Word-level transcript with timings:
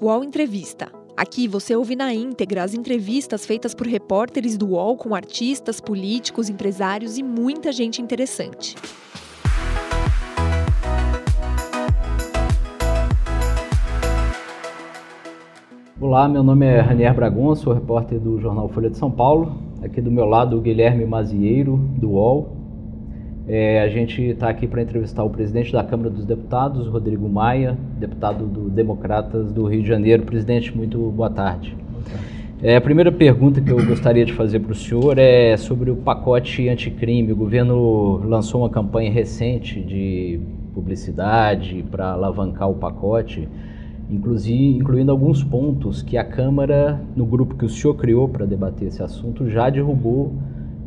UOL 0.00 0.22
Entrevista. 0.22 0.92
Aqui 1.16 1.48
você 1.48 1.74
ouve 1.74 1.96
na 1.96 2.14
íntegra 2.14 2.62
as 2.62 2.72
entrevistas 2.72 3.44
feitas 3.44 3.74
por 3.74 3.84
repórteres 3.84 4.56
do 4.56 4.68
UOL 4.68 4.96
com 4.96 5.12
artistas, 5.12 5.80
políticos, 5.80 6.48
empresários 6.48 7.18
e 7.18 7.22
muita 7.24 7.72
gente 7.72 8.00
interessante. 8.00 8.76
Olá, 16.00 16.28
meu 16.28 16.44
nome 16.44 16.64
é 16.64 16.80
Ranier 16.80 17.12
Bragon, 17.12 17.56
sou 17.56 17.72
repórter 17.72 18.20
do 18.20 18.40
jornal 18.40 18.68
Folha 18.68 18.88
de 18.88 18.96
São 18.96 19.10
Paulo. 19.10 19.60
Aqui 19.82 20.00
do 20.00 20.12
meu 20.12 20.26
lado 20.26 20.56
o 20.56 20.60
Guilherme 20.60 21.04
Mazieiro, 21.04 21.76
do 21.76 22.10
UOL. 22.10 22.57
É, 23.48 23.80
a 23.80 23.88
gente 23.88 24.20
está 24.20 24.50
aqui 24.50 24.66
para 24.66 24.82
entrevistar 24.82 25.24
o 25.24 25.30
presidente 25.30 25.72
da 25.72 25.82
Câmara 25.82 26.10
dos 26.10 26.26
Deputados, 26.26 26.86
Rodrigo 26.86 27.26
Maia, 27.30 27.78
deputado 27.98 28.44
do 28.44 28.68
Democratas 28.68 29.50
do 29.50 29.66
Rio 29.66 29.80
de 29.80 29.88
Janeiro. 29.88 30.22
Presidente, 30.22 30.76
muito 30.76 30.98
boa 31.10 31.30
tarde. 31.30 31.74
É, 32.62 32.76
a 32.76 32.80
primeira 32.80 33.10
pergunta 33.10 33.58
que 33.58 33.70
eu 33.70 33.82
gostaria 33.86 34.26
de 34.26 34.34
fazer 34.34 34.60
para 34.60 34.72
o 34.72 34.74
senhor 34.74 35.16
é 35.16 35.56
sobre 35.56 35.90
o 35.90 35.96
pacote 35.96 36.68
anticrime. 36.68 37.32
O 37.32 37.36
governo 37.36 38.18
lançou 38.18 38.60
uma 38.60 38.68
campanha 38.68 39.10
recente 39.10 39.80
de 39.80 40.38
publicidade 40.74 41.82
para 41.90 42.10
alavancar 42.10 42.68
o 42.68 42.74
pacote, 42.74 43.48
inclusive, 44.10 44.76
incluindo 44.76 45.10
alguns 45.10 45.42
pontos 45.42 46.02
que 46.02 46.18
a 46.18 46.24
Câmara, 46.24 47.00
no 47.16 47.24
grupo 47.24 47.54
que 47.54 47.64
o 47.64 47.68
senhor 47.70 47.94
criou 47.94 48.28
para 48.28 48.44
debater 48.44 48.88
esse 48.88 49.02
assunto, 49.02 49.48
já 49.48 49.70
derrubou 49.70 50.34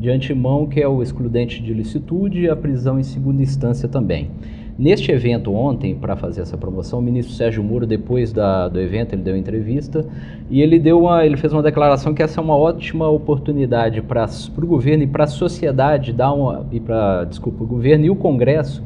de 0.02 0.10
antemão, 0.10 0.66
que 0.66 0.82
é 0.82 0.88
o 0.88 1.04
excludente 1.04 1.62
de 1.62 1.72
licitude 1.76 2.42
e 2.42 2.50
a 2.50 2.56
prisão 2.56 3.00
em 3.00 3.04
segunda 3.04 3.44
instância 3.44 3.88
também. 3.88 4.32
Neste 4.76 5.12
evento 5.12 5.54
ontem, 5.54 5.94
para 5.94 6.16
fazer 6.16 6.42
essa 6.42 6.58
promoção, 6.58 6.98
o 6.98 7.02
ministro 7.04 7.36
Sérgio 7.36 7.64
Moro, 7.64 7.86
depois 7.86 8.34
da, 8.34 8.68
do 8.68 8.80
evento, 8.80 9.14
ele 9.14 9.22
deu 9.22 9.38
entrevista 9.38 10.04
e 10.50 10.60
ele, 10.60 10.80
deu 10.80 11.02
uma, 11.02 11.24
ele 11.24 11.38
fez 11.38 11.54
uma 11.54 11.62
declaração 11.62 12.16
que 12.16 12.24
essa 12.24 12.42
é 12.42 12.44
uma 12.44 12.58
ótima 12.58 13.08
oportunidade 13.08 14.02
para 14.02 14.28
o 14.58 14.66
governo 14.66 15.04
e 15.04 15.08
para 15.08 15.26
a 15.26 15.28
sociedade 15.28 16.12
dar 16.12 16.34
uma, 16.34 16.66
e 16.72 16.80
para, 16.80 17.26
desculpa, 17.26 17.64
o 17.64 17.68
governo 17.68 18.04
e 18.06 18.10
o 18.10 18.16
Congresso 18.16 18.84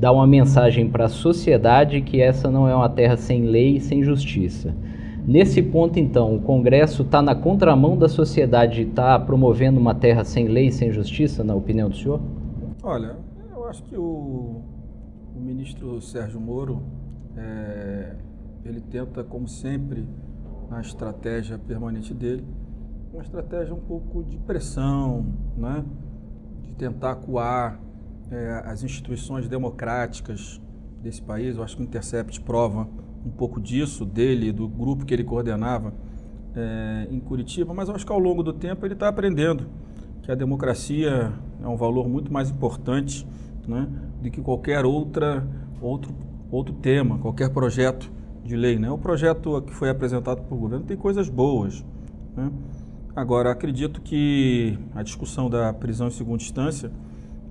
dar 0.00 0.12
uma 0.12 0.26
mensagem 0.26 0.88
para 0.88 1.04
a 1.04 1.08
sociedade 1.08 2.00
que 2.00 2.22
essa 2.22 2.50
não 2.50 2.66
é 2.66 2.74
uma 2.74 2.88
terra 2.88 3.18
sem 3.18 3.42
lei 3.42 3.76
e 3.76 3.80
sem 3.80 4.02
justiça. 4.02 4.74
Nesse 5.26 5.62
ponto, 5.62 5.98
então, 5.98 6.36
o 6.36 6.40
Congresso 6.42 7.02
está 7.02 7.22
na 7.22 7.34
contramão 7.34 7.96
da 7.96 8.10
sociedade 8.10 8.82
e 8.82 8.88
está 8.88 9.18
promovendo 9.18 9.80
uma 9.80 9.94
terra 9.94 10.22
sem 10.22 10.48
lei 10.48 10.70
sem 10.70 10.92
justiça, 10.92 11.42
na 11.42 11.54
opinião 11.54 11.88
do 11.88 11.96
senhor? 11.96 12.20
Olha, 12.82 13.16
eu 13.50 13.64
acho 13.64 13.82
que 13.84 13.96
o, 13.96 14.60
o 15.34 15.40
ministro 15.40 15.98
Sérgio 16.02 16.38
Moro, 16.38 16.82
é, 17.38 18.16
ele 18.66 18.82
tenta, 18.82 19.24
como 19.24 19.48
sempre, 19.48 20.06
na 20.68 20.82
estratégia 20.82 21.58
permanente 21.58 22.12
dele, 22.12 22.44
uma 23.10 23.22
estratégia 23.22 23.74
um 23.74 23.80
pouco 23.80 24.22
de 24.22 24.36
pressão, 24.38 25.24
né? 25.56 25.82
de 26.62 26.72
tentar 26.72 27.12
acuar 27.12 27.80
é, 28.30 28.62
as 28.66 28.82
instituições 28.82 29.48
democráticas 29.48 30.60
desse 31.02 31.22
país. 31.22 31.56
Eu 31.56 31.62
acho 31.62 31.76
que 31.76 31.82
o 31.82 31.84
Intercept 31.84 32.42
prova 32.42 32.86
um 33.24 33.30
pouco 33.30 33.60
disso, 33.60 34.04
dele, 34.04 34.52
do 34.52 34.68
grupo 34.68 35.04
que 35.04 35.14
ele 35.14 35.24
coordenava 35.24 35.92
é, 36.54 37.08
em 37.10 37.18
Curitiba, 37.18 37.72
mas 37.74 37.88
acho 37.88 38.04
que 38.04 38.12
ao 38.12 38.18
longo 38.18 38.42
do 38.42 38.52
tempo 38.52 38.86
ele 38.86 38.94
está 38.94 39.08
aprendendo 39.08 39.66
que 40.22 40.30
a 40.30 40.34
democracia 40.34 41.32
é 41.62 41.68
um 41.68 41.76
valor 41.76 42.08
muito 42.08 42.32
mais 42.32 42.50
importante 42.50 43.26
né, 43.66 43.86
do 44.22 44.30
que 44.30 44.40
qualquer 44.40 44.84
outra, 44.84 45.46
outro, 45.80 46.14
outro 46.50 46.74
tema, 46.74 47.18
qualquer 47.18 47.50
projeto 47.50 48.10
de 48.42 48.56
lei. 48.56 48.78
Né? 48.78 48.90
O 48.90 48.98
projeto 48.98 49.60
que 49.62 49.72
foi 49.74 49.90
apresentado 49.90 50.42
pelo 50.42 50.60
governo 50.60 50.84
tem 50.84 50.96
coisas 50.96 51.28
boas. 51.28 51.84
Né? 52.36 52.50
Agora, 53.14 53.50
acredito 53.50 54.00
que 54.00 54.78
a 54.94 55.02
discussão 55.02 55.48
da 55.48 55.72
prisão 55.72 56.08
em 56.08 56.10
segunda 56.10 56.42
instância, 56.42 56.90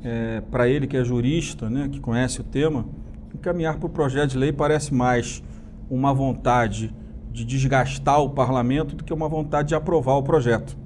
é, 0.03 0.42
para 0.42 0.68
ele 0.68 0.88
que 0.88 0.97
é 0.97 1.03
jurista, 1.03 1.70
né, 1.70 1.88
que 1.90 2.00
conhece 2.00 2.42
o 2.42 2.44
tema, 2.44 2.86
encaminhar 3.34 3.78
para 3.78 3.88
o 3.88 3.90
projeto 3.90 4.31
de 4.31 4.38
lei 4.38 4.52
parece 4.52 4.94
mais 4.94 5.44
uma 5.90 6.14
vontade 6.14 6.94
de 7.32 7.44
desgastar 7.44 8.22
o 8.22 8.30
parlamento 8.30 8.96
do 8.96 9.04
que 9.04 9.14
uma 9.14 9.28
vontade 9.28 9.70
de 9.70 9.76
aprovar 9.76 10.14
o 10.14 10.24
projeto. 10.24 10.78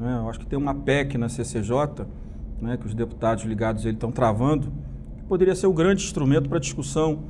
Né? 0.00 0.16
Eu 0.22 0.28
acho 0.28 0.38
que 0.38 0.46
tem 0.46 0.58
uma 0.58 0.74
PEC 0.74 1.18
na 1.18 1.28
CCJ, 1.28 2.06
né, 2.60 2.76
que 2.76 2.86
os 2.86 2.94
deputados 2.94 3.44
ligados 3.44 3.84
ele 3.84 3.94
estão 3.94 4.12
travando, 4.12 4.72
que 5.16 5.24
poderia 5.24 5.54
ser 5.54 5.66
um 5.66 5.74
grande 5.74 6.04
instrumento 6.04 6.48
para 6.48 6.58
discussão 6.58 7.24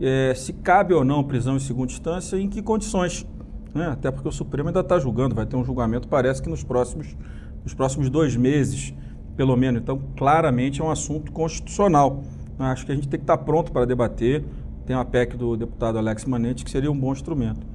é, 0.00 0.32
se 0.34 0.52
cabe 0.52 0.94
ou 0.94 1.04
não 1.04 1.22
prisão 1.22 1.56
em 1.56 1.60
segunda 1.60 1.92
instância 1.92 2.36
e 2.36 2.42
em 2.42 2.48
que 2.48 2.62
condições. 2.62 3.26
Né? 3.74 3.86
Até 3.86 4.10
porque 4.10 4.28
o 4.28 4.32
Supremo 4.32 4.68
ainda 4.68 4.80
está 4.80 4.98
julgando, 4.98 5.34
vai 5.34 5.46
ter 5.46 5.56
um 5.56 5.64
julgamento, 5.64 6.08
parece 6.08 6.42
que 6.42 6.48
nos 6.48 6.62
próximos, 6.62 7.16
nos 7.64 7.74
próximos 7.74 8.10
dois 8.10 8.36
meses, 8.36 8.94
pelo 9.36 9.56
menos. 9.56 9.80
Então, 9.80 10.00
claramente 10.16 10.80
é 10.80 10.84
um 10.84 10.90
assunto 10.90 11.32
constitucional. 11.32 12.22
Acho 12.58 12.86
que 12.86 12.92
a 12.92 12.94
gente 12.94 13.08
tem 13.08 13.18
que 13.18 13.24
estar 13.24 13.38
pronto 13.38 13.72
para 13.72 13.84
debater 13.84 14.44
tem 14.86 14.96
a 14.96 15.04
PEC 15.04 15.36
do 15.36 15.56
deputado 15.56 15.98
Alex 15.98 16.24
Manente, 16.24 16.64
que 16.64 16.70
seria 16.70 16.90
um 16.90 16.98
bom 16.98 17.12
instrumento. 17.12 17.66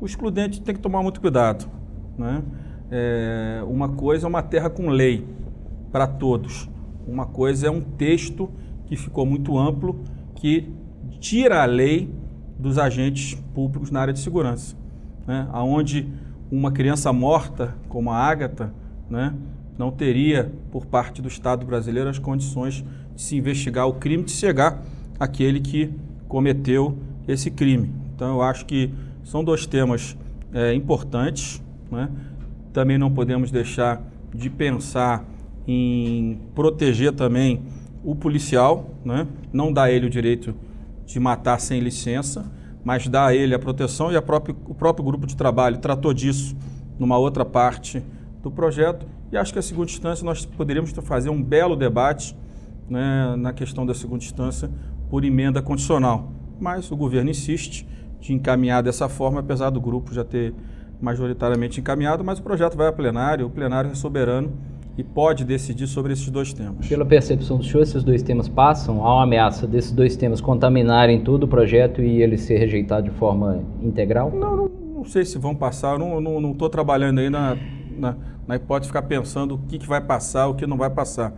O 0.00 0.06
excludente 0.06 0.60
tem 0.60 0.74
que 0.74 0.80
tomar 0.80 1.02
muito 1.02 1.20
cuidado. 1.20 1.68
Né? 2.16 2.42
É, 2.90 3.62
uma 3.66 3.88
coisa 3.88 4.26
é 4.26 4.28
uma 4.28 4.42
terra 4.42 4.70
com 4.70 4.88
lei 4.88 5.26
para 5.92 6.06
todos. 6.06 6.68
Uma 7.06 7.26
coisa 7.26 7.66
é 7.66 7.70
um 7.70 7.80
texto 7.80 8.50
que 8.86 8.96
ficou 8.96 9.24
muito 9.24 9.58
amplo, 9.58 10.00
que 10.34 10.70
tira 11.18 11.62
a 11.62 11.64
lei 11.64 12.12
dos 12.58 12.78
agentes 12.78 13.34
públicos 13.54 13.90
na 13.90 14.00
área 14.00 14.12
de 14.12 14.20
segurança. 14.20 14.76
Né? 15.26 15.48
Onde 15.52 16.08
uma 16.50 16.72
criança 16.72 17.12
morta, 17.12 17.76
como 17.88 18.10
a 18.10 18.16
Ágata, 18.16 18.72
né, 19.08 19.34
não 19.78 19.90
teria, 19.90 20.52
por 20.70 20.86
parte 20.86 21.22
do 21.22 21.28
Estado 21.28 21.64
brasileiro, 21.64 22.10
as 22.10 22.18
condições 22.18 22.84
de 23.14 23.22
se 23.22 23.36
investigar 23.36 23.86
o 23.86 23.94
crime, 23.94 24.24
de 24.24 24.32
chegar 24.32 24.82
aquele 25.18 25.60
que 25.60 25.94
cometeu 26.30 26.96
esse 27.26 27.50
crime. 27.50 27.90
Então, 28.14 28.36
eu 28.36 28.42
acho 28.42 28.64
que 28.64 28.94
são 29.24 29.42
dois 29.42 29.66
temas 29.66 30.16
é, 30.54 30.72
importantes. 30.72 31.60
Né? 31.90 32.08
Também 32.72 32.96
não 32.96 33.10
podemos 33.10 33.50
deixar 33.50 34.00
de 34.32 34.48
pensar 34.48 35.24
em 35.66 36.40
proteger 36.54 37.12
também 37.12 37.62
o 38.04 38.14
policial, 38.14 38.94
né? 39.04 39.26
não 39.52 39.72
dar 39.72 39.84
a 39.84 39.92
ele 39.92 40.06
o 40.06 40.10
direito 40.10 40.54
de 41.04 41.18
matar 41.18 41.60
sem 41.60 41.80
licença, 41.80 42.50
mas 42.84 43.08
dar 43.08 43.26
a 43.26 43.34
ele 43.34 43.52
a 43.52 43.58
proteção 43.58 44.12
e 44.12 44.16
a 44.16 44.22
próprio, 44.22 44.56
o 44.66 44.74
próprio 44.74 45.04
grupo 45.04 45.26
de 45.26 45.36
trabalho 45.36 45.78
tratou 45.78 46.14
disso 46.14 46.56
numa 46.96 47.18
outra 47.18 47.44
parte 47.44 48.02
do 48.40 48.50
projeto. 48.52 49.04
E 49.32 49.36
acho 49.36 49.52
que 49.52 49.58
a 49.58 49.62
segunda 49.62 49.90
instância 49.90 50.24
nós 50.24 50.46
poderíamos 50.46 50.92
fazer 50.92 51.28
um 51.28 51.42
belo 51.42 51.74
debate 51.74 52.36
né, 52.88 53.36
na 53.36 53.52
questão 53.52 53.86
da 53.86 53.94
segunda 53.94 54.24
instância, 54.24 54.68
por 55.10 55.24
emenda 55.24 55.60
condicional. 55.60 56.30
Mas 56.60 56.90
o 56.90 56.96
governo 56.96 57.30
insiste 57.30 57.86
de 58.20 58.32
encaminhar 58.32 58.82
dessa 58.82 59.08
forma, 59.08 59.40
apesar 59.40 59.70
do 59.70 59.80
grupo 59.80 60.14
já 60.14 60.24
ter 60.24 60.54
majoritariamente 61.00 61.80
encaminhado, 61.80 62.22
mas 62.22 62.38
o 62.38 62.42
projeto 62.42 62.76
vai 62.76 62.86
a 62.86 62.92
plenário, 62.92 63.46
o 63.46 63.50
plenário 63.50 63.90
é 63.90 63.94
soberano 63.94 64.52
e 64.98 65.02
pode 65.02 65.44
decidir 65.44 65.86
sobre 65.86 66.12
esses 66.12 66.28
dois 66.28 66.52
temas. 66.52 66.86
Pela 66.86 67.06
percepção 67.06 67.56
do 67.56 67.64
senhor, 67.64 67.82
esses 67.82 68.04
dois 68.04 68.22
temas 68.22 68.48
passam? 68.48 69.04
Há 69.04 69.14
uma 69.14 69.22
ameaça 69.22 69.66
desses 69.66 69.92
dois 69.92 70.14
temas 70.14 70.40
contaminarem 70.40 71.22
todo 71.22 71.44
o 71.44 71.48
projeto 71.48 72.02
e 72.02 72.22
ele 72.22 72.36
ser 72.36 72.58
rejeitado 72.58 73.08
de 73.08 73.16
forma 73.16 73.62
integral? 73.82 74.30
Não, 74.30 74.56
não, 74.56 74.70
não 74.96 75.04
sei 75.04 75.24
se 75.24 75.38
vão 75.38 75.54
passar. 75.54 75.98
Eu 75.98 76.20
não 76.20 76.52
estou 76.52 76.68
trabalhando 76.68 77.20
aí 77.20 77.30
na, 77.30 77.56
na, 77.96 78.16
na, 78.46 78.56
hipótese 78.56 78.88
de 78.88 78.88
ficar 78.88 79.02
pensando 79.02 79.54
o 79.54 79.58
que, 79.58 79.78
que 79.78 79.86
vai 79.86 80.00
passar, 80.00 80.48
o 80.48 80.54
que 80.54 80.66
não 80.66 80.76
vai 80.76 80.90
passar. 80.90 81.32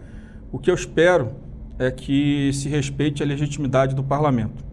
O 0.50 0.58
que 0.58 0.70
eu 0.70 0.74
espero 0.74 1.28
é 1.78 1.90
que 1.90 2.50
se 2.52 2.68
respeite 2.68 3.22
a 3.22 3.26
legitimidade 3.26 3.94
do 3.94 4.02
parlamento. 4.02 4.64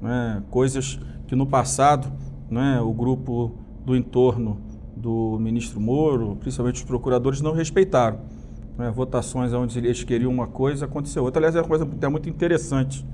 Né? 0.00 0.42
Coisas 0.50 0.98
que 1.26 1.34
no 1.34 1.46
passado 1.46 2.12
né, 2.50 2.80
o 2.80 2.92
grupo 2.92 3.54
do 3.84 3.96
entorno 3.96 4.60
do 4.96 5.38
ministro 5.40 5.80
Moro, 5.80 6.36
principalmente 6.36 6.76
os 6.76 6.84
procuradores, 6.84 7.40
não 7.40 7.52
respeitaram. 7.52 8.20
Né? 8.78 8.90
Votações 8.90 9.52
onde 9.52 9.78
eles 9.78 10.02
queriam 10.04 10.30
uma 10.30 10.46
coisa, 10.46 10.86
aconteceu 10.86 11.24
outra. 11.24 11.40
Aliás, 11.40 11.54
é 11.56 11.60
uma 11.60 11.68
coisa 11.68 11.84
até 11.84 12.08
muito 12.08 12.28
interessante. 12.28 13.04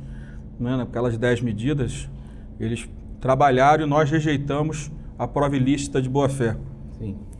Né? 0.58 0.76
Naquelas 0.76 1.16
dez 1.18 1.40
medidas, 1.40 2.08
eles 2.58 2.88
trabalharam 3.20 3.84
e 3.84 3.88
nós 3.88 4.10
rejeitamos 4.10 4.90
a 5.18 5.26
prova 5.26 5.56
ilícita 5.56 6.00
de 6.00 6.08
boa-fé. 6.08 6.56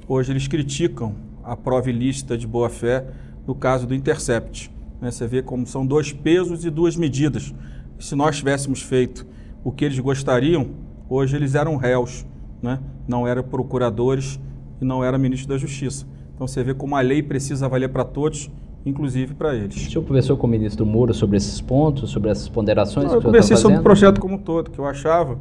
Hoje 0.06 0.32
eles 0.32 0.48
criticam 0.48 1.14
a 1.42 1.56
prova 1.56 1.88
ilícita 1.88 2.36
de 2.36 2.46
boa-fé 2.46 3.06
no 3.46 3.54
caso 3.54 3.86
do 3.86 3.94
Intercept. 3.94 4.70
Né? 5.02 5.10
Você 5.10 5.26
vê 5.26 5.42
como 5.42 5.66
são 5.66 5.84
dois 5.84 6.12
pesos 6.12 6.64
e 6.64 6.70
duas 6.70 6.96
medidas. 6.96 7.52
Se 7.98 8.14
nós 8.14 8.36
tivéssemos 8.36 8.80
feito 8.80 9.26
o 9.64 9.72
que 9.72 9.84
eles 9.84 9.98
gostariam, 9.98 10.68
hoje 11.08 11.34
eles 11.34 11.56
eram 11.56 11.76
réus, 11.76 12.24
né? 12.62 12.78
não 13.06 13.26
eram 13.26 13.42
procuradores 13.42 14.38
e 14.80 14.84
não 14.84 15.02
eram 15.02 15.18
ministro 15.18 15.48
da 15.48 15.58
Justiça. 15.58 16.06
Então 16.34 16.46
você 16.46 16.62
vê 16.62 16.72
como 16.72 16.94
a 16.96 17.00
lei 17.00 17.20
precisa 17.22 17.68
valer 17.68 17.88
para 17.88 18.04
todos, 18.04 18.48
inclusive 18.86 19.34
para 19.34 19.54
eles. 19.54 19.76
O 19.76 19.90
senhor 19.90 20.04
conversou 20.04 20.36
com 20.36 20.46
o 20.46 20.50
ministro 20.50 20.86
Moro 20.86 21.12
sobre 21.12 21.36
esses 21.36 21.60
pontos, 21.60 22.10
sobre 22.10 22.30
essas 22.30 22.48
ponderações? 22.48 23.08
Não, 23.08 23.14
eu 23.14 23.22
conversei 23.22 23.56
tá 23.56 23.62
sobre 23.62 23.78
o 23.78 23.82
projeto 23.82 24.20
como 24.20 24.36
um 24.36 24.38
todo, 24.38 24.70
que 24.70 24.78
eu 24.78 24.86
achava 24.86 25.38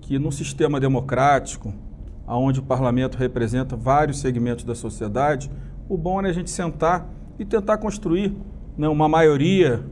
que 0.00 0.18
num 0.18 0.30
sistema 0.30 0.78
democrático, 0.80 1.72
onde 2.26 2.58
o 2.58 2.62
parlamento 2.62 3.16
representa 3.16 3.76
vários 3.76 4.18
segmentos 4.18 4.64
da 4.64 4.74
sociedade, 4.74 5.50
o 5.88 5.96
bom 5.96 6.20
é 6.22 6.28
a 6.28 6.32
gente 6.32 6.50
sentar 6.50 7.08
e 7.38 7.44
tentar 7.44 7.78
construir 7.78 8.32
né, 8.76 8.88
uma 8.88 9.08
maioria 9.08 9.82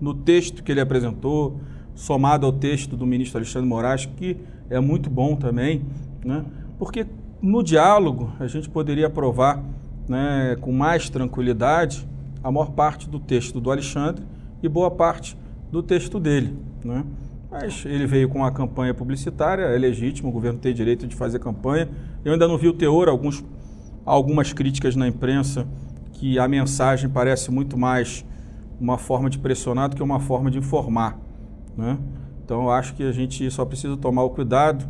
no 0.00 0.14
texto 0.14 0.62
que 0.62 0.72
ele 0.72 0.80
apresentou, 0.80 1.60
somado 1.94 2.46
ao 2.46 2.52
texto 2.52 2.96
do 2.96 3.06
ministro 3.06 3.38
Alexandre 3.38 3.68
Moraes, 3.68 4.06
que 4.06 4.36
é 4.70 4.78
muito 4.78 5.10
bom 5.10 5.34
também, 5.34 5.82
né, 6.24 6.44
porque 6.78 7.06
no 7.42 7.62
diálogo 7.62 8.32
a 8.38 8.46
gente 8.46 8.68
poderia 8.68 9.06
aprovar 9.06 9.62
né, 10.08 10.56
com 10.60 10.72
mais 10.72 11.10
tranquilidade 11.10 12.06
a 12.42 12.50
maior 12.50 12.70
parte 12.70 13.08
do 13.08 13.18
texto 13.18 13.60
do 13.60 13.70
Alexandre 13.70 14.24
e 14.62 14.68
boa 14.68 14.90
parte 14.90 15.36
do 15.70 15.82
texto 15.82 16.18
dele. 16.18 16.56
Né? 16.84 17.04
Mas 17.50 17.84
ele 17.84 18.06
veio 18.06 18.28
com 18.28 18.38
uma 18.38 18.50
campanha 18.50 18.94
publicitária, 18.94 19.62
é 19.62 19.78
legítimo, 19.78 20.28
o 20.28 20.32
governo 20.32 20.58
tem 20.58 20.74
direito 20.74 21.06
de 21.06 21.16
fazer 21.16 21.38
campanha. 21.38 21.88
Eu 22.24 22.32
ainda 22.32 22.46
não 22.46 22.58
vi 22.58 22.68
o 22.68 22.72
teor, 22.72 23.08
alguns, 23.08 23.44
algumas 24.04 24.52
críticas 24.52 24.94
na 24.94 25.08
imprensa 25.08 25.66
que 26.18 26.36
a 26.36 26.48
mensagem 26.48 27.08
parece 27.08 27.48
muito 27.48 27.78
mais 27.78 28.24
uma 28.80 28.98
forma 28.98 29.30
de 29.30 29.38
pressionar 29.38 29.88
do 29.88 29.94
que 29.94 30.02
uma 30.02 30.18
forma 30.18 30.50
de 30.50 30.58
informar. 30.58 31.16
Né? 31.76 31.96
Então 32.44 32.62
eu 32.62 32.70
acho 32.70 32.94
que 32.94 33.04
a 33.04 33.12
gente 33.12 33.48
só 33.52 33.64
precisa 33.64 33.96
tomar 33.96 34.24
o 34.24 34.30
cuidado 34.30 34.84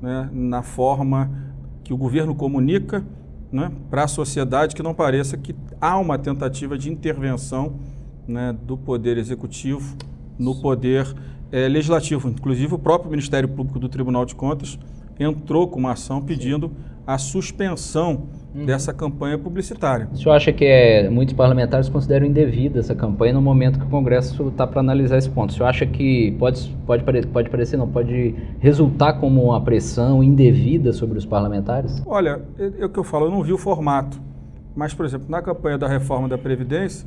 né, 0.00 0.28
na 0.32 0.60
forma 0.62 1.30
que 1.84 1.94
o 1.94 1.96
governo 1.96 2.34
comunica 2.34 3.04
né, 3.52 3.70
para 3.88 4.04
a 4.04 4.08
sociedade, 4.08 4.74
que 4.74 4.82
não 4.82 4.92
pareça 4.92 5.36
que 5.36 5.54
há 5.80 5.96
uma 5.98 6.18
tentativa 6.18 6.76
de 6.76 6.90
intervenção 6.90 7.74
né, 8.26 8.52
do 8.64 8.76
Poder 8.76 9.18
Executivo 9.18 9.96
no 10.36 10.60
Poder 10.60 11.14
é, 11.52 11.68
Legislativo. 11.68 12.28
Inclusive, 12.28 12.74
o 12.74 12.78
próprio 12.78 13.08
Ministério 13.10 13.48
Público 13.48 13.78
do 13.78 13.88
Tribunal 13.88 14.24
de 14.24 14.34
Contas 14.34 14.76
entrou 15.20 15.68
com 15.68 15.78
uma 15.78 15.92
ação 15.92 16.20
pedindo 16.20 16.72
a 17.06 17.18
suspensão 17.18 18.26
uhum. 18.54 18.64
dessa 18.64 18.92
campanha 18.92 19.38
publicitária. 19.38 20.08
O 20.12 20.16
senhor 20.16 20.34
acha 20.34 20.52
que 20.52 20.64
é, 20.64 21.08
muitos 21.08 21.34
parlamentares 21.34 21.88
consideram 21.88 22.26
indevida 22.26 22.80
essa 22.80 22.94
campanha 22.94 23.32
no 23.32 23.42
momento 23.42 23.78
que 23.78 23.84
o 23.84 23.88
Congresso 23.88 24.48
está 24.48 24.66
para 24.66 24.80
analisar 24.80 25.18
esse 25.18 25.30
ponto? 25.30 25.50
O 25.50 25.52
senhor 25.52 25.66
acha 25.66 25.86
que 25.86 26.32
pode, 26.38 26.68
pode, 26.86 27.26
pode 27.26 27.50
parecer, 27.50 27.76
não, 27.76 27.88
pode 27.88 28.34
resultar 28.60 29.14
como 29.14 29.44
uma 29.44 29.60
pressão 29.60 30.22
indevida 30.22 30.92
sobre 30.92 31.18
os 31.18 31.26
parlamentares? 31.26 32.02
Olha, 32.06 32.40
é, 32.58 32.82
é 32.82 32.84
o 32.84 32.88
que 32.88 32.98
eu 32.98 33.04
falo, 33.04 33.26
eu 33.26 33.30
não 33.30 33.42
vi 33.42 33.52
o 33.52 33.58
formato. 33.58 34.20
Mas, 34.74 34.94
por 34.94 35.04
exemplo, 35.04 35.26
na 35.28 35.42
campanha 35.42 35.76
da 35.76 35.86
reforma 35.86 36.28
da 36.28 36.38
Previdência, 36.38 37.06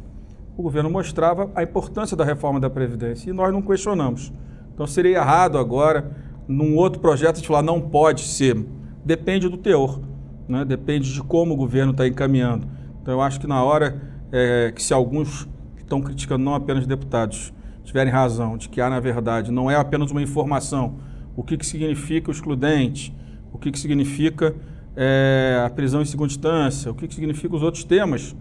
o 0.58 0.62
governo 0.62 0.90
mostrava 0.90 1.50
a 1.56 1.64
importância 1.64 2.16
da 2.16 2.24
reforma 2.24 2.60
da 2.60 2.70
Previdência 2.70 3.30
e 3.30 3.34
nós 3.34 3.52
não 3.52 3.62
questionamos. 3.62 4.32
Então 4.74 4.86
seria 4.86 5.18
errado 5.18 5.58
agora, 5.58 6.12
num 6.48 6.76
outro 6.76 7.00
projeto, 7.00 7.42
de 7.42 7.48
falar 7.48 7.62
não 7.62 7.82
pode 7.82 8.22
ser. 8.22 8.56
Depende 9.04 9.50
do 9.50 9.58
teor, 9.58 10.00
né? 10.48 10.66
depende 10.66 11.14
de 11.14 11.22
como 11.22 11.54
o 11.54 11.58
governo 11.58 11.92
está 11.92 12.08
encaminhando. 12.08 12.68
Então 13.02 13.14
eu 13.14 13.22
acho 13.22 13.40
que 13.40 13.48
na 13.48 13.64
hora 13.64 14.02
é, 14.32 14.72
que 14.76 14.82
se 14.82 14.94
alguns 14.94 15.46
que 15.76 15.84
estão 15.84 16.02
criticando, 16.02 16.44
não 16.44 16.56
apenas 16.56 16.88
deputados, 16.88 17.54
tiverem 17.84 18.12
razão 18.12 18.58
de 18.58 18.68
que 18.68 18.82
há, 18.82 18.90
na 18.90 19.00
verdade, 19.00 19.52
não 19.52 19.70
é 19.70 19.76
apenas 19.76 20.12
uma 20.12 20.22
informação, 20.22 20.96
o 21.36 21.44
que, 21.44 21.58
que 21.58 21.66
significa 21.66 22.30
o 22.30 22.32
excludente, 22.32 23.16
o 23.54 23.58
que, 23.58 23.72
que 23.72 23.80
significa 23.80 24.56
é, 24.96 25.62
a 25.66 25.70
prisão 25.70 26.02
em 26.02 26.06
segunda 26.06 26.32
instância, 26.32 26.92
o 26.92 26.96
que, 26.96 27.08
que 27.08 27.14
significa 27.14 27.56
os 27.56 27.62
outros 27.62 27.84
temas 27.84 28.36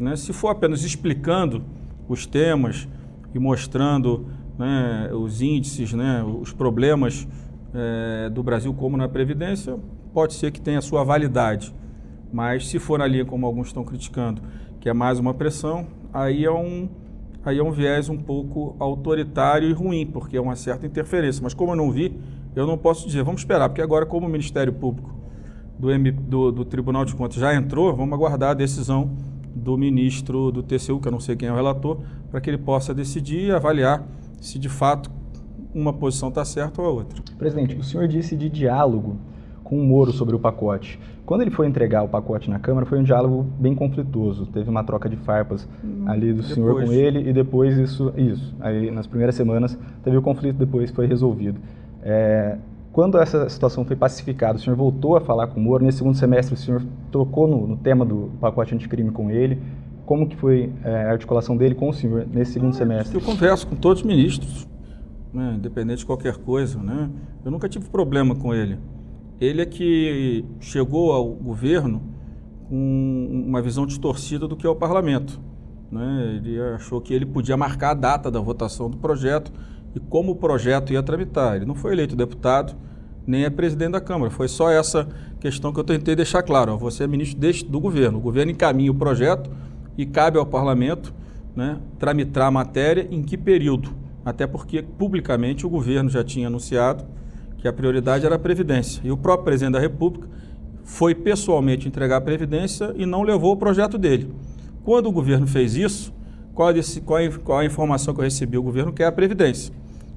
né? 0.00 0.16
Se 0.16 0.32
for 0.32 0.48
apenas 0.48 0.82
explicando 0.82 1.62
os 2.08 2.26
temas 2.26 2.88
e 3.34 3.38
mostrando 3.38 4.26
né, 4.58 5.10
os 5.12 5.42
índices, 5.42 5.92
né, 5.92 6.24
os 6.24 6.52
problemas 6.52 7.28
é, 7.72 8.30
do 8.30 8.42
Brasil 8.42 8.72
como 8.74 8.96
na 8.96 9.08
Previdência, 9.08 9.78
pode 10.12 10.34
ser 10.34 10.50
que 10.50 10.60
tenha 10.60 10.80
sua 10.80 11.04
validade. 11.04 11.74
Mas 12.32 12.68
se 12.68 12.78
for 12.78 13.00
ali, 13.00 13.24
como 13.24 13.46
alguns 13.46 13.68
estão 13.68 13.84
criticando, 13.84 14.42
que 14.78 14.88
é 14.88 14.92
mais 14.92 15.18
uma 15.18 15.34
pressão, 15.34 15.86
aí 16.12 16.44
é 16.44 16.50
um, 16.50 16.88
aí 17.44 17.58
é 17.58 17.62
um 17.62 17.72
viés 17.72 18.08
um 18.08 18.16
pouco 18.16 18.76
autoritário 18.78 19.68
e 19.68 19.72
ruim, 19.72 20.06
porque 20.06 20.36
é 20.36 20.40
uma 20.40 20.56
certa 20.56 20.86
interferência. 20.86 21.42
Mas 21.42 21.54
como 21.54 21.72
eu 21.72 21.76
não 21.76 21.90
vi, 21.90 22.18
eu 22.54 22.66
não 22.66 22.78
posso 22.78 23.06
dizer, 23.06 23.22
vamos 23.22 23.40
esperar, 23.40 23.68
porque 23.68 23.82
agora, 23.82 24.06
como 24.06 24.26
o 24.26 24.30
Ministério 24.30 24.72
Público 24.72 25.14
do, 25.78 25.90
M, 25.90 26.10
do, 26.10 26.52
do 26.52 26.64
Tribunal 26.64 27.04
de 27.04 27.14
Contas 27.14 27.38
já 27.38 27.54
entrou, 27.54 27.94
vamos 27.94 28.12
aguardar 28.12 28.50
a 28.50 28.54
decisão 28.54 29.10
do 29.54 29.76
ministro 29.76 30.52
do 30.52 30.62
TCU, 30.62 31.00
que 31.00 31.08
eu 31.08 31.12
não 31.12 31.20
sei 31.20 31.34
quem 31.36 31.48
é 31.48 31.52
o 31.52 31.54
relator, 31.54 31.98
para 32.30 32.40
que 32.40 32.48
ele 32.48 32.58
possa 32.58 32.94
decidir 32.94 33.46
e 33.46 33.50
avaliar 33.50 34.06
se 34.40 34.58
de 34.58 34.68
fato 34.68 35.10
uma 35.74 35.92
posição 35.92 36.28
está 36.28 36.44
certa 36.44 36.80
ou 36.80 36.88
a 36.88 36.90
outra. 36.90 37.22
Presidente, 37.38 37.76
o 37.76 37.82
senhor 37.82 38.06
disse 38.08 38.36
de 38.36 38.48
diálogo 38.48 39.16
com 39.70 39.78
o 39.78 39.84
Moro 39.84 40.10
sobre 40.10 40.34
o 40.34 40.38
pacote. 40.40 40.98
Quando 41.24 41.42
ele 41.42 41.50
foi 41.52 41.68
entregar 41.68 42.02
o 42.02 42.08
pacote 42.08 42.50
na 42.50 42.58
Câmara, 42.58 42.84
foi 42.84 42.98
um 42.98 43.04
diálogo 43.04 43.46
bem 43.56 43.72
conflituoso. 43.72 44.44
Teve 44.46 44.68
uma 44.68 44.82
troca 44.82 45.08
de 45.08 45.14
farpas 45.14 45.68
hum, 45.84 46.02
ali 46.08 46.32
do 46.32 46.42
depois. 46.42 46.54
senhor 46.54 46.84
com 46.84 46.92
ele 46.92 47.30
e 47.30 47.32
depois 47.32 47.78
isso, 47.78 48.12
isso. 48.16 48.52
Aí 48.58 48.90
nas 48.90 49.06
primeiras 49.06 49.36
semanas 49.36 49.78
teve 50.02 50.16
o 50.16 50.22
conflito, 50.22 50.56
depois 50.56 50.90
foi 50.90 51.06
resolvido. 51.06 51.60
É, 52.02 52.58
quando 52.92 53.16
essa 53.16 53.48
situação 53.48 53.84
foi 53.84 53.94
pacificada, 53.94 54.58
o 54.58 54.60
senhor 54.60 54.74
voltou 54.74 55.16
a 55.16 55.20
falar 55.20 55.46
com 55.46 55.60
o 55.60 55.62
Moro. 55.62 55.84
Nesse 55.84 55.98
segundo 55.98 56.16
semestre, 56.16 56.54
o 56.54 56.58
senhor 56.58 56.82
tocou 57.12 57.46
no, 57.46 57.64
no 57.64 57.76
tema 57.76 58.04
do 58.04 58.32
pacote 58.40 58.74
anticrime 58.74 59.12
com 59.12 59.30
ele. 59.30 59.62
Como 60.04 60.26
que 60.26 60.34
foi 60.34 60.72
é, 60.82 61.04
a 61.04 61.12
articulação 61.12 61.56
dele 61.56 61.76
com 61.76 61.90
o 61.90 61.92
senhor 61.92 62.26
nesse 62.26 62.54
segundo 62.54 62.74
semestre? 62.74 63.16
Eu 63.16 63.20
converso 63.24 63.68
com 63.68 63.76
todos 63.76 64.02
os 64.02 64.04
ministros, 64.04 64.66
né, 65.32 65.54
independente 65.56 65.98
de 65.98 66.06
qualquer 66.06 66.38
coisa. 66.38 66.82
Né? 66.82 67.08
Eu 67.44 67.52
nunca 67.52 67.68
tive 67.68 67.88
problema 67.88 68.34
com 68.34 68.52
ele. 68.52 68.76
Ele 69.40 69.62
é 69.62 69.66
que 69.66 70.44
chegou 70.60 71.12
ao 71.12 71.28
governo 71.30 72.02
com 72.68 73.44
uma 73.46 73.62
visão 73.62 73.86
distorcida 73.86 74.46
do 74.46 74.54
que 74.54 74.66
é 74.66 74.70
o 74.70 74.76
parlamento. 74.76 75.40
Né? 75.90 76.36
Ele 76.36 76.60
achou 76.60 77.00
que 77.00 77.14
ele 77.14 77.24
podia 77.24 77.56
marcar 77.56 77.90
a 77.90 77.94
data 77.94 78.30
da 78.30 78.38
votação 78.38 78.90
do 78.90 78.98
projeto 78.98 79.50
e 79.94 79.98
como 79.98 80.32
o 80.32 80.36
projeto 80.36 80.92
ia 80.92 81.02
tramitar. 81.02 81.56
Ele 81.56 81.64
não 81.64 81.74
foi 81.74 81.92
eleito 81.92 82.14
deputado, 82.14 82.76
nem 83.26 83.44
é 83.44 83.50
presidente 83.50 83.92
da 83.92 84.00
Câmara. 84.00 84.30
Foi 84.30 84.46
só 84.46 84.70
essa 84.70 85.08
questão 85.40 85.72
que 85.72 85.80
eu 85.80 85.84
tentei 85.84 86.14
deixar 86.14 86.42
claro. 86.42 86.76
Você 86.76 87.04
é 87.04 87.06
ministro 87.06 87.40
deste, 87.40 87.64
do 87.64 87.80
governo. 87.80 88.18
O 88.18 88.20
governo 88.20 88.52
encaminha 88.52 88.90
o 88.90 88.94
projeto 88.94 89.50
e 89.96 90.04
cabe 90.04 90.38
ao 90.38 90.44
parlamento 90.44 91.14
né, 91.56 91.78
tramitar 91.98 92.48
a 92.48 92.50
matéria 92.50 93.08
em 93.10 93.22
que 93.22 93.38
período. 93.38 93.90
Até 94.22 94.46
porque, 94.46 94.82
publicamente, 94.82 95.66
o 95.66 95.70
governo 95.70 96.10
já 96.10 96.22
tinha 96.22 96.46
anunciado 96.46 97.04
que 97.60 97.68
a 97.68 97.72
prioridade 97.72 98.24
era 98.24 98.36
a 98.36 98.38
Previdência. 98.38 99.02
E 99.04 99.10
o 99.10 99.16
próprio 99.16 99.44
presidente 99.44 99.74
da 99.74 99.80
República 99.80 100.28
foi 100.82 101.14
pessoalmente 101.14 101.86
entregar 101.86 102.16
a 102.16 102.20
Previdência 102.20 102.92
e 102.96 103.04
não 103.04 103.22
levou 103.22 103.52
o 103.52 103.56
projeto 103.56 103.98
dele. 103.98 104.32
Quando 104.82 105.06
o 105.06 105.12
governo 105.12 105.46
fez 105.46 105.76
isso, 105.76 106.12
qual, 106.54 106.72
desse, 106.72 107.00
qual, 107.00 107.22
a, 107.22 107.38
qual 107.38 107.58
a 107.58 107.64
informação 107.64 108.14
que 108.14 108.20
eu 108.20 108.24
recebi? 108.24 108.56
O 108.56 108.62
governo 108.62 108.92
quer 108.92 109.06
a 109.06 109.12
Previdência 109.12 109.72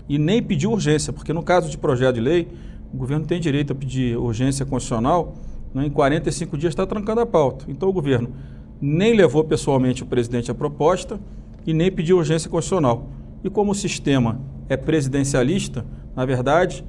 e 0.07 0.17
nem 0.17 0.41
pediu 0.41 0.71
urgência, 0.71 1.13
porque 1.13 1.33
no 1.33 1.43
caso 1.43 1.69
de 1.69 1.77
projeto 1.77 2.15
de 2.15 2.21
lei, 2.21 2.47
o 2.93 2.97
governo 2.97 3.25
tem 3.25 3.39
direito 3.39 3.73
a 3.73 3.75
pedir 3.75 4.17
urgência 4.17 4.65
constitucional, 4.65 5.35
né, 5.73 5.85
em 5.85 5.89
45 5.89 6.57
dias 6.57 6.71
está 6.71 6.85
trancando 6.85 7.21
a 7.21 7.25
pauta. 7.25 7.65
Então 7.67 7.89
o 7.89 7.93
governo 7.93 8.31
nem 8.81 9.15
levou 9.15 9.43
pessoalmente 9.43 10.03
o 10.03 10.05
presidente 10.05 10.51
a 10.51 10.53
proposta 10.53 11.19
e 11.65 11.73
nem 11.73 11.91
pediu 11.91 12.17
urgência 12.17 12.49
constitucional. 12.49 13.09
E 13.43 13.49
como 13.49 13.71
o 13.71 13.75
sistema 13.75 14.39
é 14.69 14.77
presidencialista, 14.77 15.85
na 16.15 16.25
verdade, 16.25 16.83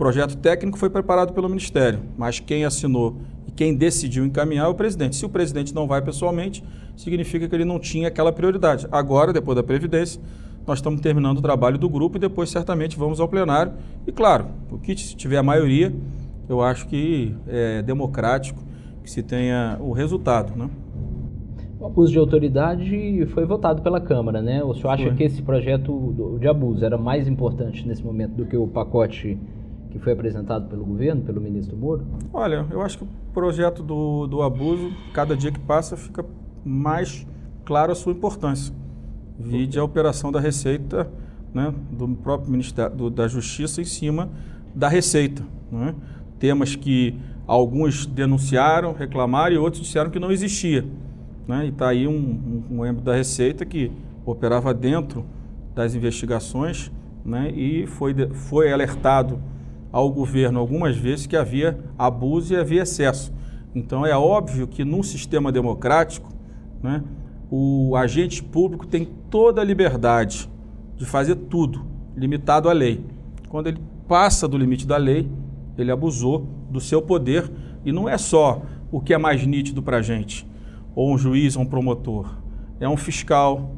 projeto 0.00 0.34
técnico 0.38 0.78
foi 0.78 0.88
preparado 0.88 1.34
pelo 1.34 1.46
Ministério, 1.46 2.00
mas 2.16 2.40
quem 2.40 2.64
assinou 2.64 3.16
e 3.46 3.50
quem 3.50 3.74
decidiu 3.74 4.24
encaminhar 4.24 4.64
é 4.64 4.68
o 4.70 4.74
presidente. 4.74 5.14
Se 5.14 5.26
o 5.26 5.28
presidente 5.28 5.74
não 5.74 5.86
vai 5.86 6.00
pessoalmente, 6.00 6.64
significa 6.96 7.46
que 7.46 7.54
ele 7.54 7.66
não 7.66 7.78
tinha 7.78 8.08
aquela 8.08 8.32
prioridade. 8.32 8.88
Agora, 8.90 9.30
depois 9.30 9.56
da 9.56 9.62
Previdência, 9.62 10.18
nós 10.66 10.78
estamos 10.78 11.02
terminando 11.02 11.36
o 11.36 11.42
trabalho 11.42 11.76
do 11.76 11.86
grupo 11.86 12.16
e 12.16 12.18
depois 12.18 12.48
certamente 12.48 12.96
vamos 12.96 13.20
ao 13.20 13.28
plenário. 13.28 13.74
E 14.06 14.10
claro, 14.10 14.46
o 14.70 14.78
que 14.78 14.96
se 14.96 15.14
tiver 15.14 15.36
a 15.36 15.42
maioria, 15.42 15.94
eu 16.48 16.62
acho 16.62 16.88
que 16.88 17.36
é 17.46 17.82
democrático 17.82 18.58
que 19.04 19.10
se 19.10 19.22
tenha 19.22 19.76
o 19.80 19.92
resultado, 19.92 20.56
né? 20.56 20.70
O 21.78 21.84
abuso 21.84 22.10
de 22.10 22.18
autoridade 22.18 23.26
foi 23.34 23.44
votado 23.44 23.82
pela 23.82 24.00
Câmara, 24.00 24.40
né? 24.40 24.64
O 24.64 24.72
senhor 24.72 24.92
acha 24.92 25.04
foi. 25.04 25.14
que 25.14 25.24
esse 25.24 25.42
projeto 25.42 26.38
de 26.40 26.48
abuso 26.48 26.86
era 26.86 26.96
mais 26.96 27.28
importante 27.28 27.86
nesse 27.86 28.02
momento 28.02 28.32
do 28.32 28.46
que 28.46 28.56
o 28.56 28.66
pacote 28.66 29.38
que 29.90 29.98
foi 29.98 30.12
apresentado 30.12 30.68
pelo 30.68 30.84
governo, 30.84 31.22
pelo 31.22 31.40
ministro 31.40 31.76
Moro? 31.76 32.06
Olha, 32.32 32.66
eu 32.70 32.80
acho 32.80 32.98
que 32.98 33.04
o 33.04 33.08
projeto 33.34 33.82
do, 33.82 34.26
do 34.26 34.42
abuso, 34.42 34.92
cada 35.12 35.36
dia 35.36 35.50
que 35.50 35.58
passa, 35.58 35.96
fica 35.96 36.24
mais 36.64 37.26
claro 37.64 37.92
a 37.92 37.94
sua 37.94 38.12
importância. 38.12 38.74
Vide 39.38 39.78
a 39.78 39.84
operação 39.84 40.30
da 40.30 40.38
Receita, 40.38 41.10
né, 41.52 41.74
do 41.90 42.08
próprio 42.08 42.50
Ministério 42.50 42.94
do, 42.96 43.10
da 43.10 43.26
Justiça 43.26 43.80
em 43.80 43.84
cima 43.84 44.30
da 44.74 44.88
Receita. 44.88 45.42
Né? 45.70 45.94
Temas 46.38 46.76
que 46.76 47.18
alguns 47.46 48.06
denunciaram, 48.06 48.92
reclamaram 48.92 49.54
e 49.54 49.58
outros 49.58 49.82
disseram 49.82 50.10
que 50.10 50.18
não 50.18 50.30
existia. 50.30 50.86
Né? 51.48 51.66
E 51.66 51.68
está 51.70 51.88
aí 51.88 52.06
um, 52.06 52.12
um, 52.12 52.64
um 52.70 52.80
membro 52.82 53.02
da 53.02 53.14
Receita 53.14 53.64
que 53.64 53.90
operava 54.24 54.72
dentro 54.72 55.24
das 55.74 55.94
investigações 55.94 56.92
né? 57.24 57.50
e 57.50 57.86
foi, 57.86 58.14
foi 58.32 58.72
alertado 58.72 59.40
ao 59.92 60.10
governo 60.10 60.58
algumas 60.58 60.96
vezes 60.96 61.26
que 61.26 61.36
havia 61.36 61.78
abuso 61.98 62.54
e 62.54 62.56
havia 62.56 62.82
excesso. 62.82 63.32
Então 63.74 64.04
é 64.04 64.16
óbvio 64.16 64.66
que 64.66 64.84
num 64.84 65.02
sistema 65.02 65.52
democrático, 65.52 66.30
né, 66.82 67.02
o 67.50 67.96
agente 67.96 68.42
público 68.42 68.86
tem 68.86 69.08
toda 69.28 69.60
a 69.60 69.64
liberdade 69.64 70.48
de 70.96 71.04
fazer 71.04 71.34
tudo, 71.34 71.84
limitado 72.16 72.68
à 72.68 72.72
lei. 72.72 73.04
Quando 73.48 73.66
ele 73.66 73.80
passa 74.06 74.46
do 74.46 74.56
limite 74.56 74.86
da 74.86 74.96
lei, 74.96 75.28
ele 75.76 75.90
abusou 75.90 76.46
do 76.70 76.80
seu 76.80 77.00
poder 77.00 77.50
e 77.84 77.92
não 77.92 78.08
é 78.08 78.18
só 78.18 78.62
o 78.90 79.00
que 79.00 79.14
é 79.14 79.18
mais 79.18 79.44
nítido 79.46 79.82
para 79.82 79.98
a 79.98 80.02
gente, 80.02 80.46
ou 80.94 81.12
um 81.12 81.18
juiz 81.18 81.56
ou 81.56 81.62
um 81.62 81.66
promotor, 81.66 82.36
é 82.78 82.88
um 82.88 82.96
fiscal, 82.96 83.72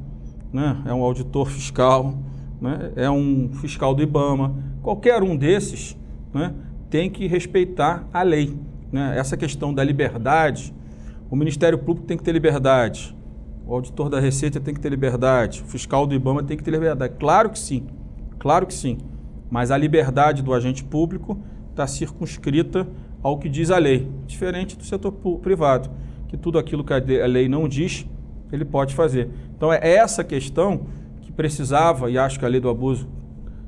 né? 0.52 0.82
é 0.86 0.92
um 0.92 1.02
auditor 1.02 1.48
fiscal, 1.48 2.14
né? 2.60 2.92
é 2.96 3.10
um 3.10 3.50
fiscal 3.52 3.94
do 3.94 4.02
IBAMA, 4.02 4.54
qualquer 4.82 5.22
um 5.22 5.36
desses 5.36 5.96
né? 6.32 6.54
tem 6.90 7.10
que 7.10 7.26
respeitar 7.26 8.06
a 8.12 8.22
lei. 8.22 8.56
Né? 8.90 9.14
Essa 9.16 9.36
questão 9.36 9.72
da 9.72 9.82
liberdade, 9.82 10.74
o 11.30 11.36
Ministério 11.36 11.78
Público 11.78 12.06
tem 12.06 12.16
que 12.16 12.22
ter 12.22 12.32
liberdade, 12.32 13.16
o 13.66 13.74
auditor 13.74 14.08
da 14.08 14.20
Receita 14.20 14.60
tem 14.60 14.74
que 14.74 14.80
ter 14.80 14.88
liberdade, 14.88 15.62
o 15.62 15.64
fiscal 15.64 16.06
do 16.06 16.14
IBAMA 16.14 16.42
tem 16.42 16.56
que 16.56 16.62
ter 16.62 16.70
liberdade. 16.70 17.14
Claro 17.18 17.50
que 17.50 17.58
sim, 17.58 17.86
claro 18.38 18.66
que 18.66 18.74
sim. 18.74 18.98
Mas 19.50 19.70
a 19.70 19.76
liberdade 19.76 20.42
do 20.42 20.52
agente 20.52 20.82
público 20.82 21.38
está 21.70 21.86
circunscrita 21.86 22.86
ao 23.22 23.38
que 23.38 23.48
diz 23.48 23.70
a 23.70 23.78
lei, 23.78 24.10
diferente 24.26 24.76
do 24.76 24.84
setor 24.84 25.12
privado, 25.40 25.90
que 26.28 26.36
tudo 26.36 26.58
aquilo 26.58 26.82
que 26.82 26.92
a 26.92 27.26
lei 27.26 27.48
não 27.48 27.68
diz, 27.68 28.06
ele 28.50 28.64
pode 28.64 28.94
fazer. 28.94 29.30
Então 29.56 29.72
é 29.72 29.80
essa 29.82 30.24
questão 30.24 30.86
que 31.22 31.30
precisava, 31.32 32.10
e 32.10 32.18
acho 32.18 32.38
que 32.38 32.44
a 32.44 32.48
lei 32.48 32.60
do 32.60 32.68
abuso 32.68 33.08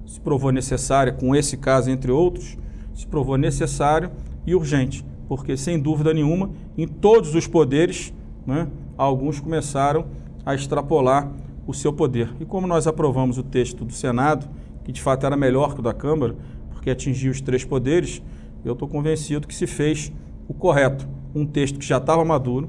se 0.06 0.20
provou 0.20 0.52
necessária, 0.52 1.12
com 1.12 1.34
esse 1.34 1.56
caso, 1.56 1.90
entre 1.90 2.10
outros, 2.10 2.56
se 2.94 3.06
provou 3.06 3.36
necessário 3.36 4.10
e 4.46 4.54
urgente, 4.54 5.04
porque 5.28 5.56
sem 5.56 5.78
dúvida 5.78 6.12
nenhuma, 6.12 6.50
em 6.76 6.86
todos 6.86 7.34
os 7.34 7.46
poderes, 7.46 8.12
né, 8.46 8.68
alguns 8.96 9.40
começaram 9.40 10.06
a 10.44 10.54
extrapolar 10.54 11.32
o 11.66 11.72
seu 11.72 11.92
poder. 11.92 12.34
E 12.40 12.44
como 12.44 12.66
nós 12.66 12.86
aprovamos 12.86 13.38
o 13.38 13.42
texto 13.42 13.84
do 13.84 13.92
Senado, 13.92 14.48
que 14.84 14.92
de 14.92 15.00
fato 15.00 15.24
era 15.24 15.36
melhor 15.36 15.74
que 15.74 15.80
o 15.80 15.82
da 15.82 15.94
Câmara, 15.94 16.36
porque 16.70 16.90
atingia 16.90 17.30
os 17.30 17.40
três 17.40 17.64
poderes, 17.64 18.22
eu 18.64 18.74
estou 18.74 18.86
convencido 18.86 19.48
que 19.48 19.54
se 19.54 19.66
fez 19.66 20.12
o 20.46 20.54
correto. 20.54 21.08
Um 21.34 21.46
texto 21.46 21.78
que 21.78 21.86
já 21.86 21.96
estava 21.96 22.24
maduro, 22.24 22.68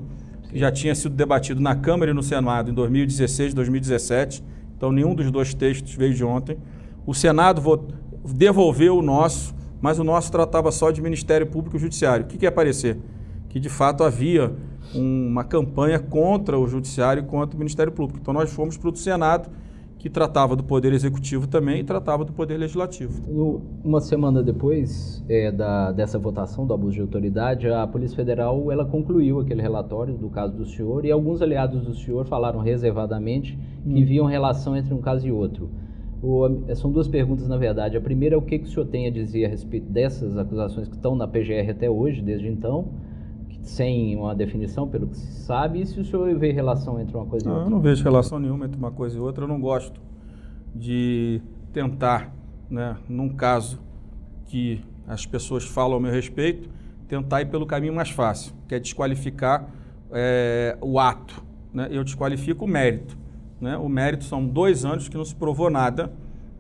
que 0.50 0.58
já 0.58 0.72
tinha 0.72 0.96
sido 0.96 1.14
debatido 1.14 1.60
na 1.62 1.76
Câmara 1.76 2.12
e 2.12 2.14
no 2.14 2.24
Senado 2.24 2.72
em 2.72 2.74
2016 2.74 3.52
e 3.52 3.56
2017, 3.56 4.44
então 4.76 4.92
nenhum 4.92 5.14
dos 5.14 5.30
dois 5.30 5.54
textos 5.54 5.94
veio 5.96 6.14
de 6.14 6.24
ontem. 6.24 6.58
O 7.06 7.14
Senado 7.14 7.62
devolveu 8.34 8.98
o 8.98 9.02
nosso, 9.02 9.54
mas 9.82 10.00
o 10.00 10.04
nosso 10.04 10.32
tratava 10.32 10.72
só 10.72 10.92
de 10.92 11.02
Ministério 11.02 11.48
Público 11.48 11.78
e 11.78 11.80
Judiciário. 11.80 12.26
O 12.26 12.28
que, 12.28 12.38
que 12.38 12.46
ia 12.46 12.50
aparecer? 12.50 12.98
Que 13.50 13.60
de 13.60 13.70
fato 13.70 14.04
havia 14.04 14.54
uma 14.94 15.44
campanha 15.44 16.00
contra 16.00 16.58
o 16.58 16.68
Judiciário 16.68 17.24
e 17.24 17.26
contra 17.26 17.56
o 17.56 17.60
Ministério 17.60 17.92
Público. 17.92 18.20
Então 18.22 18.34
nós 18.34 18.52
fomos 18.52 18.78
para 18.78 18.90
o 18.90 18.96
Senado 18.96 19.50
que 20.06 20.10
tratava 20.10 20.56
do 20.56 20.64
Poder 20.64 20.94
Executivo 20.94 21.48
também 21.48 21.80
e 21.80 21.84
tratava 21.84 22.24
do 22.24 22.32
Poder 22.32 22.58
Legislativo. 22.58 23.24
Uma 23.84 24.00
semana 24.00 24.44
depois 24.44 25.24
é, 25.28 25.52
da, 25.52 25.92
dessa 25.92 26.20
votação 26.20 26.64
do 26.68 26.76
abuso 26.76 26.94
de 26.94 27.02
autoridade, 27.02 27.68
a 27.68 27.88
Polícia 27.88 28.16
Federal 28.16 28.72
ela 28.72 28.86
concluiu 28.86 29.40
aquele 29.40 29.64
relatório 29.64 30.16
do 30.16 30.30
caso 30.30 30.54
do 30.54 30.64
senhor 30.64 31.06
e 31.06 31.12
alguns 31.12 31.42
aliados 31.42 31.84
do 31.84 31.96
senhor 31.96 32.28
falaram 32.28 32.60
reservadamente 32.60 33.58
que 33.84 34.04
hum. 34.04 34.06
viam 34.06 34.26
relação 34.28 34.78
entre 34.78 34.94
um 34.94 35.02
caso 35.02 35.26
e 35.26 35.32
outro. 35.32 35.72
O, 36.22 36.48
são 36.76 36.92
duas 36.92 37.08
perguntas, 37.08 37.48
na 37.48 37.58
verdade. 37.58 37.98
A 37.98 38.02
primeira 38.02 38.36
é 38.36 38.38
o 38.38 38.42
que, 38.42 38.60
que 38.60 38.66
o 38.66 38.68
senhor 38.68 38.88
tem 38.88 39.08
a 39.08 39.12
dizer 39.12 39.46
a 39.46 39.50
respeito 39.50 39.88
dessas 39.92 40.38
acusações 40.38 40.88
que 40.88 40.96
estão 40.96 41.16
na 41.16 41.28
PGR 41.28 41.70
até 41.70 41.90
hoje, 41.90 42.22
desde 42.22 42.48
então, 42.48 42.90
sem 43.62 44.16
uma 44.16 44.34
definição, 44.34 44.88
pelo 44.88 45.08
que 45.08 45.18
se 45.18 45.44
sabe, 45.44 45.82
e 45.82 45.86
se 45.86 46.00
o 46.00 46.06
senhor 46.06 46.38
vê 46.38 46.52
relação 46.52 47.00
entre 47.00 47.16
uma 47.16 47.26
coisa 47.26 47.46
não, 47.46 47.54
e 47.54 47.58
outra? 47.58 47.70
Eu 47.70 47.76
não 47.76 47.82
vejo 47.82 48.04
relação 48.04 48.40
nenhuma 48.40 48.66
entre 48.66 48.78
uma 48.78 48.92
coisa 48.92 49.18
e 49.18 49.20
outra. 49.20 49.44
Eu 49.44 49.48
não 49.48 49.60
gosto 49.60 50.00
de 50.74 51.42
tentar, 51.74 52.34
né, 52.70 52.98
num 53.08 53.30
caso 53.30 53.80
que 54.46 54.82
as 55.08 55.26
pessoas 55.26 55.64
falam 55.64 55.96
ao 55.96 56.00
meu 56.00 56.12
respeito, 56.12 56.70
tentar 57.08 57.42
ir 57.42 57.50
pelo 57.50 57.66
caminho 57.66 57.94
mais 57.94 58.10
fácil, 58.10 58.54
que 58.68 58.76
é 58.76 58.80
desqualificar 58.80 59.68
é, 60.12 60.78
o 60.82 61.00
ato. 61.00 61.44
Né? 61.74 61.88
Eu 61.92 62.04
desqualifico 62.04 62.66
o 62.66 62.68
mérito. 62.68 63.18
Né? 63.60 63.78
O 63.78 63.88
mérito 63.88 64.24
são 64.26 64.46
dois 64.46 64.86
anos 64.86 65.08
que 65.08 65.18
não 65.18 65.26
se 65.26 65.36
provou 65.36 65.70
nada 65.70 66.12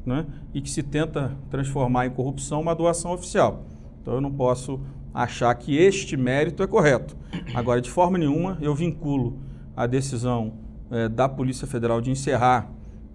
né? 0.06 0.26
e 0.54 0.62
que 0.62 0.70
se 0.70 0.84
tenta 0.84 1.36
transformar 1.50 2.06
em 2.06 2.12
corrupção 2.12 2.62
uma 2.62 2.76
doação 2.76 3.12
oficial. 3.12 3.66
Então 4.02 4.16
eu 4.16 4.22
não 4.22 4.32
posso 4.32 4.80
achar 5.14 5.54
que 5.56 5.78
este 5.78 6.18
mérito 6.18 6.62
é 6.62 6.68
correto. 6.68 7.16
Agora, 7.54 7.82
de 7.82 7.90
forma 7.90 8.18
nenhuma, 8.18 8.58
eu 8.62 8.76
vinculo 8.76 9.40
a 9.76 9.88
decisão 9.88 10.54
é, 10.92 11.10
da 11.10 11.28
Polícia 11.28 11.66
Federal 11.66 12.02
de 12.02 12.12
encerrar 12.12 12.72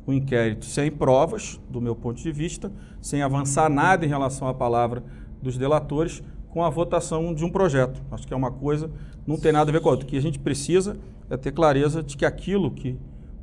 o 0.07 0.13
inquérito 0.13 0.65
sem 0.65 0.91
provas, 0.91 1.61
do 1.69 1.81
meu 1.81 1.95
ponto 1.95 2.21
de 2.21 2.33
vista, 2.33 2.73
sem 3.01 3.23
avançar 3.23 3.69
nada 3.69 4.05
em 4.05 4.09
relação 4.09 4.49
à 4.49 4.55
palavra 4.55 5.03
dos 5.43 5.57
delatores, 5.57 6.23
com 6.49 6.65
a 6.65 6.71
votação 6.71 7.33
de 7.33 7.45
um 7.45 7.51
projeto. 7.51 8.03
Acho 8.11 8.27
que 8.27 8.35
é 8.35 8.37
uma 8.37 8.51
coisa, 8.51 8.91
não 9.27 9.37
tem 9.37 9.53
nada 9.53 9.71
a 9.71 9.73
ver 9.73 9.81
com 9.81 9.89
a 9.89 9.93
outra. 9.93 10.07
O 10.07 10.09
que 10.09 10.17
a 10.17 10.23
gente 10.23 10.39
precisa 10.39 10.99
é 11.29 11.37
ter 11.37 11.53
clareza 11.53 12.03
de 12.03 12.17
que 12.17 12.25
aquilo 12.25 12.71
que 12.71 12.99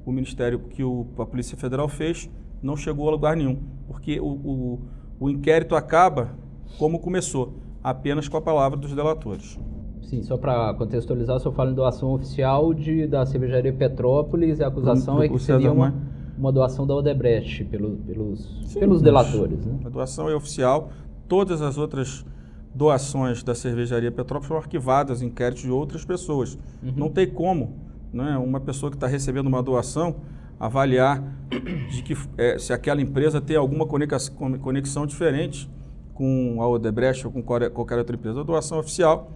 o 0.10 0.14
Ministério, 0.14 0.60
que 0.70 0.84
o, 0.84 1.06
a 1.18 1.26
Polícia 1.26 1.58
Federal 1.58 1.90
fez, 1.90 2.30
não 2.64 2.78
chegou 2.78 3.10
a 3.10 3.12
lugar 3.12 3.36
nenhum. 3.36 3.60
Porque 3.88 4.20
o, 4.22 4.26
o, 4.26 4.80
o 5.20 5.30
inquérito 5.30 5.76
acaba 5.76 6.34
como 6.78 7.00
começou 7.00 7.56
apenas 7.84 8.30
com 8.30 8.38
a 8.38 8.42
palavra 8.42 8.78
dos 8.80 8.94
delatores. 8.94 9.60
Sim, 10.02 10.24
só 10.24 10.38
para 10.38 10.74
contextualizar, 10.76 11.42
só 11.42 11.52
falo 11.52 11.72
em 11.72 11.74
doação 11.74 12.14
oficial 12.14 12.74
de, 12.74 13.06
da 13.06 13.26
cervejaria 13.26 13.74
Petrópolis 13.74 14.62
a 14.62 14.68
acusação 14.68 15.22
é 15.22 15.28
que 15.28 15.38
seria 15.40 15.70
uma, 15.70 15.94
uma 16.38 16.54
doação 16.54 16.88
da 16.88 16.96
Odebrecht 16.96 17.66
pelo, 17.66 17.98
pelos, 17.98 18.62
Sim, 18.66 18.80
pelos 18.80 19.02
delatores. 19.02 19.66
Né? 19.66 19.80
A 19.84 19.90
doação 19.90 20.30
é 20.30 20.36
oficial, 20.36 20.90
todas 21.28 21.62
as 21.62 21.78
outras 21.78 22.26
doações 22.74 23.44
da 23.44 23.54
cervejaria 23.54 24.10
Petrópolis 24.10 24.48
foram 24.48 24.62
arquivadas 24.62 25.22
inquéritos 25.22 25.64
de 25.64 25.72
outras 25.72 26.06
pessoas. 26.06 26.58
Uhum. 26.82 26.94
Não 26.96 27.10
tem 27.10 27.28
como 27.28 27.87
né, 28.14 28.38
uma 28.38 28.60
pessoa 28.60 28.90
que 28.90 28.98
está 28.98 29.08
recebendo 29.08 29.48
uma 29.48 29.62
doação 29.62 30.16
avaliar 30.60 31.24
de 31.92 32.02
que, 32.02 32.18
é, 32.38 32.58
se 32.58 32.74
aquela 32.74 33.02
empresa 33.02 33.40
tem 33.40 33.56
alguma 33.56 33.86
conexão, 33.86 35.06
diferente 35.06 35.70
com 36.14 36.58
a 36.60 36.68
Odebrecht 36.68 37.28
ou 37.28 37.32
com 37.32 37.44
qualquer 37.44 37.98
outra 37.98 38.16
empresa. 38.16 38.42
A 38.42 38.44
doação 38.44 38.80
oficial 38.80 39.32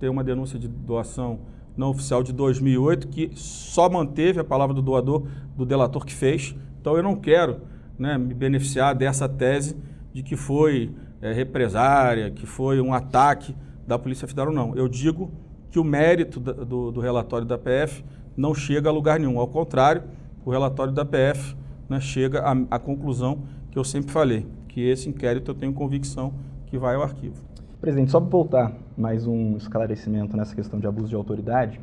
tem 0.00 0.08
uma 0.08 0.24
denúncia 0.24 0.58
de 0.58 0.66
doação 0.66 1.40
não 1.76 1.90
oficial 1.90 2.22
de 2.22 2.32
2008 2.32 3.08
que 3.08 3.30
só 3.34 3.88
manteve 3.88 4.40
a 4.40 4.44
palavra 4.44 4.74
do 4.74 4.82
doador, 4.82 5.26
do 5.56 5.64
delator 5.64 6.04
que 6.04 6.14
fez. 6.14 6.54
Então 6.80 6.96
eu 6.96 7.02
não 7.02 7.16
quero 7.16 7.60
né, 7.98 8.18
me 8.18 8.34
beneficiar 8.34 8.94
dessa 8.94 9.28
tese 9.28 9.76
de 10.12 10.22
que 10.22 10.36
foi 10.36 10.92
é, 11.22 11.32
represária, 11.32 12.30
que 12.30 12.46
foi 12.46 12.80
um 12.80 12.92
ataque 12.92 13.54
da 13.86 13.98
Polícia 13.98 14.26
Federal. 14.26 14.52
Não. 14.52 14.74
Eu 14.74 14.88
digo 14.88 15.30
que 15.74 15.80
o 15.80 15.82
mérito 15.82 16.38
do, 16.38 16.92
do 16.92 17.00
relatório 17.00 17.44
da 17.44 17.58
PF 17.58 18.04
não 18.36 18.54
chega 18.54 18.88
a 18.88 18.92
lugar 18.92 19.18
nenhum. 19.18 19.40
Ao 19.40 19.48
contrário, 19.48 20.04
o 20.46 20.50
relatório 20.52 20.92
da 20.92 21.04
PF 21.04 21.56
né, 21.88 21.98
chega 21.98 22.44
à 22.70 22.78
conclusão 22.78 23.40
que 23.72 23.76
eu 23.76 23.82
sempre 23.82 24.12
falei, 24.12 24.46
que 24.68 24.80
esse 24.80 25.08
inquérito 25.08 25.50
eu 25.50 25.54
tenho 25.56 25.72
convicção 25.72 26.32
que 26.66 26.78
vai 26.78 26.94
ao 26.94 27.02
arquivo. 27.02 27.42
Presidente, 27.80 28.12
só 28.12 28.20
para 28.20 28.30
voltar 28.30 28.72
mais 28.96 29.26
um 29.26 29.56
esclarecimento 29.56 30.36
nessa 30.36 30.54
questão 30.54 30.78
de 30.78 30.86
abuso 30.86 31.08
de 31.08 31.16
autoridade, 31.16 31.80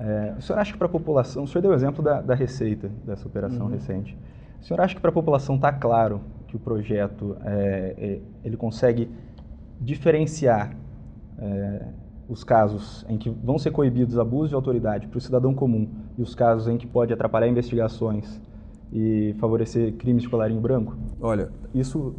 é, 0.00 0.34
o 0.36 0.42
senhor 0.42 0.58
acha 0.58 0.72
que 0.72 0.78
para 0.78 0.88
a 0.88 0.90
população, 0.90 1.44
o 1.44 1.46
senhor 1.46 1.62
deu 1.62 1.70
o 1.70 1.74
exemplo 1.74 2.02
da, 2.02 2.20
da 2.20 2.34
receita 2.34 2.90
dessa 3.06 3.28
operação 3.28 3.66
uhum. 3.66 3.72
recente, 3.72 4.18
o 4.60 4.64
senhor 4.64 4.80
acha 4.80 4.96
que 4.96 5.00
para 5.00 5.10
a 5.10 5.14
população 5.14 5.54
está 5.54 5.72
claro 5.72 6.20
que 6.48 6.56
o 6.56 6.58
projeto 6.58 7.36
é, 7.44 7.94
é, 7.96 8.20
ele 8.42 8.56
consegue 8.56 9.08
diferenciar 9.80 10.76
é, 11.38 11.86
os 12.28 12.44
casos 12.44 13.04
em 13.08 13.16
que 13.16 13.30
vão 13.30 13.58
ser 13.58 13.70
coibidos 13.70 14.18
abusos 14.18 14.50
de 14.50 14.54
autoridade 14.54 15.06
para 15.06 15.16
o 15.16 15.20
cidadão 15.20 15.54
comum 15.54 15.88
e 16.16 16.22
os 16.22 16.34
casos 16.34 16.68
em 16.68 16.76
que 16.76 16.86
pode 16.86 17.12
atrapalhar 17.12 17.48
investigações 17.48 18.40
e 18.92 19.34
favorecer 19.38 19.94
crimes 19.94 20.22
de 20.22 20.28
colarinho 20.28 20.60
branco? 20.60 20.96
Olha, 21.20 21.50
isso, 21.74 22.14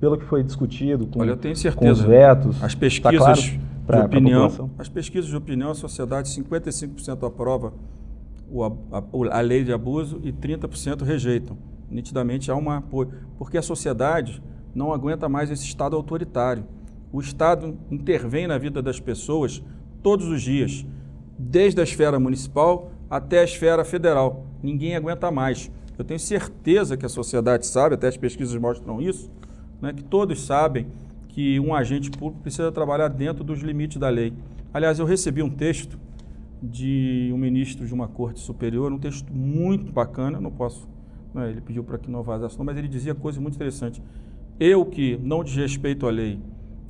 pelo 0.00 0.16
que 0.16 0.24
foi 0.24 0.42
discutido 0.42 1.06
com, 1.06 1.20
olha, 1.20 1.30
eu 1.30 1.36
tenho 1.36 1.54
certeza, 1.54 1.92
os 1.92 2.00
vetos, 2.00 2.62
as 2.62 2.74
tá 2.74 2.80
pesquisas 2.80 3.18
tá 3.18 3.34
claro 3.34 3.60
pra, 3.86 4.00
de 4.00 4.06
opinião, 4.06 4.70
as 4.78 4.88
pesquisas 4.88 5.28
de 5.28 5.36
opinião, 5.36 5.70
a 5.70 5.74
sociedade 5.74 6.28
55% 6.30 7.26
aprova 7.26 7.72
o, 8.50 8.64
a, 8.64 8.70
a, 9.30 9.40
lei 9.40 9.62
de 9.62 9.72
abuso 9.72 10.20
e 10.24 10.32
30% 10.32 11.02
rejeitam. 11.02 11.56
Nitidamente 11.88 12.50
há 12.50 12.54
uma 12.54 12.82
porque 13.38 13.58
a 13.58 13.62
sociedade 13.62 14.42
não 14.74 14.92
aguenta 14.92 15.28
mais 15.28 15.50
esse 15.50 15.64
estado 15.64 15.96
autoritário. 15.96 16.64
O 17.12 17.20
Estado 17.20 17.76
intervém 17.90 18.46
na 18.46 18.56
vida 18.58 18.80
das 18.80 19.00
pessoas 19.00 19.62
todos 20.02 20.26
os 20.28 20.42
dias, 20.42 20.86
desde 21.38 21.80
a 21.80 21.84
esfera 21.84 22.20
municipal 22.20 22.90
até 23.08 23.40
a 23.40 23.44
esfera 23.44 23.84
federal. 23.84 24.46
Ninguém 24.62 24.94
aguenta 24.94 25.30
mais. 25.30 25.70
Eu 25.98 26.04
tenho 26.04 26.20
certeza 26.20 26.96
que 26.96 27.04
a 27.04 27.08
sociedade 27.08 27.66
sabe, 27.66 27.94
até 27.94 28.08
as 28.08 28.16
pesquisas 28.16 28.58
mostram 28.60 29.02
isso, 29.02 29.30
né, 29.82 29.92
que 29.92 30.04
todos 30.04 30.40
sabem 30.40 30.86
que 31.28 31.58
um 31.60 31.74
agente 31.74 32.10
público 32.10 32.42
precisa 32.42 32.70
trabalhar 32.72 33.08
dentro 33.08 33.44
dos 33.44 33.60
limites 33.60 33.98
da 33.98 34.08
lei. 34.08 34.32
Aliás, 34.72 34.98
eu 34.98 35.04
recebi 35.04 35.42
um 35.42 35.50
texto 35.50 35.98
de 36.62 37.30
um 37.32 37.38
ministro 37.38 37.86
de 37.86 37.92
uma 37.92 38.06
corte 38.06 38.40
superior, 38.40 38.92
um 38.92 38.98
texto 38.98 39.32
muito 39.32 39.92
bacana, 39.92 40.40
não 40.40 40.50
posso, 40.50 40.88
né, 41.34 41.50
ele 41.50 41.60
pediu 41.60 41.82
para 41.82 41.98
que 41.98 42.10
não 42.10 42.22
vazasse, 42.22 42.56
mas 42.62 42.76
ele 42.76 42.88
dizia 42.88 43.14
coisa 43.14 43.40
muito 43.40 43.56
interessante. 43.56 44.02
Eu 44.58 44.84
que 44.84 45.18
não 45.22 45.42
desrespeito 45.42 46.06
a 46.06 46.10
lei, 46.10 46.38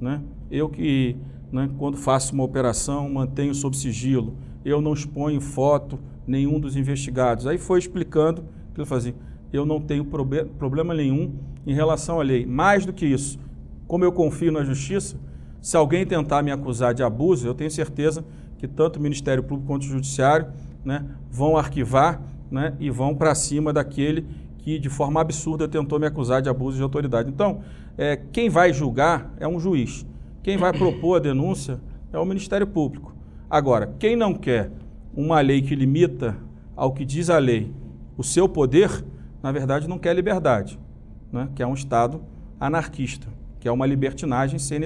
né, 0.00 0.22
eu 0.50 0.68
que, 0.68 1.16
né, 1.52 1.68
quando 1.78 1.96
faço 1.96 2.34
uma 2.34 2.44
operação, 2.44 3.08
mantenho 3.08 3.54
sob 3.54 3.76
sigilo, 3.76 4.34
eu 4.64 4.80
não 4.80 4.92
exponho 4.92 5.40
foto 5.40 5.98
nenhum 6.26 6.58
dos 6.58 6.76
investigados. 6.76 7.46
Aí 7.46 7.58
foi 7.58 7.78
explicando 7.78 8.44
que 8.74 8.80
ele 8.80 8.86
fazia. 8.86 9.14
Eu 9.52 9.66
não 9.66 9.80
tenho 9.80 10.04
problema 10.04 10.94
nenhum 10.94 11.34
em 11.66 11.74
relação 11.74 12.20
à 12.20 12.22
lei. 12.22 12.46
Mais 12.46 12.86
do 12.86 12.92
que 12.92 13.04
isso, 13.04 13.38
como 13.86 14.04
eu 14.04 14.12
confio 14.12 14.52
na 14.52 14.64
justiça, 14.64 15.16
se 15.60 15.76
alguém 15.76 16.06
tentar 16.06 16.42
me 16.42 16.50
acusar 16.50 16.94
de 16.94 17.02
abuso, 17.02 17.46
eu 17.46 17.54
tenho 17.54 17.70
certeza 17.70 18.24
que 18.58 18.68
tanto 18.68 18.98
o 18.98 19.02
Ministério 19.02 19.42
Público 19.42 19.66
quanto 19.66 19.82
o 19.82 19.86
Judiciário 19.86 20.48
né, 20.84 21.04
vão 21.30 21.56
arquivar 21.56 22.22
né, 22.50 22.74
e 22.78 22.90
vão 22.90 23.14
para 23.14 23.34
cima 23.34 23.72
daquele 23.72 24.26
que 24.62 24.78
de 24.78 24.88
forma 24.88 25.20
absurda 25.20 25.66
tentou 25.66 25.98
me 25.98 26.06
acusar 26.06 26.42
de 26.42 26.48
abuso 26.48 26.76
de 26.76 26.82
autoridade. 26.82 27.28
Então, 27.28 27.62
é, 27.96 28.16
quem 28.16 28.48
vai 28.48 28.72
julgar 28.72 29.34
é 29.38 29.46
um 29.46 29.58
juiz. 29.58 30.06
Quem 30.42 30.56
vai 30.56 30.72
propor 30.72 31.16
a 31.16 31.18
denúncia 31.18 31.80
é 32.12 32.18
o 32.18 32.24
Ministério 32.24 32.66
Público. 32.66 33.14
Agora, 33.48 33.94
quem 33.98 34.16
não 34.16 34.34
quer 34.34 34.70
uma 35.14 35.40
lei 35.40 35.60
que 35.60 35.74
limita 35.74 36.36
ao 36.76 36.92
que 36.92 37.04
diz 37.04 37.28
a 37.28 37.38
lei 37.38 37.72
o 38.16 38.22
seu 38.22 38.48
poder, 38.48 39.04
na 39.42 39.50
verdade 39.50 39.88
não 39.88 39.98
quer 39.98 40.14
liberdade, 40.14 40.78
né? 41.32 41.48
que 41.54 41.62
é 41.62 41.66
um 41.66 41.74
Estado 41.74 42.20
anarquista 42.58 43.40
que 43.60 43.68
é 43.68 43.70
uma 43.70 43.84
libertinagem 43.84 44.58
sem, 44.58 44.80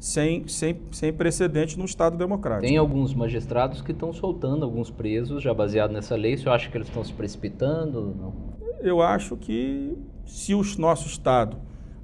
sem, 0.00 0.48
sem, 0.48 0.80
sem 0.90 1.12
precedente 1.12 1.78
num 1.78 1.84
Estado 1.84 2.18
democrático. 2.18 2.66
Tem 2.66 2.76
alguns 2.76 3.14
magistrados 3.14 3.80
que 3.80 3.92
estão 3.92 4.12
soltando 4.12 4.64
alguns 4.64 4.90
presos 4.90 5.42
já 5.42 5.54
baseado 5.54 5.92
nessa 5.92 6.16
lei. 6.16 6.36
Você 6.36 6.48
acha 6.48 6.68
que 6.68 6.76
eles 6.76 6.88
estão 6.88 7.04
se 7.04 7.12
precipitando? 7.12 8.14
Não? 8.20 8.55
Eu 8.86 9.02
acho 9.02 9.36
que 9.36 9.96
se 10.24 10.54
o 10.54 10.62
nosso 10.78 11.06
Estado 11.06 11.56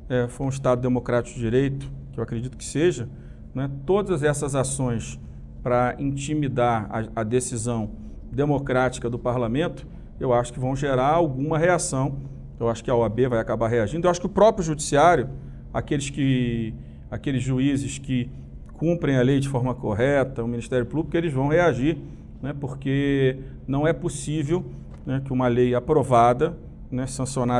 é, 0.08 0.26
for 0.28 0.44
um 0.44 0.48
Estado 0.48 0.80
democrático 0.80 1.36
de 1.36 1.40
direito, 1.40 1.90
que 2.12 2.18
eu 2.18 2.24
acredito 2.24 2.56
que 2.56 2.64
seja, 2.64 3.08
né, 3.54 3.70
todas 3.86 4.22
essas 4.22 4.54
ações 4.54 5.18
para 5.62 5.94
intimidar 5.98 6.88
a, 6.90 7.20
a 7.20 7.22
decisão 7.22 7.90
democrática 8.30 9.08
do 9.08 9.18
parlamento, 9.18 9.86
eu 10.18 10.32
acho 10.32 10.52
que 10.52 10.58
vão 10.58 10.74
gerar 10.74 11.08
alguma 11.08 11.58
reação. 11.58 12.18
Eu 12.58 12.68
acho 12.68 12.82
que 12.82 12.90
a 12.90 12.94
OAB 12.94 13.28
vai 13.28 13.38
acabar 13.38 13.68
reagindo. 13.68 14.06
Eu 14.06 14.10
acho 14.10 14.20
que 14.20 14.26
o 14.26 14.30
próprio 14.30 14.64
judiciário 14.64 15.28
aqueles 15.72 16.10
que 16.10 16.74
aqueles 17.10 17.42
juízes 17.42 17.98
que 17.98 18.30
cumprem 18.74 19.16
a 19.16 19.22
lei 19.22 19.38
de 19.38 19.48
forma 19.48 19.74
correta, 19.74 20.42
o 20.42 20.48
Ministério 20.48 20.86
Público, 20.86 21.16
eles 21.16 21.32
vão 21.32 21.48
reagir, 21.48 21.98
né, 22.42 22.54
porque 22.58 23.38
não 23.66 23.86
é 23.86 23.92
possível 23.92 24.64
né, 25.06 25.22
que 25.24 25.32
uma 25.32 25.46
lei 25.46 25.74
aprovada, 25.74 26.56
né, 26.92 27.06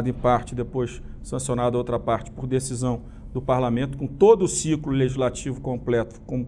em 0.07 0.13
parte, 0.13 0.55
depois 0.55 1.03
sancionada 1.23 1.79
outra 1.79 1.99
parte 1.99 2.31
por 2.31 2.47
decisão 2.47 3.03
do 3.33 3.41
Parlamento, 3.41 3.97
com 3.97 4.07
todo 4.07 4.45
o 4.45 4.49
ciclo 4.49 4.93
legislativo 4.93 5.61
completo 5.61 6.21
com, 6.27 6.47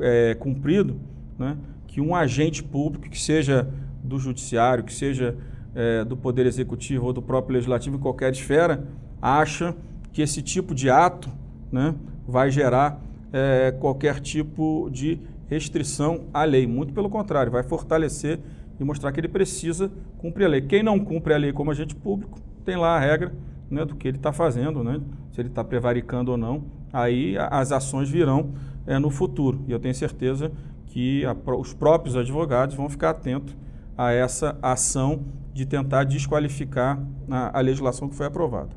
é, 0.00 0.34
cumprido, 0.34 0.98
né, 1.38 1.58
que 1.86 2.00
um 2.00 2.16
agente 2.16 2.64
público, 2.64 3.08
que 3.10 3.20
seja 3.20 3.68
do 4.02 4.18
Judiciário, 4.18 4.82
que 4.82 4.94
seja 4.94 5.36
é, 5.74 6.04
do 6.04 6.16
Poder 6.16 6.46
Executivo 6.46 7.06
ou 7.06 7.12
do 7.12 7.20
próprio 7.20 7.54
Legislativo, 7.54 7.96
em 7.96 8.00
qualquer 8.00 8.32
esfera, 8.32 8.86
acha 9.20 9.74
que 10.12 10.22
esse 10.22 10.42
tipo 10.42 10.74
de 10.74 10.88
ato 10.88 11.30
né, 11.70 11.94
vai 12.26 12.50
gerar 12.50 13.00
é, 13.32 13.72
qualquer 13.72 14.20
tipo 14.20 14.88
de 14.90 15.20
restrição 15.48 16.24
à 16.32 16.44
lei. 16.44 16.66
Muito 16.66 16.92
pelo 16.92 17.10
contrário, 17.10 17.52
vai 17.52 17.62
fortalecer 17.62 18.40
e 18.82 18.84
mostrar 18.84 19.12
que 19.12 19.20
ele 19.20 19.28
precisa 19.28 19.90
cumprir 20.18 20.44
a 20.44 20.48
lei. 20.48 20.60
Quem 20.60 20.82
não 20.82 20.98
cumpre 20.98 21.32
a 21.32 21.36
lei 21.36 21.52
como 21.52 21.70
agente 21.70 21.94
público 21.94 22.40
tem 22.64 22.76
lá 22.76 22.96
a 22.96 23.00
regra 23.00 23.32
né, 23.70 23.84
do 23.84 23.94
que 23.94 24.08
ele 24.08 24.18
está 24.18 24.32
fazendo, 24.32 24.84
né, 24.84 25.00
se 25.32 25.40
ele 25.40 25.48
está 25.48 25.64
prevaricando 25.64 26.32
ou 26.32 26.36
não. 26.36 26.64
Aí 26.92 27.36
as 27.38 27.72
ações 27.72 28.10
virão 28.10 28.50
é, 28.86 28.98
no 28.98 29.10
futuro. 29.10 29.64
E 29.66 29.72
eu 29.72 29.78
tenho 29.78 29.94
certeza 29.94 30.52
que 30.86 31.24
a, 31.24 31.34
os 31.56 31.72
próprios 31.72 32.16
advogados 32.16 32.74
vão 32.74 32.88
ficar 32.88 33.10
atentos 33.10 33.56
a 33.96 34.12
essa 34.12 34.58
ação 34.60 35.20
de 35.54 35.64
tentar 35.64 36.04
desqualificar 36.04 36.98
a, 37.30 37.58
a 37.58 37.60
legislação 37.60 38.08
que 38.08 38.14
foi 38.14 38.26
aprovada. 38.26 38.70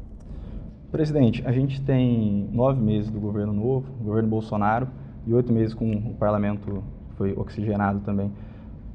Presidente, 0.92 1.44
a 1.46 1.52
gente 1.52 1.82
tem 1.82 2.48
nove 2.54 2.82
meses 2.82 3.12
do 3.12 3.20
governo 3.20 3.52
novo, 3.52 3.92
governo 4.02 4.30
Bolsonaro, 4.30 4.88
e 5.28 5.34
oito 5.34 5.52
meses 5.52 5.74
com 5.74 5.92
o 5.92 6.14
parlamento 6.14 6.84
foi 7.18 7.34
oxigenado 7.34 8.00
também. 8.02 8.32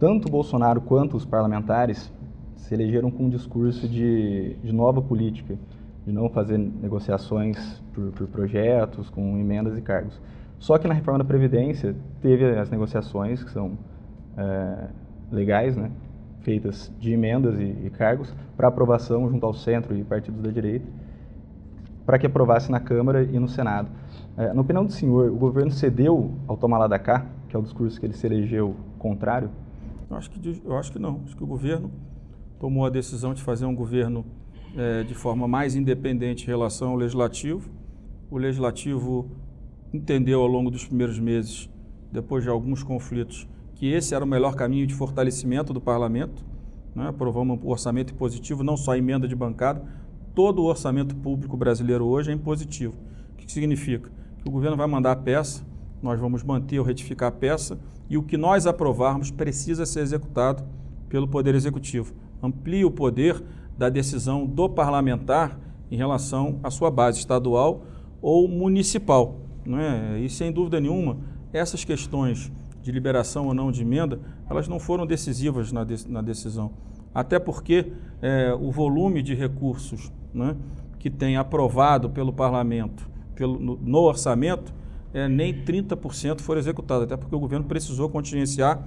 Tanto 0.01 0.31
Bolsonaro 0.31 0.81
quanto 0.81 1.15
os 1.15 1.27
parlamentares 1.27 2.11
se 2.57 2.73
elegeram 2.73 3.11
com 3.11 3.25
um 3.25 3.29
discurso 3.29 3.87
de, 3.87 4.55
de 4.55 4.73
nova 4.73 5.03
política, 5.03 5.59
de 6.07 6.13
não 6.13 6.31
fazer 6.31 6.57
negociações 6.57 7.83
por, 7.93 8.11
por, 8.13 8.27
projetos, 8.27 9.11
com 9.11 9.39
emendas 9.39 9.77
e 9.77 9.83
cargos. 9.83 10.19
Só 10.59 10.79
que 10.79 10.89
na 10.89 10.95
reforma 10.95 11.19
da 11.19 11.25
Previdência 11.25 11.95
teve 12.23 12.59
as 12.59 12.71
negociações, 12.71 13.45
que 13.45 13.51
são 13.51 13.73
é, 14.39 14.89
legais, 15.31 15.77
né, 15.77 15.91
feitas 16.41 16.91
de 16.99 17.13
emendas 17.13 17.61
e, 17.61 17.77
e 17.85 17.91
cargos, 17.91 18.35
para 18.57 18.69
aprovação 18.69 19.29
junto 19.29 19.45
ao 19.45 19.53
centro 19.53 19.95
e 19.95 20.03
partidos 20.03 20.41
da 20.41 20.51
direita 20.51 20.87
para 22.07 22.19
que 22.19 22.27
aprovasse 22.27 22.73
na 22.73 22.81
Câmara 22.81 23.23
e 23.23 23.39
no 23.39 23.47
Senado. 23.47 23.89
É, 24.37 24.53
na 24.53 24.63
opinião 24.63 24.85
do 24.85 24.91
senhor, 24.91 25.31
o 25.31 25.37
governo 25.37 25.71
cedeu 25.71 26.33
ao 26.49 26.57
tomar 26.57 26.79
lá 26.79 26.89
da 26.89 26.99
cá, 26.99 27.27
que 27.49 27.55
é 27.55 27.59
o 27.59 27.63
discurso 27.63 28.01
que 28.01 28.07
ele 28.07 28.15
se 28.15 28.27
elegeu 28.27 28.75
contrário? 28.99 29.49
Eu 30.11 30.17
acho 30.17 30.31
que, 30.31 30.61
eu 30.65 30.77
acho 30.77 30.93
que 30.93 30.99
não. 30.99 31.23
Acho 31.25 31.37
que 31.37 31.45
o 31.45 31.47
governo 31.47 31.91
tomou 32.59 32.85
a 32.85 32.91
decisão 32.91 33.33
de 33.33 33.43
fazer 33.43 33.65
um 33.65 33.75
governo 33.75 34.27
é, 34.77 35.05
de 35.05 35.15
forma 35.15 35.47
mais 35.47 35.77
independente 35.77 36.45
em 36.45 36.47
relação 36.47 36.91
ao 36.91 36.97
legislativo. 36.97 37.71
O 38.29 38.37
legislativo 38.37 39.31
entendeu 39.93 40.41
ao 40.41 40.49
longo 40.49 40.71
dos 40.71 40.85
primeiros 40.85 41.19
meses, 41.19 41.71
depois 42.11 42.43
de 42.43 42.51
alguns 42.51 42.83
conflitos, 42.83 43.49
que 43.75 43.87
esse 43.87 44.15
era 44.15 44.25
o 44.25 44.29
melhor 44.29 44.57
caminho 44.57 44.87
de 44.87 44.95
fortalecimento 44.95 45.73
do 45.73 45.81
parlamento. 45.81 46.45
Né? 46.95 47.09
Aprovamos 47.09 47.63
um 47.63 47.69
orçamento 47.69 48.15
positivo, 48.15 48.65
não 48.65 48.77
só 48.77 48.93
a 48.93 48.99
emenda 48.99 49.29
de 49.29 49.37
bancada, 49.37 49.83
todo 50.35 50.61
o 50.61 50.65
orçamento 50.65 51.15
público 51.17 51.57
brasileiro 51.57 52.05
hoje 52.05 52.31
é 52.31 52.35
impositivo. 52.35 52.95
O 53.33 53.37
que 53.37 53.51
significa? 53.51 54.11
Que 54.39 54.49
o 54.49 54.51
governo 54.51 54.77
vai 54.77 54.87
mandar 54.87 55.13
a 55.13 55.17
peça, 55.17 55.65
nós 56.03 56.19
vamos 56.19 56.43
manter 56.43 56.79
ou 56.79 56.85
retificar 56.85 57.29
a 57.29 57.33
peça 57.33 57.79
e 58.09 58.17
o 58.17 58.23
que 58.23 58.37
nós 58.37 58.67
aprovarmos 58.67 59.31
precisa 59.31 59.87
ser 59.87 60.01
executado 60.01 60.65
pelo 61.09 61.29
Poder 61.29 61.55
Executivo. 61.55 62.15
Amplia 62.43 62.87
o 62.87 62.91
poder 62.91 63.43
da 63.77 63.89
decisão 63.89 64.47
do 64.47 64.69
parlamentar 64.69 65.59
em 65.91 65.97
relação 65.97 66.59
à 66.63 66.71
sua 66.71 66.91
base 66.91 67.19
estadual 67.19 67.85
ou 68.23 68.49
municipal. 68.49 69.41
Não 69.65 69.79
é? 69.79 70.19
E 70.21 70.29
sem 70.29 70.51
dúvida 70.51 70.81
nenhuma, 70.81 71.19
essas 71.53 71.85
questões 71.85 72.51
de 72.83 72.91
liberação 72.91 73.47
ou 73.47 73.55
não 73.55 73.71
de 73.71 73.83
emenda, 73.83 74.21
elas 74.49 74.67
não 74.69 74.79
foram 74.79 75.07
decisivas 75.07 75.71
na, 75.71 75.85
de, 75.85 76.09
na 76.09 76.23
decisão. 76.23 76.73
Até 77.15 77.39
porque 77.39 77.93
é, 78.23 78.55
o 78.55 78.71
volume 78.71 79.23
de 79.23 79.35
recursos 79.35 80.11
né, 80.33 80.57
que 80.99 81.11
tem 81.11 81.37
aprovado 81.37 82.09
pelo 82.09 82.33
parlamento 82.33 83.11
pelo, 83.41 83.59
no, 83.59 83.77
no 83.77 83.99
orçamento, 84.01 84.75
é, 85.13 85.29
nem 85.29 85.53
30% 85.53 86.41
foram 86.41 86.61
executados, 86.61 87.05
até 87.05 87.17
porque 87.17 87.35
o 87.35 87.41
governo 87.41 87.67
precisou 87.67 88.09
contingenciar 88.09 88.87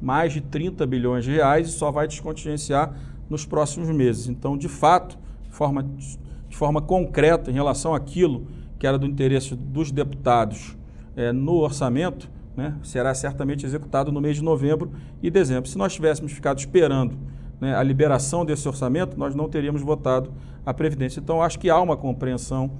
mais 0.00 0.32
de 0.32 0.40
30 0.40 0.86
bilhões 0.86 1.24
de 1.24 1.32
reais 1.32 1.68
e 1.68 1.72
só 1.72 1.90
vai 1.90 2.06
descontingenciar 2.06 2.94
nos 3.30 3.46
próximos 3.46 3.88
meses. 3.88 4.28
Então, 4.28 4.58
de 4.58 4.68
fato, 4.68 5.18
de 5.44 5.50
forma, 5.50 5.82
de 5.82 6.56
forma 6.56 6.82
concreta, 6.82 7.50
em 7.50 7.54
relação 7.54 7.94
àquilo 7.94 8.46
que 8.78 8.86
era 8.86 8.98
do 8.98 9.06
interesse 9.06 9.54
dos 9.54 9.90
deputados 9.90 10.76
é, 11.16 11.32
no 11.32 11.54
orçamento, 11.54 12.28
né, 12.56 12.76
será 12.82 13.14
certamente 13.14 13.64
executado 13.64 14.12
no 14.12 14.20
mês 14.20 14.36
de 14.36 14.42
novembro 14.42 14.92
e 15.22 15.30
dezembro. 15.30 15.70
Se 15.70 15.78
nós 15.78 15.94
tivéssemos 15.94 16.32
ficado 16.32 16.58
esperando 16.58 17.16
né, 17.60 17.74
a 17.74 17.82
liberação 17.82 18.44
desse 18.44 18.66
orçamento, 18.68 19.16
nós 19.16 19.34
não 19.34 19.48
teríamos 19.48 19.82
votado 19.82 20.32
a 20.66 20.74
Previdência. 20.74 21.20
Então, 21.20 21.40
acho 21.40 21.58
que 21.58 21.70
há 21.70 21.80
uma 21.80 21.96
compreensão 21.96 22.70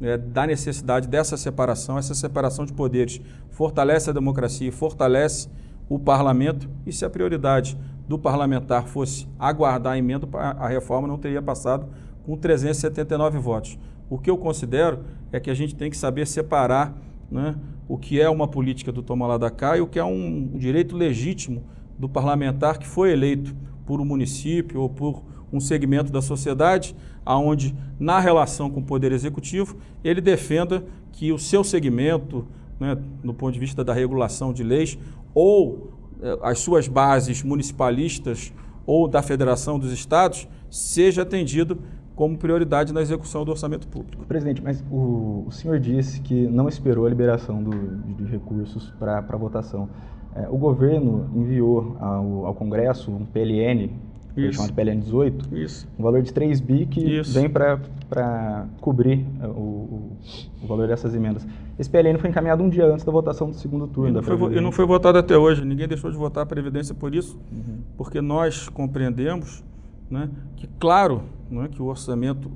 é, 0.00 0.16
da 0.16 0.46
necessidade 0.46 1.06
dessa 1.06 1.36
separação, 1.36 1.98
essa 1.98 2.14
separação 2.14 2.64
de 2.64 2.72
poderes 2.72 3.20
fortalece 3.50 4.10
a 4.10 4.12
democracia 4.12 4.72
fortalece 4.72 5.48
o 5.88 5.98
parlamento. 5.98 6.68
E 6.86 6.92
se 6.92 7.04
a 7.04 7.10
prioridade 7.10 7.76
do 8.08 8.18
parlamentar 8.18 8.86
fosse 8.86 9.28
aguardar 9.38 9.94
a 9.94 9.98
emenda, 9.98 10.26
a 10.36 10.68
reforma 10.68 11.06
não 11.06 11.18
teria 11.18 11.42
passado 11.42 11.86
com 12.24 12.36
379 12.36 13.38
votos. 13.38 13.78
O 14.08 14.18
que 14.18 14.30
eu 14.30 14.38
considero 14.38 15.00
é 15.32 15.38
que 15.38 15.50
a 15.50 15.54
gente 15.54 15.74
tem 15.74 15.90
que 15.90 15.96
saber 15.96 16.26
separar 16.26 16.96
né, 17.30 17.54
o 17.88 17.96
que 17.96 18.20
é 18.20 18.28
uma 18.28 18.48
política 18.48 18.90
do 18.90 19.02
toma 19.02 19.26
lá 19.26 19.38
da 19.38 19.50
cá 19.50 19.76
e 19.76 19.80
o 19.80 19.86
que 19.86 19.98
é 19.98 20.04
um 20.04 20.52
direito 20.56 20.96
legítimo 20.96 21.64
do 21.98 22.08
parlamentar 22.08 22.78
que 22.78 22.86
foi 22.86 23.12
eleito 23.12 23.54
por 23.86 24.00
um 24.00 24.04
município 24.04 24.80
ou 24.80 24.88
por 24.88 25.22
um 25.52 25.60
segmento 25.60 26.12
da 26.12 26.22
sociedade 26.22 26.94
aonde 27.24 27.74
na 27.98 28.20
relação 28.20 28.70
com 28.70 28.80
o 28.80 28.84
poder 28.84 29.12
executivo 29.12 29.76
ele 30.02 30.20
defenda 30.20 30.84
que 31.12 31.32
o 31.32 31.38
seu 31.38 31.62
segmento, 31.64 32.46
né, 32.78 32.96
no 33.22 33.34
ponto 33.34 33.52
de 33.52 33.60
vista 33.60 33.84
da 33.84 33.92
regulação 33.92 34.52
de 34.52 34.62
leis 34.62 34.98
ou 35.34 35.92
eh, 36.22 36.38
as 36.42 36.58
suas 36.58 36.88
bases 36.88 37.42
municipalistas 37.42 38.52
ou 38.86 39.06
da 39.06 39.22
Federação 39.22 39.78
dos 39.78 39.92
Estados 39.92 40.48
seja 40.70 41.22
atendido 41.22 41.78
como 42.14 42.36
prioridade 42.36 42.92
na 42.92 43.00
execução 43.00 43.44
do 43.44 43.50
orçamento 43.50 43.88
público. 43.88 44.26
Presidente, 44.26 44.62
mas 44.62 44.84
o, 44.90 45.44
o 45.46 45.50
senhor 45.50 45.78
disse 45.78 46.20
que 46.20 46.46
não 46.48 46.68
esperou 46.68 47.06
a 47.06 47.08
liberação 47.08 47.62
do, 47.62 47.70
de, 47.70 48.14
de 48.14 48.24
recursos 48.24 48.92
para 48.98 49.36
votação. 49.38 49.88
É, 50.34 50.48
o 50.48 50.58
governo 50.58 51.30
enviou 51.34 51.96
ao, 51.98 52.46
ao 52.46 52.54
Congresso 52.54 53.10
um 53.10 53.24
PLN 53.24 53.90
isso. 54.36 54.54
chamado 54.54 54.72
PLN 54.74 55.00
18, 55.00 55.56
Isso. 55.56 55.88
um 55.98 56.02
valor 56.02 56.22
de 56.22 56.32
3 56.32 56.60
bi 56.60 56.86
que 56.86 57.00
Isso. 57.18 57.32
vem 57.32 57.48
para 57.48 58.66
cobrir 58.80 59.24
é, 59.40 59.46
o, 59.46 59.50
o, 59.50 60.16
o, 60.62 60.66
valor 60.66 60.86
dessas 60.86 61.14
emendas. 61.14 61.46
Esse 61.78 61.88
PLN 61.88 62.18
foi 62.18 62.30
encaminhado 62.30 62.62
um 62.62 62.68
dia 62.68 62.86
antes 62.86 63.04
da 63.04 63.12
votação 63.12 63.48
do 63.48 63.56
segundo 63.56 63.86
turno. 63.86 64.10
E 64.10 64.12
não, 64.12 64.22
foi, 64.22 64.56
e 64.56 64.60
não 64.60 64.72
foi 64.72 64.86
votado 64.86 65.18
até 65.18 65.36
hoje. 65.36 65.64
Ninguém 65.64 65.88
deixou 65.88 66.10
de 66.10 66.16
votar 66.16 66.42
a 66.42 66.46
Previdência 66.46 66.94
por 66.94 67.14
isso, 67.14 67.38
uhum. 67.50 67.78
porque 67.96 68.20
nós 68.20 68.68
compreendemos 68.68 69.64
né, 70.10 70.28
que, 70.56 70.68
claro, 70.78 71.22
né, 71.50 71.68
que 71.70 71.80
o 71.80 71.86
orçamento 71.86 72.50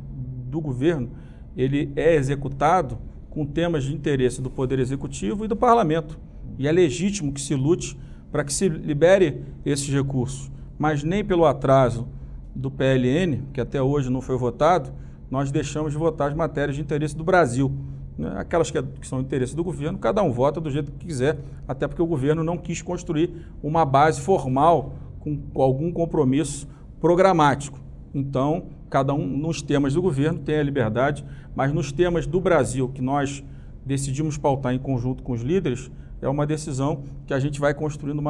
do 0.50 0.60
governo 0.60 1.10
ele 1.56 1.92
é 1.96 2.14
executado 2.14 2.98
com 3.30 3.44
temas 3.44 3.84
de 3.84 3.94
interesse 3.94 4.40
do 4.40 4.50
Poder 4.50 4.78
Executivo 4.78 5.44
e 5.44 5.48
do 5.48 5.56
Parlamento. 5.56 6.18
E 6.58 6.68
é 6.68 6.72
legítimo 6.72 7.32
que 7.32 7.40
se 7.40 7.54
lute 7.54 7.98
para 8.30 8.44
que 8.44 8.52
se 8.52 8.68
libere 8.68 9.42
esses 9.64 9.88
recursos 9.88 10.50
mas 10.78 11.02
nem 11.02 11.24
pelo 11.24 11.44
atraso 11.44 12.06
do 12.54 12.70
PLN, 12.70 13.42
que 13.52 13.60
até 13.60 13.82
hoje 13.82 14.10
não 14.10 14.20
foi 14.20 14.36
votado, 14.36 14.92
nós 15.30 15.50
deixamos 15.50 15.92
de 15.92 15.98
votar 15.98 16.28
as 16.28 16.34
matérias 16.34 16.76
de 16.76 16.82
interesse 16.82 17.16
do 17.16 17.24
Brasil. 17.24 17.72
Né? 18.16 18.32
Aquelas 18.36 18.70
que, 18.70 18.78
é, 18.78 18.84
são 19.02 19.20
interesse 19.20 19.56
do 19.56 19.64
governo, 19.64 19.98
cada 19.98 20.22
um 20.22 20.30
vota 20.30 20.60
do 20.60 20.70
jeito 20.70 20.92
que 20.92 21.06
quiser, 21.06 21.38
até 21.66 21.88
porque 21.88 22.02
o 22.02 22.06
governo 22.06 22.44
não 22.44 22.56
quis 22.56 22.80
construir 22.80 23.30
uma 23.62 23.84
base 23.84 24.20
formal 24.20 24.94
com 25.20 25.40
algum 25.60 25.90
compromisso 25.90 26.68
programático. 27.00 27.80
Então, 28.14 28.66
cada 28.88 29.12
um 29.12 29.26
nos 29.26 29.60
temas 29.60 29.94
do 29.94 30.02
governo 30.02 30.38
tem 30.38 30.56
a 30.56 30.62
liberdade, 30.62 31.24
mas 31.56 31.72
nos 31.72 31.90
temas 31.90 32.26
do 32.26 32.40
Brasil 32.40 32.88
que 32.88 33.02
nós 33.02 33.42
decidimos 33.84 34.38
pautar 34.38 34.72
em 34.72 34.78
conjunto 34.78 35.22
com 35.22 35.32
os 35.32 35.42
líderes, 35.42 35.90
é 36.22 36.28
uma 36.28 36.46
decisão 36.46 37.02
que 37.26 37.34
a 37.34 37.40
gente 37.40 37.60
vai 37.60 37.74
construindo 37.74 38.22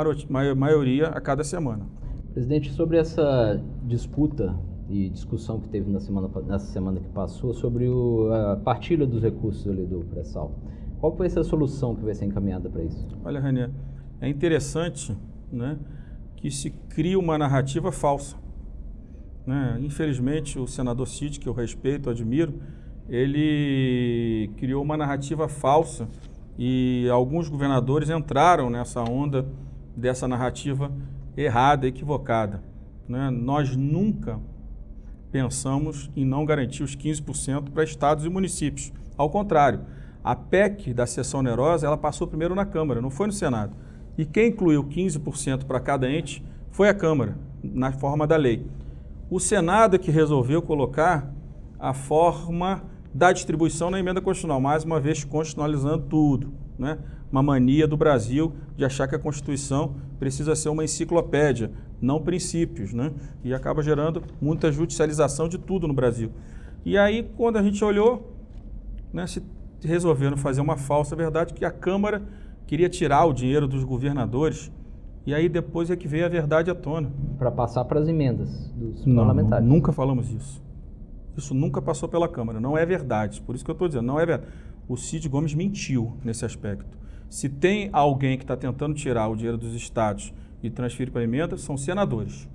maioria 0.56 1.08
a 1.08 1.20
cada 1.20 1.44
semana. 1.44 1.86
Presidente, 2.34 2.72
sobre 2.72 2.98
essa 2.98 3.62
disputa 3.84 4.58
e 4.88 5.08
discussão 5.08 5.60
que 5.60 5.68
teve 5.68 5.88
na 5.88 6.00
semana, 6.00 6.28
nessa 6.44 6.66
semana 6.66 6.98
que 6.98 7.08
passou 7.10 7.54
sobre 7.54 7.88
o, 7.88 8.28
a 8.32 8.56
partilha 8.56 9.06
dos 9.06 9.22
recursos 9.22 9.68
ali 9.68 9.86
do 9.86 10.00
pré-sal, 10.10 10.50
qual 10.98 11.14
vai 11.14 11.30
ser 11.30 11.38
a 11.38 11.44
solução 11.44 11.94
que 11.94 12.02
vai 12.02 12.12
ser 12.12 12.24
encaminhada 12.24 12.68
para 12.68 12.82
isso? 12.82 13.06
Olha, 13.24 13.38
René, 13.38 13.70
é 14.20 14.28
interessante 14.28 15.16
né, 15.52 15.78
que 16.34 16.50
se 16.50 16.70
cria 16.70 17.16
uma 17.16 17.38
narrativa 17.38 17.92
falsa. 17.92 18.36
Né? 19.46 19.78
Infelizmente, 19.80 20.58
o 20.58 20.66
senador 20.66 21.06
Cid, 21.06 21.38
que 21.38 21.48
eu 21.48 21.52
respeito, 21.52 22.10
admiro, 22.10 22.54
ele 23.08 24.50
criou 24.56 24.82
uma 24.82 24.96
narrativa 24.96 25.46
falsa 25.46 26.08
e 26.58 27.08
alguns 27.12 27.48
governadores 27.48 28.10
entraram 28.10 28.68
nessa 28.68 29.04
onda 29.04 29.46
dessa 29.96 30.26
narrativa 30.26 30.90
errada, 31.36 31.86
equivocada. 31.86 32.62
Né? 33.08 33.30
Nós 33.30 33.76
nunca 33.76 34.40
pensamos 35.30 36.10
em 36.14 36.24
não 36.24 36.44
garantir 36.44 36.82
os 36.82 36.96
15% 36.96 37.70
para 37.70 37.84
estados 37.84 38.24
e 38.24 38.28
municípios. 38.28 38.92
Ao 39.16 39.28
contrário, 39.28 39.80
a 40.22 40.34
PEC 40.34 40.94
da 40.94 41.06
sessão 41.06 41.40
onerosa 41.40 41.86
ela 41.86 41.96
passou 41.96 42.26
primeiro 42.26 42.54
na 42.54 42.64
Câmara, 42.64 43.00
não 43.00 43.10
foi 43.10 43.26
no 43.26 43.32
Senado. 43.32 43.74
E 44.16 44.24
quem 44.24 44.48
incluiu 44.48 44.84
15% 44.84 45.64
para 45.64 45.80
cada 45.80 46.10
ente 46.10 46.42
foi 46.70 46.88
a 46.88 46.94
Câmara, 46.94 47.36
na 47.62 47.92
forma 47.92 48.26
da 48.26 48.36
lei. 48.36 48.66
O 49.28 49.40
Senado 49.40 49.96
é 49.96 49.98
que 49.98 50.10
resolveu 50.10 50.62
colocar 50.62 51.32
a 51.78 51.92
forma 51.92 52.84
da 53.12 53.32
distribuição 53.32 53.90
na 53.90 53.98
emenda 53.98 54.20
constitucional, 54.20 54.60
mais 54.60 54.84
uma 54.84 55.00
vez 55.00 55.24
constitucionalizando 55.24 56.04
tudo. 56.06 56.52
Né? 56.78 56.98
Uma 57.34 57.42
mania 57.42 57.88
do 57.88 57.96
Brasil 57.96 58.52
de 58.76 58.84
achar 58.84 59.08
que 59.08 59.14
a 59.16 59.18
Constituição 59.18 59.96
precisa 60.20 60.54
ser 60.54 60.68
uma 60.68 60.84
enciclopédia, 60.84 61.72
não 62.00 62.22
princípios, 62.22 62.92
né? 62.92 63.10
E 63.42 63.52
acaba 63.52 63.82
gerando 63.82 64.22
muita 64.40 64.70
judicialização 64.70 65.48
de 65.48 65.58
tudo 65.58 65.88
no 65.88 65.92
Brasil. 65.92 66.30
E 66.84 66.96
aí, 66.96 67.28
quando 67.36 67.56
a 67.56 67.62
gente 67.62 67.84
olhou, 67.84 68.32
né, 69.12 69.26
se 69.26 69.42
resolveram 69.82 70.36
fazer 70.36 70.60
uma 70.60 70.76
falsa 70.76 71.16
verdade 71.16 71.54
que 71.54 71.64
a 71.64 71.72
Câmara 71.72 72.22
queria 72.68 72.88
tirar 72.88 73.24
o 73.24 73.32
dinheiro 73.32 73.66
dos 73.66 73.82
governadores. 73.82 74.70
E 75.26 75.34
aí 75.34 75.48
depois 75.48 75.90
é 75.90 75.96
que 75.96 76.06
veio 76.06 76.26
a 76.26 76.28
verdade 76.28 76.70
à 76.70 76.74
tona. 76.74 77.10
Para 77.36 77.50
passar 77.50 77.84
para 77.84 77.98
as 77.98 78.06
emendas 78.06 78.70
dos 78.76 79.04
não, 79.04 79.16
parlamentares. 79.16 79.66
Nunca 79.66 79.90
falamos 79.90 80.30
isso. 80.30 80.62
Isso 81.36 81.52
nunca 81.52 81.82
passou 81.82 82.08
pela 82.08 82.28
Câmara. 82.28 82.60
Não 82.60 82.78
é 82.78 82.86
verdade. 82.86 83.42
Por 83.42 83.56
isso 83.56 83.64
que 83.64 83.70
eu 83.70 83.74
estou 83.74 83.88
dizendo, 83.88 84.06
não 84.06 84.20
é 84.20 84.24
verdade. 84.24 84.52
O 84.86 84.96
Cid 84.96 85.28
Gomes 85.28 85.52
mentiu 85.52 86.12
nesse 86.22 86.44
aspecto. 86.44 87.03
Se 87.28 87.48
tem 87.48 87.90
alguém 87.92 88.36
que 88.36 88.44
está 88.44 88.56
tentando 88.56 88.94
tirar 88.94 89.28
o 89.28 89.36
dinheiro 89.36 89.58
dos 89.58 89.74
estados 89.74 90.32
e 90.62 90.70
transferir 90.70 91.12
para 91.12 91.20
a 91.20 91.24
emenda, 91.24 91.56
são 91.56 91.76
senadores. 91.76 92.48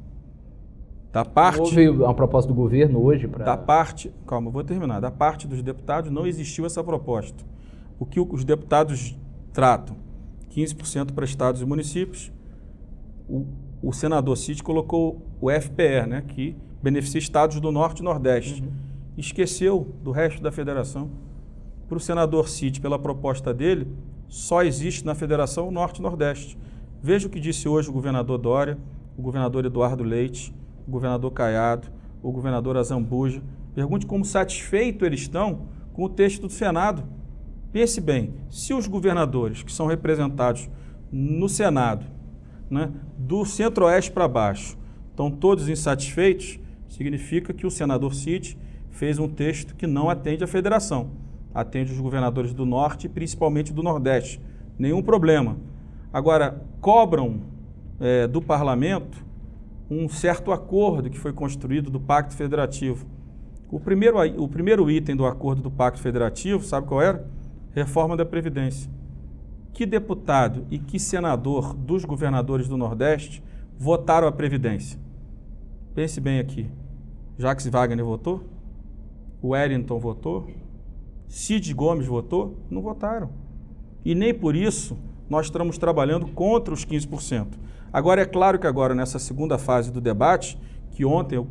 Da 1.11 1.25
parte. 1.25 1.59
Houve 1.59 1.89
uma 1.89 2.13
proposta 2.13 2.47
do 2.47 2.53
governo 2.53 3.01
hoje 3.01 3.27
para. 3.27 3.43
Da 3.43 3.57
parte. 3.57 4.13
Calma, 4.27 4.51
vou 4.51 4.63
terminar. 4.63 4.99
Da 4.99 5.09
parte 5.09 5.47
dos 5.47 5.61
deputados 5.61 6.11
não 6.11 6.27
existiu 6.27 6.65
essa 6.65 6.83
proposta. 6.83 7.43
O 7.99 8.05
que 8.05 8.19
os 8.19 8.43
deputados 8.43 9.17
tratam? 9.51 9.97
15% 10.51 11.13
para 11.13 11.25
estados 11.25 11.61
e 11.61 11.65
municípios. 11.65 12.31
O, 13.27 13.45
o 13.81 13.91
senador 13.91 14.37
Cid 14.37 14.63
colocou 14.63 15.21
o 15.41 15.49
FPR, 15.49 16.07
né, 16.07 16.23
que 16.27 16.55
beneficia 16.81 17.19
estados 17.19 17.59
do 17.59 17.71
Norte 17.71 17.99
e 17.99 18.03
Nordeste. 18.03 18.61
Uhum. 18.61 18.69
Esqueceu 19.17 19.95
do 20.03 20.11
resto 20.11 20.41
da 20.41 20.51
federação. 20.51 21.09
Para 21.87 21.97
o 21.97 21.99
senador 21.99 22.47
Cid, 22.47 22.79
pela 22.79 22.99
proposta 22.99 23.53
dele, 23.53 23.87
só 24.29 24.63
existe 24.63 25.03
na 25.03 25.15
Federação 25.15 25.71
Norte-Nordeste. 25.71 26.55
Veja 27.01 27.27
o 27.27 27.29
que 27.29 27.39
disse 27.39 27.67
hoje 27.67 27.89
o 27.89 27.93
governador 27.93 28.37
Dória, 28.37 28.77
o 29.17 29.21
governador 29.21 29.65
Eduardo 29.65 30.03
Leite, 30.03 30.53
o 30.87 30.91
governador 30.91 31.31
Caiado, 31.31 31.87
o 32.21 32.31
governador 32.31 32.77
Azambuja. 32.77 33.41
Pergunte 33.73 34.05
como 34.05 34.23
satisfeitos 34.23 35.05
eles 35.05 35.21
estão 35.21 35.67
com 35.93 36.03
o 36.03 36.09
texto 36.09 36.43
do 36.43 36.53
Senado. 36.53 37.03
Pense 37.71 37.99
bem, 37.99 38.35
se 38.49 38.73
os 38.73 38.85
governadores 38.87 39.63
que 39.63 39.71
são 39.71 39.87
representados 39.87 40.69
no 41.11 41.49
Senado, 41.49 42.05
né, 42.69 42.91
do 43.17 43.43
centro-oeste 43.45 44.11
para 44.11 44.27
baixo, 44.27 44.77
estão 45.09 45.31
todos 45.31 45.67
insatisfeitos, 45.67 46.59
significa 46.87 47.51
que 47.51 47.65
o 47.65 47.71
senador 47.71 48.13
Cid 48.13 48.57
fez 48.91 49.17
um 49.17 49.27
texto 49.27 49.75
que 49.75 49.87
não 49.87 50.09
atende 50.09 50.43
à 50.43 50.47
federação 50.47 51.28
atende 51.53 51.91
os 51.91 51.99
governadores 51.99 52.53
do 52.53 52.65
Norte 52.65 53.07
e 53.07 53.09
principalmente 53.09 53.73
do 53.73 53.83
Nordeste. 53.83 54.41
Nenhum 54.77 55.01
problema. 55.01 55.57
Agora, 56.11 56.63
cobram 56.81 57.41
é, 57.99 58.27
do 58.27 58.41
parlamento 58.41 59.23
um 59.89 60.07
certo 60.07 60.51
acordo 60.51 61.09
que 61.09 61.17
foi 61.17 61.33
construído 61.33 61.89
do 61.89 61.99
Pacto 61.99 62.35
Federativo. 62.35 63.05
O 63.71 63.79
primeiro, 63.79 64.19
o 64.41 64.47
primeiro 64.47 64.89
item 64.89 65.15
do 65.15 65.25
acordo 65.25 65.61
do 65.61 65.71
Pacto 65.71 65.99
Federativo, 65.99 66.63
sabe 66.63 66.87
qual 66.87 67.01
era? 67.01 67.27
Reforma 67.71 68.15
da 68.15 68.25
Previdência. 68.25 68.89
Que 69.73 69.85
deputado 69.85 70.65
e 70.69 70.77
que 70.77 70.99
senador 70.99 71.73
dos 71.73 72.05
governadores 72.05 72.67
do 72.67 72.77
Nordeste 72.77 73.43
votaram 73.77 74.27
a 74.27 74.31
Previdência? 74.31 74.99
Pense 75.93 76.19
bem 76.19 76.39
aqui. 76.39 76.69
Jacques 77.37 77.67
Wagner 77.67 78.03
votou? 78.03 78.43
Wellington 79.43 79.99
votou? 79.99 80.47
Cid 81.29 81.71
Gomes 81.75 82.07
votou? 82.07 82.57
Não 82.69 82.81
votaram. 82.81 83.29
E 84.03 84.15
nem 84.15 84.33
por 84.33 84.55
isso 84.55 84.97
nós 85.29 85.45
estamos 85.45 85.77
trabalhando 85.77 86.27
contra 86.27 86.73
os 86.73 86.83
15%. 86.83 87.47
Agora, 87.93 88.21
é 88.21 88.25
claro 88.25 88.57
que 88.57 88.65
agora, 88.65 88.95
nessa 88.95 89.19
segunda 89.19 89.57
fase 89.57 89.91
do 89.91 90.01
debate, 90.01 90.59
que 90.91 91.05
ontem 91.05 91.35
eu, 91.35 91.47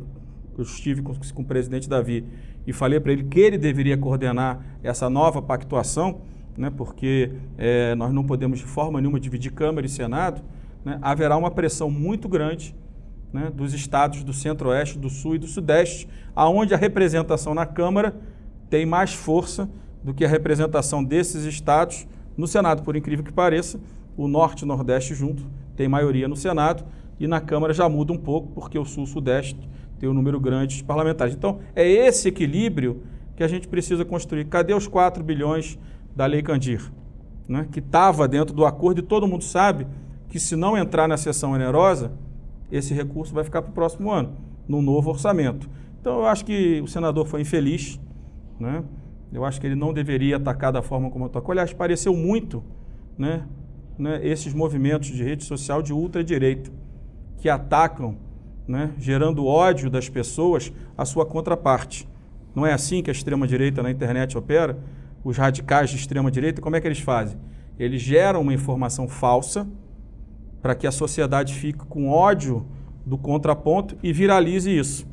eu 0.57 0.63
estive 0.63 1.01
com, 1.01 1.13
com 1.33 1.41
o 1.41 1.45
presidente 1.45 1.87
Davi 1.87 2.25
e 2.67 2.73
falei 2.73 2.99
para 2.99 3.13
ele 3.13 3.23
que 3.23 3.39
ele 3.39 3.57
deveria 3.57 3.97
coordenar 3.97 4.59
essa 4.83 5.09
nova 5.09 5.41
pactuação, 5.41 6.21
né, 6.57 6.69
porque 6.69 7.31
é, 7.57 7.95
nós 7.95 8.13
não 8.13 8.25
podemos 8.25 8.59
de 8.59 8.65
forma 8.65 8.99
nenhuma 8.99 9.19
dividir 9.19 9.53
Câmara 9.53 9.85
e 9.85 9.89
Senado, 9.89 10.41
né, 10.83 10.99
haverá 11.01 11.37
uma 11.37 11.49
pressão 11.49 11.89
muito 11.89 12.27
grande 12.27 12.75
né, 13.31 13.49
dos 13.53 13.73
estados 13.73 14.23
do 14.23 14.33
Centro-Oeste, 14.33 14.97
do 14.97 15.09
Sul 15.09 15.35
e 15.35 15.37
do 15.37 15.47
Sudeste, 15.47 16.07
aonde 16.35 16.73
a 16.73 16.77
representação 16.77 17.53
na 17.53 17.65
Câmara 17.65 18.15
tem 18.69 18.85
mais 18.85 19.13
força 19.13 19.69
do 20.03 20.13
que 20.13 20.23
a 20.23 20.27
representação 20.27 21.03
desses 21.03 21.43
estados 21.43 22.07
no 22.37 22.47
Senado. 22.47 22.83
Por 22.83 22.95
incrível 22.95 23.23
que 23.23 23.33
pareça, 23.33 23.79
o 24.15 24.27
Norte 24.27 24.61
e 24.61 24.63
o 24.63 24.67
Nordeste 24.67 25.13
junto 25.13 25.45
tem 25.75 25.87
maioria 25.87 26.27
no 26.27 26.35
Senado 26.35 26.85
e 27.19 27.27
na 27.27 27.41
Câmara 27.41 27.73
já 27.73 27.87
muda 27.89 28.13
um 28.13 28.17
pouco, 28.17 28.49
porque 28.49 28.77
o 28.79 28.85
Sul 28.85 29.03
e 29.03 29.07
o 29.07 29.09
Sudeste 29.09 29.69
ter 29.99 30.07
um 30.07 30.13
número 30.13 30.39
grande 30.39 30.77
de 30.77 30.83
parlamentares. 30.83 31.35
Então, 31.35 31.59
é 31.75 31.87
esse 31.87 32.29
equilíbrio 32.29 33.03
que 33.35 33.43
a 33.43 33.47
gente 33.47 33.67
precisa 33.67 34.05
construir. 34.05 34.45
Cadê 34.45 34.73
os 34.73 34.87
4 34.87 35.23
bilhões 35.23 35.77
da 36.15 36.25
Lei 36.25 36.41
Candir? 36.41 36.91
Né? 37.47 37.67
Que 37.71 37.79
estava 37.79 38.27
dentro 38.27 38.55
do 38.55 38.65
acordo 38.65 38.99
e 38.99 39.03
todo 39.03 39.27
mundo 39.27 39.43
sabe 39.43 39.85
que 40.29 40.39
se 40.39 40.55
não 40.55 40.77
entrar 40.77 41.07
na 41.07 41.17
sessão 41.17 41.51
onerosa, 41.51 42.13
esse 42.71 42.93
recurso 42.93 43.33
vai 43.33 43.43
ficar 43.43 43.61
para 43.61 43.71
o 43.71 43.73
próximo 43.73 44.11
ano, 44.11 44.33
no 44.67 44.81
novo 44.81 45.09
orçamento. 45.09 45.69
Então, 45.99 46.19
eu 46.19 46.25
acho 46.25 46.45
que 46.45 46.79
o 46.81 46.87
senador 46.87 47.25
foi 47.25 47.41
infeliz, 47.41 47.99
né? 48.59 48.83
Eu 49.31 49.45
acho 49.45 49.61
que 49.61 49.67
ele 49.67 49.75
não 49.75 49.93
deveria 49.93 50.37
atacar 50.37 50.71
da 50.71 50.81
forma 50.81 51.09
como 51.09 51.25
atacou. 51.25 51.51
Aliás, 51.51 51.71
pareceu 51.71 52.15
muito 52.15 52.63
né, 53.17 53.45
né, 53.97 54.19
esses 54.25 54.53
movimentos 54.53 55.09
de 55.09 55.23
rede 55.23 55.43
social 55.43 55.81
de 55.81 55.93
ultradireita, 55.93 56.71
que 57.37 57.47
atacam, 57.47 58.17
né, 58.67 58.91
gerando 58.97 59.45
ódio 59.45 59.89
das 59.89 60.09
pessoas 60.09 60.73
à 60.97 61.05
sua 61.05 61.25
contraparte. 61.25 62.07
Não 62.55 62.65
é 62.65 62.73
assim 62.73 63.03
que 63.03 63.11
a 63.11 63.13
extrema-direita 63.13 63.83
na 63.83 63.91
internet 63.91 64.37
opera? 64.37 64.77
Os 65.23 65.37
radicais 65.37 65.91
de 65.91 65.97
extrema-direita, 65.97 66.61
como 66.61 66.75
é 66.75 66.81
que 66.81 66.87
eles 66.87 66.99
fazem? 66.99 67.37
Eles 67.77 68.01
geram 68.01 68.41
uma 68.41 68.53
informação 68.53 69.07
falsa 69.07 69.67
para 70.61 70.73
que 70.75 70.87
a 70.87 70.91
sociedade 70.91 71.53
fique 71.53 71.85
com 71.85 72.09
ódio 72.09 72.65
do 73.05 73.17
contraponto 73.17 73.95
e 74.01 74.11
viralize 74.11 74.75
isso. 74.75 75.07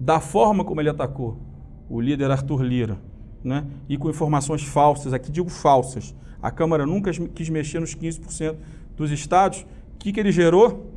Da 0.00 0.20
forma 0.20 0.64
como 0.64 0.80
ele 0.80 0.90
atacou 0.90 1.45
o 1.88 2.00
líder 2.00 2.30
Arthur 2.30 2.62
Lira, 2.62 2.98
né? 3.42 3.64
e 3.88 3.96
com 3.96 4.10
informações 4.10 4.62
falsas, 4.62 5.12
aqui 5.12 5.30
digo 5.30 5.48
falsas. 5.48 6.14
A 6.42 6.50
Câmara 6.50 6.84
nunca 6.86 7.10
quis 7.12 7.48
mexer 7.48 7.80
nos 7.80 7.94
15% 7.94 8.56
dos 8.96 9.10
estados. 9.10 9.60
O 9.94 9.98
que, 9.98 10.12
que 10.12 10.20
ele 10.20 10.32
gerou? 10.32 10.92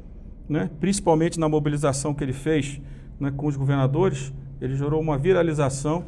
Né? 0.48 0.70
Principalmente 0.80 1.40
na 1.40 1.48
mobilização 1.48 2.14
que 2.14 2.24
ele 2.24 2.34
fez 2.34 2.82
né, 3.20 3.32
com 3.36 3.48
os 3.48 3.56
governadores, 3.56 4.34
ele 4.60 4.76
gerou 4.76 5.00
uma 5.00 5.18
viralização 5.18 6.06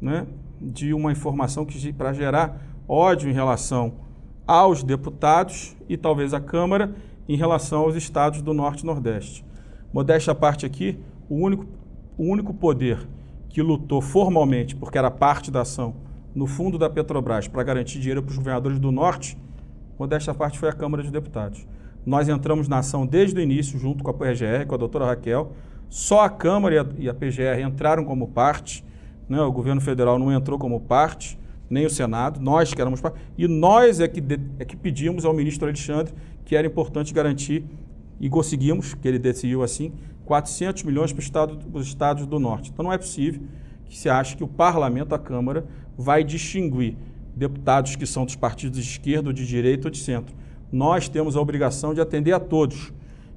né, 0.00 0.26
de 0.60 0.92
uma 0.92 1.12
informação 1.12 1.64
que 1.64 1.92
para 1.92 2.12
gerar 2.12 2.60
ódio 2.88 3.30
em 3.30 3.32
relação 3.32 3.94
aos 4.46 4.82
deputados 4.82 5.76
e 5.88 5.96
talvez 5.96 6.34
à 6.34 6.40
Câmara 6.40 6.94
em 7.28 7.36
relação 7.36 7.82
aos 7.82 7.96
estados 7.96 8.42
do 8.42 8.52
Norte 8.52 8.82
e 8.82 8.86
Nordeste. 8.86 9.44
Modéstia 9.92 10.32
à 10.32 10.34
parte 10.34 10.66
aqui, 10.66 10.98
o 11.28 11.36
único, 11.36 11.66
o 12.18 12.24
único 12.24 12.52
poder 12.52 13.06
que 13.54 13.62
lutou 13.62 14.02
formalmente, 14.02 14.74
porque 14.74 14.98
era 14.98 15.08
parte 15.08 15.48
da 15.48 15.60
ação, 15.60 15.94
no 16.34 16.44
fundo 16.44 16.76
da 16.76 16.90
Petrobras 16.90 17.46
para 17.46 17.62
garantir 17.62 18.00
dinheiro 18.00 18.20
para 18.20 18.32
os 18.32 18.36
governadores 18.36 18.80
do 18.80 18.90
Norte, 18.90 19.38
modéstia 19.96 20.34
parte 20.34 20.58
foi 20.58 20.68
a 20.68 20.72
Câmara 20.72 21.04
dos 21.04 21.12
Deputados. 21.12 21.64
Nós 22.04 22.28
entramos 22.28 22.66
na 22.66 22.78
ação 22.78 23.06
desde 23.06 23.38
o 23.38 23.40
início, 23.40 23.78
junto 23.78 24.02
com 24.02 24.10
a 24.10 24.12
PGR, 24.12 24.66
com 24.66 24.74
a 24.74 24.76
doutora 24.76 25.06
Raquel. 25.06 25.52
Só 25.88 26.22
a 26.24 26.28
Câmara 26.28 26.74
e 26.74 26.78
a, 26.78 26.86
e 26.98 27.08
a 27.08 27.14
PGR 27.14 27.62
entraram 27.64 28.04
como 28.04 28.26
parte, 28.26 28.84
né? 29.28 29.40
o 29.40 29.52
governo 29.52 29.80
federal 29.80 30.18
não 30.18 30.32
entrou 30.32 30.58
como 30.58 30.80
parte, 30.80 31.38
nem 31.70 31.86
o 31.86 31.90
Senado, 31.90 32.40
nós 32.40 32.74
que 32.74 32.80
éramos 32.80 33.00
parte. 33.00 33.20
E 33.38 33.46
nós 33.46 34.00
é 34.00 34.08
que, 34.08 34.20
de, 34.20 34.40
é 34.58 34.64
que 34.64 34.76
pedimos 34.76 35.24
ao 35.24 35.32
ministro 35.32 35.68
Alexandre 35.68 36.12
que 36.44 36.56
era 36.56 36.66
importante 36.66 37.14
garantir, 37.14 37.64
e 38.18 38.28
conseguimos, 38.28 38.94
que 38.94 39.06
ele 39.06 39.18
decidiu 39.18 39.62
assim, 39.62 39.92
400 40.24 40.82
milhões 40.82 41.12
para 41.12 41.22
estado, 41.22 41.58
os 41.72 41.86
estados 41.86 42.26
do 42.26 42.38
norte. 42.38 42.70
Então 42.72 42.84
não 42.84 42.92
é 42.92 42.98
possível 42.98 43.42
que 43.84 43.96
se 43.96 44.08
ache 44.08 44.36
que 44.36 44.44
o 44.44 44.48
parlamento, 44.48 45.14
a 45.14 45.18
Câmara, 45.18 45.66
vai 45.96 46.24
distinguir 46.24 46.96
deputados 47.36 47.96
que 47.96 48.06
são 48.06 48.24
dos 48.24 48.36
partidos 48.36 48.82
de 48.82 48.88
esquerda, 48.88 49.32
de 49.32 49.46
direita 49.46 49.88
ou 49.88 49.90
de 49.90 49.98
centro. 49.98 50.34
Nós 50.72 51.08
temos 51.08 51.36
a 51.36 51.40
obrigação 51.40 51.94
de 51.94 52.00
atender 52.00 52.32
a 52.32 52.40
todos. 52.40 52.92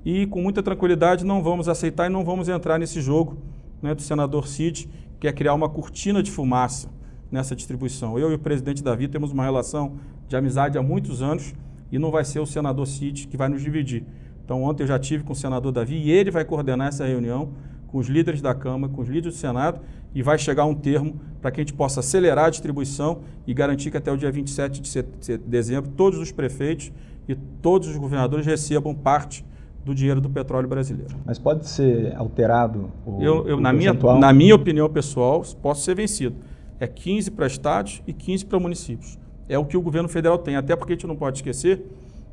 E 0.06 0.26
com 0.28 0.42
muita 0.42 0.64
tranquilidade 0.64 1.26
não 1.26 1.44
vamos 1.44 1.68
aceitar 1.68 2.06
e 2.06 2.10
não 2.10 2.24
vamos 2.24 2.48
entrar 2.48 2.80
nesse 2.80 3.02
jogo 3.02 3.38
né, 3.82 3.94
do 3.94 4.02
senador 4.02 4.48
Cid, 4.48 4.90
que 5.20 5.28
é 5.28 5.34
criar 5.34 5.54
uma 5.54 5.68
cortina 5.68 6.24
de 6.24 6.32
fumaça 6.32 6.90
nessa 7.32 7.56
distribuição. 7.56 8.18
Eu 8.18 8.32
e 8.32 8.36
o 8.36 8.40
presidente 8.40 8.84
Davi 8.84 9.08
temos 9.08 9.32
uma 9.32 9.44
relação 9.44 10.00
de 10.28 10.36
amizade 10.36 10.78
há 10.78 10.82
muitos 10.82 11.22
anos 11.22 11.54
e 11.92 12.00
não 12.00 12.12
vai 12.12 12.24
ser 12.24 12.40
o 12.40 12.46
senador 12.46 12.88
Cid 12.88 13.28
que 13.28 13.38
vai 13.38 13.50
nos 13.50 13.62
dividir. 13.62 14.06
Então, 14.48 14.64
ontem 14.64 14.84
eu 14.84 14.88
já 14.88 14.98
tive 14.98 15.26
com 15.26 15.34
o 15.34 15.36
senador 15.36 15.74
Davi 15.74 15.98
e 15.98 16.10
ele 16.10 16.32
vai 16.32 16.46
coordenar 16.46 16.88
essa 16.88 17.06
reunião 17.06 17.50
com 17.86 17.98
os 17.98 18.08
líderes 18.08 18.42
da 18.42 18.56
Câmara, 18.56 18.94
com 18.94 19.02
os 19.02 19.10
líderes 19.10 19.36
do 19.36 19.38
Senado 19.38 19.82
e 20.16 20.24
vai 20.24 20.38
chegar 20.38 20.64
um 20.64 20.74
termo 20.74 21.20
para 21.42 21.52
que 21.52 21.60
a 21.60 21.64
gente 21.64 21.74
possa 21.74 22.00
acelerar 22.00 22.46
a 22.46 22.50
distribuição 22.50 23.24
e 23.46 23.54
garantir 23.54 23.92
que 23.92 23.98
até 23.98 24.10
o 24.10 24.16
dia 24.16 24.32
27 24.32 24.80
de 24.80 25.38
dezembro 25.40 25.92
todos 25.98 26.18
os 26.18 26.32
prefeitos 26.32 26.94
e 27.28 27.36
todos 27.36 27.90
os 27.90 27.98
governadores 27.98 28.46
recebam 28.46 28.96
parte 28.96 29.46
do 29.84 29.94
dinheiro 29.94 30.22
do 30.22 30.30
petróleo 30.30 30.70
brasileiro. 30.70 31.14
Mas 31.26 31.38
pode 31.38 31.68
ser 31.68 32.16
alterado 32.16 32.90
o, 33.06 33.22
eu, 33.22 33.46
eu, 33.50 33.58
o 33.58 33.60
na, 33.60 33.74
minha, 33.74 33.92
na 33.94 34.32
minha 34.32 34.56
opinião 34.56 34.90
pessoal, 34.90 35.44
posso 35.62 35.82
ser 35.82 35.94
vencido. 35.94 36.38
É 36.80 36.88
15 36.88 37.32
para 37.32 37.48
estados 37.48 38.02
e 38.08 38.14
15 38.14 38.46
para 38.46 38.58
municípios. 38.62 39.20
É 39.50 39.60
o 39.60 39.66
que 39.66 39.76
o 39.76 39.82
governo 39.82 40.08
federal 40.08 40.38
tem. 40.38 40.56
Até 40.56 40.74
porque 40.74 40.94
a 40.94 40.96
gente 40.96 41.06
não 41.06 41.18
pode 41.18 41.40
esquecer 41.40 41.86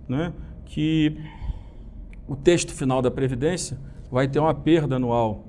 né, 0.09 0.33
que 0.65 1.17
o 2.27 2.35
texto 2.35 2.73
final 2.73 3.03
da 3.03 3.11
Previdência 3.11 3.79
vai 4.11 4.29
ter 4.29 4.39
uma 4.39 4.55
perda 4.55 4.97
anual 4.97 5.45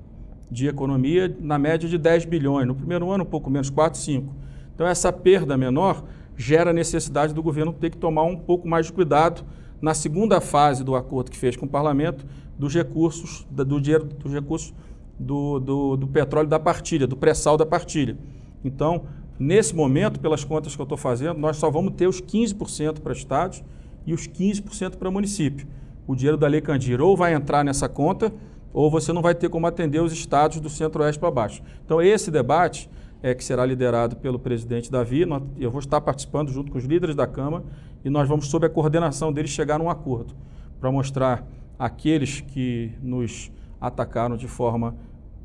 de 0.50 0.68
economia 0.68 1.34
na 1.40 1.58
média 1.58 1.88
de 1.88 1.98
10 1.98 2.24
bilhões. 2.24 2.66
No 2.66 2.74
primeiro 2.74 3.10
ano, 3.10 3.24
um 3.24 3.26
pouco 3.26 3.50
menos, 3.50 3.70
4, 3.70 3.98
5. 3.98 4.34
Então, 4.74 4.86
essa 4.86 5.12
perda 5.12 5.56
menor 5.56 6.04
gera 6.36 6.70
a 6.70 6.72
necessidade 6.72 7.32
do 7.32 7.42
governo 7.42 7.72
ter 7.72 7.90
que 7.90 7.96
tomar 7.96 8.24
um 8.24 8.36
pouco 8.36 8.68
mais 8.68 8.86
de 8.86 8.92
cuidado 8.92 9.42
na 9.80 9.94
segunda 9.94 10.40
fase 10.40 10.84
do 10.84 10.94
acordo 10.94 11.30
que 11.30 11.36
fez 11.36 11.56
com 11.56 11.66
o 11.66 11.68
parlamento 11.68 12.26
dos 12.58 12.74
recursos, 12.74 13.46
do 13.50 13.80
dinheiro, 13.80 14.04
dos 14.04 14.32
recursos 14.32 14.74
do, 15.18 15.58
do, 15.58 15.96
do 15.96 16.06
petróleo 16.06 16.48
da 16.48 16.58
partilha, 16.58 17.06
do 17.06 17.16
pré-sal 17.16 17.56
da 17.56 17.64
partilha. 17.64 18.16
Então, 18.64 19.04
nesse 19.38 19.74
momento, 19.74 20.20
pelas 20.20 20.44
contas 20.44 20.74
que 20.74 20.80
eu 20.80 20.84
estou 20.84 20.98
fazendo, 20.98 21.38
nós 21.38 21.56
só 21.56 21.70
vamos 21.70 21.94
ter 21.94 22.06
os 22.06 22.20
15% 22.20 23.00
para 23.00 23.12
estados 23.12 23.62
e 24.06 24.12
os 24.12 24.28
15% 24.28 24.96
para 24.96 25.10
município 25.10 25.66
o 26.06 26.14
dinheiro 26.14 26.36
da 26.36 26.46
Lei 26.46 26.60
Candir 26.60 27.00
ou 27.00 27.16
vai 27.16 27.34
entrar 27.34 27.64
nessa 27.64 27.88
conta 27.88 28.32
ou 28.72 28.90
você 28.90 29.12
não 29.12 29.22
vai 29.22 29.34
ter 29.34 29.48
como 29.48 29.66
atender 29.66 30.00
os 30.00 30.12
estados 30.12 30.60
do 30.60 30.68
centro-oeste 30.68 31.18
para 31.18 31.30
baixo. 31.30 31.62
Então, 31.84 32.00
esse 32.02 32.30
debate 32.30 32.90
é 33.22 33.34
que 33.34 33.42
será 33.42 33.64
liderado 33.64 34.16
pelo 34.16 34.38
presidente 34.38 34.90
Davi. 34.90 35.26
Eu 35.58 35.70
vou 35.70 35.80
estar 35.80 36.00
participando 36.00 36.50
junto 36.50 36.70
com 36.70 36.78
os 36.78 36.84
líderes 36.84 37.16
da 37.16 37.26
Câmara 37.26 37.64
e 38.04 38.10
nós 38.10 38.28
vamos, 38.28 38.48
sob 38.48 38.66
a 38.66 38.68
coordenação 38.70 39.32
deles, 39.32 39.50
chegar 39.50 39.78
num 39.78 39.88
acordo 39.88 40.34
para 40.78 40.92
mostrar 40.92 41.46
àqueles 41.78 42.40
que 42.40 42.92
nos 43.02 43.50
atacaram 43.80 44.36
de 44.36 44.46
forma 44.46 44.94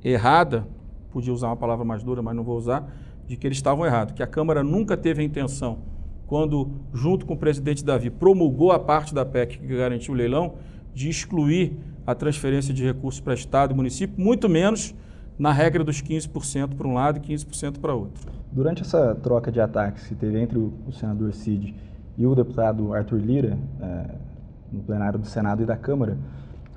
errada, 0.03 0.67
podia 1.09 1.33
usar 1.33 1.47
uma 1.47 1.57
palavra 1.57 1.85
mais 1.85 2.03
dura, 2.03 2.21
mas 2.21 2.35
não 2.35 2.43
vou 2.43 2.57
usar, 2.57 2.91
de 3.27 3.37
que 3.37 3.47
eles 3.47 3.57
estavam 3.57 3.85
errados, 3.85 4.13
que 4.13 4.21
a 4.21 4.27
Câmara 4.27 4.61
nunca 4.61 4.97
teve 4.97 5.21
a 5.21 5.25
intenção 5.25 5.79
quando, 6.31 6.71
junto 6.93 7.25
com 7.25 7.33
o 7.33 7.37
presidente 7.37 7.83
Davi, 7.83 8.09
promulgou 8.09 8.71
a 8.71 8.79
parte 8.79 9.13
da 9.13 9.25
PEC 9.25 9.59
que 9.59 9.67
garantiu 9.67 10.13
o 10.13 10.15
leilão, 10.15 10.53
de 10.93 11.09
excluir 11.09 11.73
a 12.07 12.15
transferência 12.15 12.73
de 12.73 12.85
recursos 12.85 13.19
para 13.19 13.33
Estado 13.33 13.73
e 13.73 13.75
município, 13.75 14.15
muito 14.17 14.47
menos 14.47 14.95
na 15.37 15.51
regra 15.51 15.83
dos 15.83 16.01
15% 16.01 16.75
para 16.77 16.87
um 16.87 16.93
lado 16.93 17.17
e 17.17 17.19
15% 17.19 17.79
para 17.79 17.93
outro. 17.93 18.31
Durante 18.49 18.81
essa 18.81 19.13
troca 19.13 19.51
de 19.51 19.59
ataques 19.59 20.07
que 20.07 20.15
teve 20.15 20.39
entre 20.39 20.57
o, 20.57 20.71
senador 20.93 21.33
Cid 21.33 21.75
e 22.17 22.25
o 22.25 22.33
deputado 22.33 22.93
Arthur 22.93 23.19
Lira, 23.19 23.57
é, 23.81 24.05
no 24.71 24.81
plenário 24.83 25.19
do 25.19 25.25
Senado 25.25 25.63
e 25.63 25.65
da 25.65 25.75
Câmara, 25.75 26.17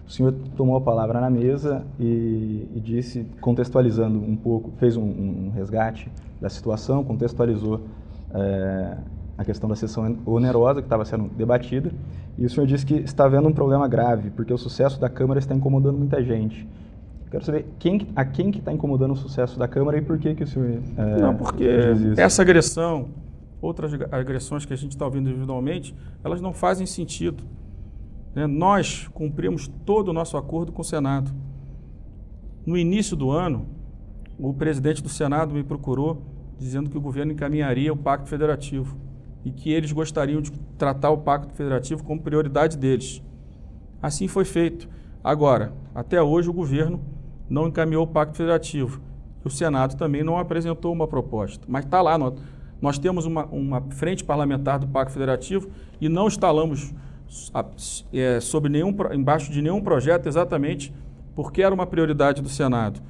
o 0.05 0.11
senhor 0.11 0.35
tomou 0.57 0.75
a 0.75 0.81
palavra 0.81 1.21
na 1.21 1.31
mesa 1.31 1.87
e, 2.01 2.69
e 2.75 2.81
disse, 2.85 3.25
contextualizando 3.41 4.19
um 4.19 4.35
pouco, 4.35 4.73
fez 4.79 4.97
um, 4.97 5.05
um, 5.05 5.53
resgate 5.55 6.11
da 6.41 6.51
situação, 6.51 7.05
contextualizou 7.05 7.83
é, 8.35 8.97
a 9.37 9.45
questão 9.45 9.69
da 9.69 9.75
sessão 9.75 10.19
onerosa 10.25 10.81
que 10.81 10.87
estava 10.87 11.05
sendo 11.05 11.29
debatida, 11.35 11.93
e 12.39 12.47
o 12.47 12.51
senhor 12.51 12.67
disse 12.67 12.87
que 12.87 12.95
está 12.95 13.25
havendo 13.25 13.49
um 13.49 13.53
problema 13.53 13.87
grave, 13.89 14.31
porque 14.31 14.53
o 14.53 14.59
sucesso 14.59 15.01
da 15.01 15.09
Câmara 15.09 15.39
está 15.39 15.55
incomodando 15.55 15.99
muita 15.99 16.23
gente. 16.23 16.67
Quero 17.31 17.45
saber 17.45 17.67
quem, 17.81 18.09
a 18.15 18.25
quem 18.25 18.53
que 18.53 18.61
está 18.61 18.73
incomodando 18.73 19.13
o 19.13 19.17
sucesso 19.17 19.59
da 19.59 19.67
Câmara 19.67 19.99
e 19.99 20.03
por 20.03 20.19
que, 20.19 20.35
que 20.37 20.45
o 20.45 20.47
senhor 20.47 20.81
é, 20.97 21.21
Não, 21.21 21.35
porque 21.35 21.69
essa 22.17 22.43
agressão, 22.43 23.09
outras 23.61 23.93
agressões 24.13 24.65
que 24.65 24.73
a 24.73 24.77
gente 24.77 24.93
está 24.93 25.05
ouvindo 25.05 25.29
individualmente, 25.29 25.97
elas 26.23 26.41
não 26.41 26.53
fazem 26.53 26.87
sentido. 26.87 27.43
Né? 28.37 28.47
Nós 28.47 29.09
cumprimos 29.09 29.67
todo 29.85 30.09
o 30.09 30.13
nosso 30.13 30.37
acordo 30.37 30.71
com 30.71 30.83
o 30.83 30.85
Senado. 30.85 31.33
No 32.65 32.79
início 32.79 33.17
do 33.17 33.33
ano, 33.33 33.67
o 34.39 34.55
presidente 34.55 35.03
do 35.03 35.09
Senado 35.09 35.55
me 35.55 35.65
procurou 35.65 36.23
dizendo 36.57 36.89
que 36.89 36.97
o 36.97 37.01
governo 37.01 37.33
encaminharia 37.33 37.93
o 37.93 37.97
Pacto 37.97 38.29
Federativo 38.29 38.97
e 39.45 39.51
que 39.51 39.71
eles 39.71 39.93
gostariam 39.93 40.41
de 40.41 40.51
tratar 40.79 41.11
o 41.11 41.19
Pacto 41.19 41.55
Federativo 41.55 42.03
como 42.03 42.23
prioridade 42.23 42.79
deles. 42.79 43.23
Assim 44.03 44.27
foi 44.27 44.45
feito. 44.45 44.89
Agora, 45.23 45.73
até 45.95 46.21
hoje 46.21 46.49
o 46.49 46.53
governo 46.53 47.01
não 47.49 47.69
encaminhou 47.69 48.05
o 48.05 48.07
Pacto 48.07 48.37
Federativo. 48.37 49.01
O 49.45 49.51
Senado 49.51 49.97
também 49.97 50.25
não 50.25 50.39
apresentou 50.39 50.93
uma 50.93 51.07
proposta. 51.07 51.65
Mas 51.69 51.85
está 51.85 52.01
lá, 52.01 52.19
nós, 52.81 52.99
temos 52.99 53.27
uma, 53.27 53.45
uma, 53.47 53.83
frente 53.91 54.25
parlamentar 54.25 54.79
do 54.79 54.89
Pacto 54.89 55.13
Federativo 55.13 55.69
e 56.01 56.09
não 56.09 56.27
instalamos 56.27 56.95
é, 58.13 58.41
sobre 58.41 58.71
nenhum, 58.71 58.95
embaixo 59.13 59.53
de 59.53 59.61
nenhum 59.61 59.83
projeto 59.83 60.27
exatamente 60.27 60.93
porque 61.35 61.63
era 61.63 61.75
uma 61.75 61.87
prioridade 61.87 62.41
do 62.41 62.49
Senado. 62.49 63.01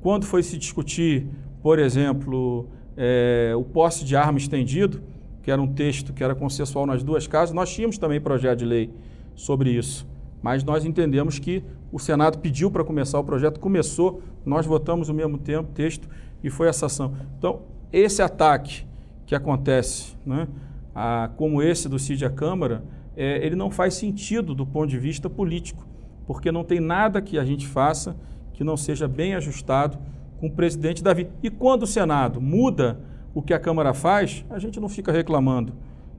Quando 0.00 0.24
foi 0.24 0.42
se 0.42 0.56
discutir, 0.56 1.26
por 1.62 1.78
exemplo, 1.78 2.68
é, 2.96 3.52
o 3.56 3.64
posse 3.64 4.04
de 4.04 4.16
arma 4.16 4.38
estendido, 4.38 5.02
que 5.42 5.50
era 5.50 5.60
um 5.60 5.66
texto 5.66 6.12
que 6.12 6.22
era 6.22 6.34
consensual 6.34 6.86
nas 6.86 7.02
duas 7.02 7.26
casas, 7.26 7.54
nós 7.54 7.72
tínhamos 7.72 7.98
também 7.98 8.20
projeto 8.20 8.58
de 8.58 8.64
lei 8.64 8.90
sobre 9.34 9.70
isso. 9.70 10.06
Mas 10.42 10.64
nós 10.64 10.84
entendemos 10.84 11.38
que 11.38 11.62
o 11.92 11.98
Senado 11.98 12.38
pediu 12.38 12.70
para 12.70 12.84
começar 12.84 13.18
o 13.18 13.24
projeto, 13.24 13.60
começou, 13.60 14.22
nós 14.44 14.66
votamos 14.66 15.08
o 15.08 15.14
mesmo 15.14 15.38
tempo, 15.38 15.70
texto, 15.72 16.08
e 16.42 16.48
foi 16.48 16.68
essa 16.68 16.86
ação. 16.86 17.14
Então, 17.38 17.62
esse 17.92 18.22
ataque 18.22 18.86
que 19.26 19.34
acontece, 19.34 20.16
né, 20.24 20.48
a, 20.94 21.30
como 21.36 21.62
esse 21.62 21.88
do 21.88 21.98
CID 21.98 22.24
à 22.24 22.30
Câmara, 22.30 22.82
é, 23.16 23.44
ele 23.44 23.56
não 23.56 23.70
faz 23.70 23.94
sentido 23.94 24.54
do 24.54 24.66
ponto 24.66 24.88
de 24.88 24.98
vista 24.98 25.28
político, 25.28 25.86
porque 26.26 26.50
não 26.50 26.64
tem 26.64 26.80
nada 26.80 27.20
que 27.20 27.38
a 27.38 27.44
gente 27.44 27.66
faça 27.66 28.16
que 28.52 28.64
não 28.64 28.76
seja 28.76 29.08
bem 29.08 29.34
ajustado 29.34 29.98
com 30.38 30.46
o 30.46 30.50
presidente 30.50 31.02
Davi. 31.02 31.28
E 31.42 31.50
quando 31.50 31.82
o 31.82 31.86
Senado 31.86 32.40
muda 32.40 33.00
o 33.34 33.42
que 33.42 33.54
a 33.54 33.58
Câmara 33.58 33.94
faz, 33.94 34.44
a 34.50 34.58
gente 34.58 34.80
não 34.80 34.88
fica 34.88 35.12
reclamando, 35.12 35.72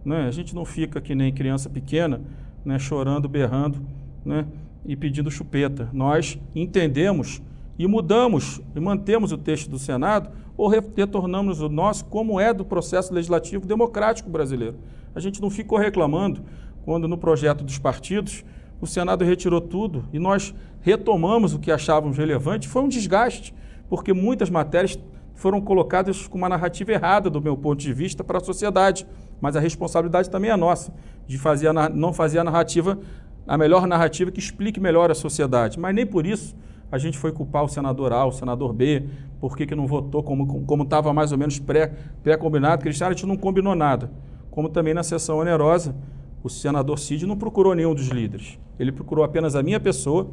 né? 0.04 0.28
a 0.28 0.32
gente 0.32 0.56
não 0.56 0.66
fica 0.66 1.02
que 1.02 1.14
nem 1.14 1.34
criança 1.34 1.70
pequena, 1.70 2.22
né, 2.64 2.78
chorando, 2.80 3.28
berrando 3.28 3.82
né, 4.24 4.46
e 4.86 4.96
pedindo 4.96 5.30
chupeta. 5.32 5.90
Nós 5.92 6.40
entendemos 6.56 7.42
e 7.78 7.88
mudamos 7.88 8.62
e 8.76 8.80
mantemos 8.80 9.32
o 9.32 9.38
texto 9.38 9.70
do 9.70 9.80
Senado 9.80 10.30
ou 10.56 10.68
retornamos 10.68 11.62
o 11.62 11.70
nosso 11.70 12.06
como 12.06 12.40
é 12.40 12.54
do 12.54 12.64
processo 12.64 13.14
legislativo 13.14 13.66
democrático 13.66 14.30
brasileiro. 14.30 14.76
A 15.16 15.20
gente 15.20 15.42
não 15.42 15.50
ficou 15.50 15.78
reclamando 15.78 16.42
quando 16.84 17.08
no 17.08 17.18
projeto 17.18 17.64
dos 17.64 17.80
partidos 17.80 18.44
o 18.80 18.88
Senado 18.88 19.24
retirou 19.24 19.62
tudo 19.62 20.06
e 20.14 20.20
nós 20.20 20.54
retomamos 20.82 21.54
o 21.54 21.60
que 21.60 21.72
achávamos 21.72 22.18
relevante. 22.18 22.68
Foi 22.68 22.82
um 22.82 22.88
desgaste, 22.88 23.54
porque 23.90 24.14
muitas 24.14 24.50
matérias 24.50 24.98
foram 25.42 25.60
colocadas 25.60 26.28
com 26.28 26.38
uma 26.38 26.48
narrativa 26.48 26.92
errada, 26.92 27.28
do 27.28 27.42
meu 27.42 27.58
ponto 27.58 27.80
de 27.80 27.92
vista, 27.92 28.24
para 28.24 28.38
a 28.38 28.44
sociedade. 28.44 29.08
Mas 29.42 29.56
a 29.56 29.60
responsabilidade 29.60 30.30
também 30.30 30.52
é 30.52 30.56
nossa, 30.56 30.94
de 31.26 31.36
fazer 31.40 31.68
a, 31.70 31.90
não 31.90 32.14
fazer 32.14 32.38
a 32.38 32.44
narrativa, 32.44 33.00
a 33.48 33.58
melhor 33.58 33.88
narrativa 33.88 34.30
que 34.30 34.40
explique 34.40 34.80
melhor 34.80 35.10
a 35.10 35.16
sociedade. 35.16 35.80
Mas 35.80 35.96
nem 35.96 36.06
por 36.06 36.28
isso 36.28 36.56
a 36.92 37.00
gente 37.00 37.18
foi 37.18 37.32
culpar 37.32 37.64
o 37.64 37.68
senador 37.68 38.14
A, 38.14 38.24
o 38.24 38.32
senador 38.32 38.72
B, 38.72 39.08
por 39.40 39.58
que, 39.58 39.66
que 39.66 39.74
não 39.74 39.88
votou 39.88 40.22
como 40.22 40.84
estava 40.84 41.12
mais 41.12 41.32
ou 41.32 41.40
menos 41.40 41.58
pré-combinado. 41.58 42.78
Pré 42.78 42.84
Cristiano, 42.84 43.12
a 43.12 43.16
gente 43.16 43.26
não 43.26 43.36
combinou 43.36 43.74
nada. 43.74 44.12
Como 44.52 44.70
também 44.70 44.94
na 44.94 45.02
sessão 45.02 45.40
onerosa, 45.40 45.96
o 46.44 46.50
senador 46.50 47.00
Cid 47.00 47.26
não 47.26 47.36
procurou 47.36 47.74
nenhum 47.74 47.96
dos 47.96 48.10
líderes. 48.10 48.60
Ele 48.78 48.92
procurou 48.92 49.26
apenas 49.26 49.56
a 49.56 49.64
minha 49.64 49.80
pessoa, 49.80 50.30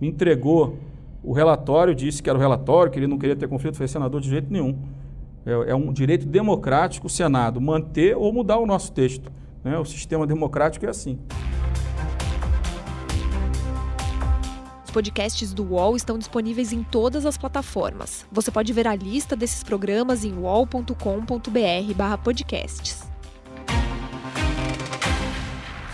me 0.00 0.08
entregou 0.08 0.78
o 1.22 1.32
relatório, 1.32 1.94
disse 1.94 2.22
que 2.22 2.30
era 2.30 2.38
o 2.38 2.40
relatório, 2.40 2.92
que 2.92 2.98
ele 2.98 3.06
não 3.06 3.18
queria 3.18 3.36
ter 3.36 3.48
conflito. 3.48 3.76
Foi 3.76 3.88
senador 3.88 4.20
de 4.20 4.28
jeito 4.28 4.52
nenhum. 4.52 4.78
É, 5.44 5.70
é, 5.70 5.74
um 5.74 5.92
direito 5.92 6.24
democrático 6.26 7.06
o 7.06 7.10
Senado 7.10 7.60
manter 7.60 8.16
ou 8.16 8.32
mudar 8.32 8.58
o 8.58 8.66
nosso 8.66 8.92
texto. 8.92 9.32
Né? 9.64 9.76
O 9.78 9.84
sistema 9.84 10.26
democrático 10.26 10.86
é 10.86 10.88
assim. 10.88 11.18
Os 14.84 14.90
podcasts 14.90 15.52
do 15.52 15.64
UOL 15.64 15.94
estão 15.96 16.18
disponíveis 16.18 16.72
em 16.72 16.82
todas 16.82 17.26
as 17.26 17.36
plataformas. 17.36 18.24
Você 18.32 18.50
pode 18.50 18.72
ver 18.72 18.86
a 18.86 18.94
lista 18.94 19.36
desses 19.36 19.62
programas 19.62 20.24
em 20.24 20.32
uol.com.br/podcasts. 20.38 23.07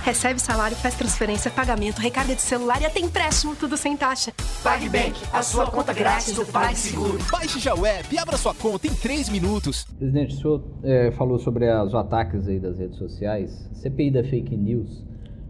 Recebe 0.05 0.39
salário, 0.39 0.77
faz 0.77 0.95
transferência, 0.95 1.51
pagamento, 1.51 1.99
recarga 1.99 2.35
de 2.35 2.43
celular 2.43 2.79
e 2.83 2.85
até 2.85 3.01
empréstimo, 3.01 3.57
tudo 3.57 3.75
sem 3.75 3.97
taxa. 3.97 4.35
PagBank, 4.63 5.15
a 5.33 5.43
sua 5.43 5.71
conta 5.71 5.95
grátis 5.95 6.35
do 6.35 6.45
PagSeguro. 6.45 7.17
Baixe 7.33 7.59
já 7.59 7.75
o 7.75 7.87
app 7.87 8.15
e 8.15 8.19
abra 8.19 8.37
sua 8.37 8.55
conta 8.55 8.87
em 8.87 8.95
3 8.95 9.31
minutos. 9.31 9.85
Presidente, 9.99 10.35
o 10.35 10.39
senhor 10.39 10.65
é, 10.83 11.11
falou 11.13 11.39
sobre 11.39 11.73
os 11.83 11.95
ataques 11.95 12.47
aí 12.47 12.61
das 12.61 12.79
redes 12.79 12.99
sociais. 12.99 13.71
CPI 13.73 14.11
da 14.11 14.23
fake 14.23 14.55
news. 14.55 15.03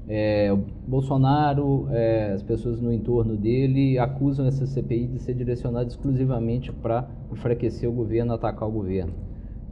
É, 0.06 0.52
o 0.52 0.58
Bolsonaro, 0.86 1.88
é, 1.90 2.30
as 2.34 2.42
pessoas 2.44 2.80
no 2.80 2.92
entorno 2.92 3.36
dele 3.36 3.98
acusam 3.98 4.46
essa 4.46 4.66
CPI 4.66 5.08
de 5.08 5.18
ser 5.18 5.34
direcionada 5.34 5.88
exclusivamente 5.88 6.70
para 6.70 7.08
enfraquecer 7.32 7.88
o 7.88 7.92
governo, 7.92 8.32
atacar 8.32 8.68
o 8.68 8.70
governo. 8.70 9.23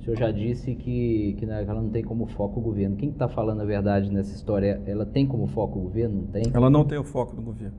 O 0.03 0.05
senhor 0.05 0.19
já 0.19 0.33
disse 0.33 0.75
que, 0.75 1.37
que 1.39 1.45
ela 1.45 1.81
não 1.81 1.89
tem 1.89 2.03
como 2.03 2.27
foco 2.27 2.59
o 2.59 2.63
governo. 2.63 2.97
Quem 2.97 3.11
está 3.11 3.29
falando 3.29 3.61
a 3.61 3.65
verdade 3.65 4.11
nessa 4.11 4.35
história? 4.35 4.83
Ela 4.85 5.07
tem 5.07 5.25
como 5.25 5.47
foco 5.47 5.79
o 5.79 5.83
governo? 5.83 6.23
Não 6.23 6.27
tem? 6.27 6.43
Ela 6.53 6.69
não 6.69 6.85
tem 6.85 6.99
o 6.99 7.05
foco 7.05 7.37
do 7.37 7.41
governo. 7.41 7.77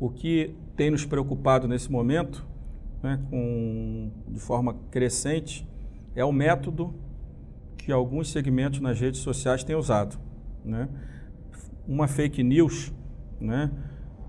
O 0.00 0.08
que 0.08 0.54
tem 0.74 0.90
nos 0.90 1.04
preocupado 1.04 1.68
nesse 1.68 1.92
momento, 1.92 2.46
né, 3.02 3.20
com, 3.28 4.10
de 4.26 4.40
forma 4.40 4.74
crescente, 4.90 5.68
é 6.16 6.24
o 6.24 6.32
método 6.32 6.94
que 7.76 7.92
alguns 7.92 8.32
segmentos 8.32 8.80
nas 8.80 8.98
redes 8.98 9.20
sociais 9.20 9.62
têm 9.62 9.76
usado. 9.76 10.18
Né? 10.64 10.88
Uma 11.86 12.08
fake 12.08 12.42
news, 12.42 12.90
né, 13.38 13.70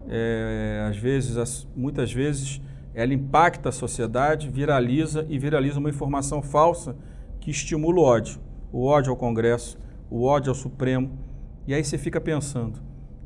é, 0.10 0.86
às 0.90 0.98
vezes, 0.98 1.66
muitas 1.78 2.12
vezes, 2.12 2.62
ela 2.94 3.14
impacta 3.14 3.70
a 3.70 3.72
sociedade, 3.72 4.50
viraliza 4.50 5.26
e 5.30 5.40
viraliza 5.40 5.80
uma 5.80 5.90
informação 5.90 6.42
falsa 6.42 6.94
que 7.42 7.52
estimula 7.52 8.00
o 8.00 8.04
ódio. 8.04 8.40
O 8.72 8.86
ódio 8.86 9.12
ao 9.12 9.18
Congresso, 9.18 9.78
o 10.10 10.24
ódio 10.24 10.52
ao 10.52 10.56
Supremo. 10.56 11.20
E 11.68 11.74
aí 11.74 11.84
você 11.84 11.98
fica 11.98 12.22
pensando, 12.22 12.80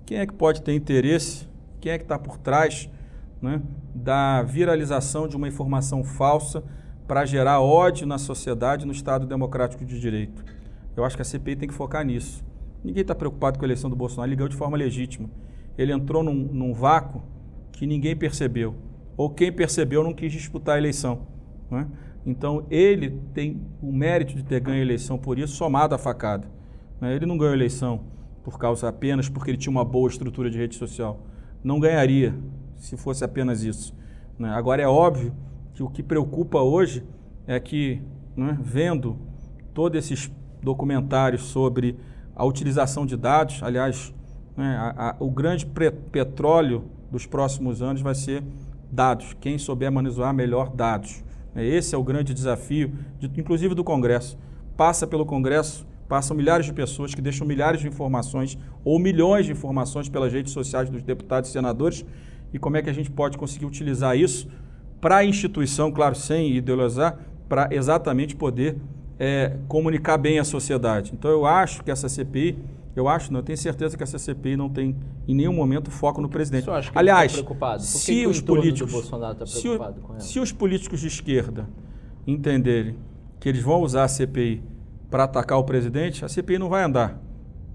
quem 0.05 0.17
é 0.17 0.25
que 0.25 0.33
pode 0.33 0.61
ter 0.61 0.73
interesse, 0.73 1.47
quem 1.79 1.91
é 1.91 1.97
que 1.97 2.03
está 2.05 2.17
por 2.17 2.37
trás 2.37 2.89
né, 3.41 3.61
da 3.93 4.41
viralização 4.41 5.27
de 5.27 5.35
uma 5.35 5.47
informação 5.47 6.03
falsa 6.03 6.63
para 7.07 7.25
gerar 7.25 7.61
ódio 7.61 8.07
na 8.07 8.17
sociedade 8.17 8.85
no 8.85 8.91
Estado 8.91 9.27
Democrático 9.27 9.85
de 9.85 9.99
Direito? 9.99 10.43
Eu 10.95 11.03
acho 11.03 11.15
que 11.15 11.21
a 11.21 11.25
CPI 11.25 11.57
tem 11.57 11.67
que 11.67 11.73
focar 11.73 12.03
nisso. 12.03 12.43
Ninguém 12.83 13.01
está 13.01 13.13
preocupado 13.13 13.59
com 13.59 13.65
a 13.65 13.67
eleição 13.67 13.89
do 13.89 13.95
Bolsonaro, 13.95 14.29
ele 14.29 14.35
ganhou 14.35 14.49
de 14.49 14.55
forma 14.55 14.77
legítima. 14.77 15.29
Ele 15.77 15.91
entrou 15.91 16.23
num, 16.23 16.33
num 16.33 16.73
vácuo 16.73 17.21
que 17.71 17.85
ninguém 17.85 18.15
percebeu. 18.15 18.75
Ou 19.17 19.29
quem 19.29 19.51
percebeu 19.51 20.03
não 20.03 20.13
quis 20.13 20.31
disputar 20.31 20.75
a 20.75 20.77
eleição. 20.77 21.27
Né? 21.69 21.87
Então 22.25 22.65
ele 22.69 23.21
tem 23.33 23.61
o 23.81 23.91
mérito 23.91 24.33
de 24.35 24.43
ter 24.43 24.59
ganho 24.59 24.79
a 24.79 24.81
eleição 24.81 25.17
por 25.17 25.37
isso, 25.37 25.55
somado 25.55 25.93
à 25.93 25.97
facada. 25.97 26.47
Né? 26.99 27.15
Ele 27.15 27.25
não 27.25 27.37
ganhou 27.37 27.51
a 27.51 27.55
eleição 27.55 28.01
por 28.43 28.57
causa 28.57 28.89
apenas 28.89 29.29
porque 29.29 29.51
ele 29.51 29.57
tinha 29.57 29.71
uma 29.71 29.85
boa 29.85 30.09
estrutura 30.09 30.49
de 30.49 30.57
rede 30.57 30.75
social. 30.75 31.19
Não 31.63 31.79
ganharia 31.79 32.35
se 32.77 32.97
fosse 32.97 33.23
apenas 33.23 33.63
isso. 33.63 33.93
Né? 34.39 34.49
Agora 34.49 34.81
é 34.81 34.87
óbvio 34.87 35.33
que 35.73 35.83
o 35.83 35.89
que 35.89 36.01
preocupa 36.01 36.59
hoje 36.59 37.03
é 37.45 37.59
que, 37.59 38.01
né, 38.35 38.57
vendo 38.61 39.17
todos 39.73 39.97
esses 39.97 40.31
documentários 40.61 41.43
sobre 41.43 41.97
a 42.35 42.45
utilização 42.45 43.05
de 43.05 43.15
dados, 43.15 43.61
aliás, 43.61 44.13
né, 44.57 44.75
a, 44.77 45.09
a, 45.09 45.15
o 45.19 45.29
grande 45.29 45.65
petróleo 46.11 46.85
dos 47.11 47.25
próximos 47.25 47.81
anos 47.81 48.01
vai 48.01 48.15
ser 48.15 48.43
dados. 48.91 49.35
Quem 49.39 49.57
souber 49.57 49.91
manusear 49.91 50.33
melhor 50.33 50.69
dados. 50.69 51.23
É, 51.55 51.65
esse 51.65 51.95
é 51.95 51.97
o 51.97 52.03
grande 52.03 52.33
desafio, 52.33 52.93
de, 53.17 53.31
inclusive 53.39 53.73
do 53.73 53.83
Congresso. 53.83 54.37
Passa 54.75 55.07
pelo 55.07 55.25
Congresso, 55.25 55.87
passam 56.07 56.35
milhares 56.35 56.65
de 56.65 56.73
pessoas 56.73 57.15
que 57.15 57.21
deixam 57.21 57.47
milhares 57.47 57.79
de 57.79 57.87
informações 57.87 58.57
ou 58.83 58.99
milhões 58.99 59.45
de 59.45 59.53
informações 59.53 60.09
pelas 60.09 60.31
redes 60.31 60.51
sociais 60.51 60.89
dos 60.89 61.01
deputados 61.01 61.49
e 61.49 61.53
senadores. 61.53 62.05
E 62.53 62.59
como 62.59 62.77
é 62.77 62.81
que 62.81 62.89
a 62.89 62.93
gente 62.93 63.09
pode 63.09 63.37
conseguir 63.37 63.65
utilizar 63.65 64.17
isso 64.17 64.47
para 64.99 65.17
a 65.17 65.25
instituição, 65.25 65.91
claro, 65.91 66.15
sem 66.15 66.55
ideologizar, 66.55 67.17
para 67.47 67.69
exatamente 67.71 68.35
poder 68.35 68.77
é, 69.19 69.57
comunicar 69.67 70.17
bem 70.17 70.39
à 70.39 70.43
sociedade. 70.43 71.11
Então 71.13 71.31
eu 71.31 71.45
acho 71.45 71.83
que 71.83 71.91
essa 71.91 72.09
CPI 72.09 72.57
eu 72.95 73.09
acho, 73.09 73.31
não, 73.31 73.41
eu 73.41 73.43
tenho 73.43 73.57
certeza 73.57 73.97
que 73.97 74.03
essa 74.03 74.17
CPI 74.17 74.55
não 74.55 74.69
tem 74.69 74.95
em 75.27 75.35
nenhum 75.35 75.53
momento 75.53 75.91
foco 75.91 76.21
no 76.21 76.29
presidente. 76.29 76.65
Que 76.65 76.97
Aliás, 76.97 77.31
tá 77.33 77.37
preocupado? 77.39 77.81
Por 77.81 77.87
se 77.87 78.11
que 78.11 78.27
os 78.27 78.39
políticos, 78.39 78.91
Bolsonaro 78.91 79.35
tá 79.35 79.45
se, 79.45 79.67
o, 79.67 79.77
com 79.77 80.13
ela? 80.13 80.19
se 80.19 80.39
os 80.39 80.51
políticos 80.51 81.01
de 81.01 81.07
esquerda 81.07 81.67
entenderem 82.25 82.95
que 83.39 83.49
eles 83.49 83.61
vão 83.61 83.81
usar 83.81 84.05
a 84.05 84.07
CPI 84.07 84.63
para 85.09 85.25
atacar 85.25 85.57
o 85.57 85.63
presidente, 85.63 86.23
a 86.23 86.29
CPI 86.29 86.57
não 86.57 86.69
vai 86.69 86.83
andar. 86.83 87.21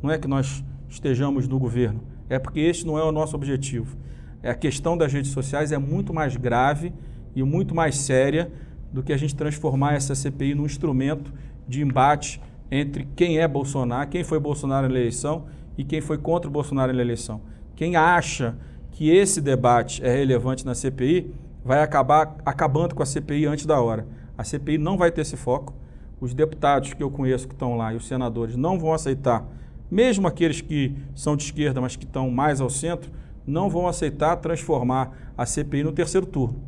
Não 0.03 0.11
é 0.11 0.19
que 0.19 0.27
nós 0.27 0.65
estejamos 0.89 1.47
no 1.47 1.59
governo, 1.59 2.03
é 2.29 2.39
porque 2.39 2.61
este 2.61 2.87
não 2.87 2.99
é 2.99 3.05
o 3.05 3.13
nosso 3.13 3.37
objetivo. 3.37 3.97
É 4.43 4.51
a 4.51 4.55
questão 4.55 4.97
das 4.97 5.13
redes 5.13 5.31
sociais 5.33 5.71
é 5.71 5.79
muito 5.79 6.15
mais 6.15 6.35
grave 6.35 6.95
e 7.37 7.43
muito 7.43 7.75
mais 7.75 7.97
séria 7.99 8.51
do 8.91 9.03
que 9.03 9.13
a 9.13 9.17
gente 9.17 9.35
transformar 9.35 9.95
essa 9.95 10.15
CPI 10.15 10.55
num 10.55 10.65
instrumento 10.65 11.33
de 11.69 11.83
embate 11.83 12.41
entre 12.71 13.07
quem 13.17 13.39
é 13.39 13.49
Bolsonaro, 13.49 14.09
quem 14.09 14.23
foi 14.23 14.39
Bolsonaro 14.39 14.89
na 14.89 14.95
eleição 14.95 15.47
e 15.77 15.85
quem 15.85 16.01
foi 16.01 16.19
contra 16.19 16.49
o 16.49 16.53
Bolsonaro 16.53 16.93
na 16.93 17.01
eleição. 17.01 17.41
Quem 17.75 17.97
acha 17.97 18.57
que 18.93 19.11
esse 19.11 19.41
debate 19.41 20.05
é 20.05 20.15
relevante 20.15 20.65
na 20.65 20.75
CPI 20.75 21.33
vai 21.65 21.83
acabar 21.83 22.37
acabando 22.45 22.95
com 22.95 23.03
a 23.03 23.07
CPI 23.07 23.47
antes 23.47 23.67
da 23.67 23.81
hora. 23.81 24.07
A 24.37 24.45
CPI 24.45 24.79
não 24.79 24.97
vai 24.97 25.11
ter 25.11 25.23
esse 25.23 25.37
foco. 25.37 25.75
Os 26.21 26.35
deputados 26.35 26.93
que 26.93 27.03
eu 27.03 27.11
conheço 27.11 27.49
que 27.49 27.55
estão 27.55 27.77
lá 27.77 27.93
e 27.93 27.97
os 27.97 28.07
senadores 28.07 28.57
não 28.57 28.79
vão 28.79 28.93
aceitar, 28.93 29.47
mesmo 29.91 30.29
aqueles 30.29 30.61
que 30.61 30.95
são 31.15 31.35
de 31.35 31.45
esquerda, 31.45 31.81
mas 31.81 31.97
que 31.97 32.05
estão 32.05 32.31
mais 32.31 32.61
ao 32.61 32.69
centro, 32.69 33.11
não 33.47 33.71
vão 33.71 33.89
aceitar 33.89 34.37
transformar 34.37 35.33
a 35.37 35.47
CPI 35.47 35.83
no 35.83 35.93
terceiro 35.93 36.27
turno. 36.27 36.63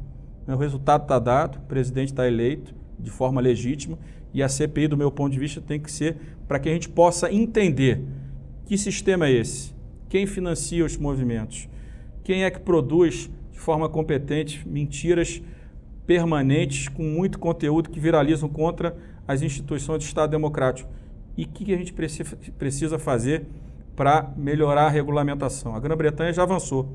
O 0.49 0.57
resultado 0.57 1.03
está 1.03 1.19
dado, 1.19 1.57
o 1.57 1.61
presidente 1.63 2.09
está 2.09 2.27
eleito 2.27 2.75
de 2.99 3.11
forma 3.11 3.41
legítima 3.41 3.99
e 4.35 4.43
a 4.43 4.49
CPI, 4.49 4.89
do 4.89 4.97
meu 4.97 5.11
ponto 5.11 5.33
de 5.33 5.39
vista, 5.39 5.61
tem 5.61 5.79
que 5.79 5.91
ser 5.91 6.17
para 6.49 6.59
que 6.59 6.69
a 6.69 6.73
gente 6.73 6.89
possa 6.89 7.33
entender 7.33 8.03
que 8.67 8.77
sistema 8.79 9.27
é 9.27 9.33
esse, 9.33 9.75
quem 10.09 10.27
financia 10.27 10.85
os 10.85 10.97
movimentos, 10.97 11.69
quem 12.25 12.45
é 12.45 12.51
que 12.51 12.61
produz 12.61 13.31
de 13.53 13.59
forma 13.59 13.89
competente 13.89 14.67
mentiras 14.67 15.43
permanentes 16.07 16.89
com 16.89 17.03
muito 17.03 17.39
conteúdo 17.39 17.91
que 17.91 18.01
viralizam 18.01 18.49
contra 18.49 18.97
as 19.27 19.43
instituições 19.43 19.99
do 19.99 20.07
Estado 20.07 20.31
Democrático 20.31 20.91
e 21.37 21.45
o 21.45 21.49
que 21.49 21.73
a 21.73 21.77
gente 21.77 21.93
precisa 21.93 22.99
fazer 22.99 23.47
para 23.97 24.33
melhorar 24.37 24.87
a 24.87 24.91
regulamentação. 24.91 25.75
A 25.75 25.81
Grã-Bretanha 25.81 26.33
já 26.33 26.43
avançou. 26.43 26.89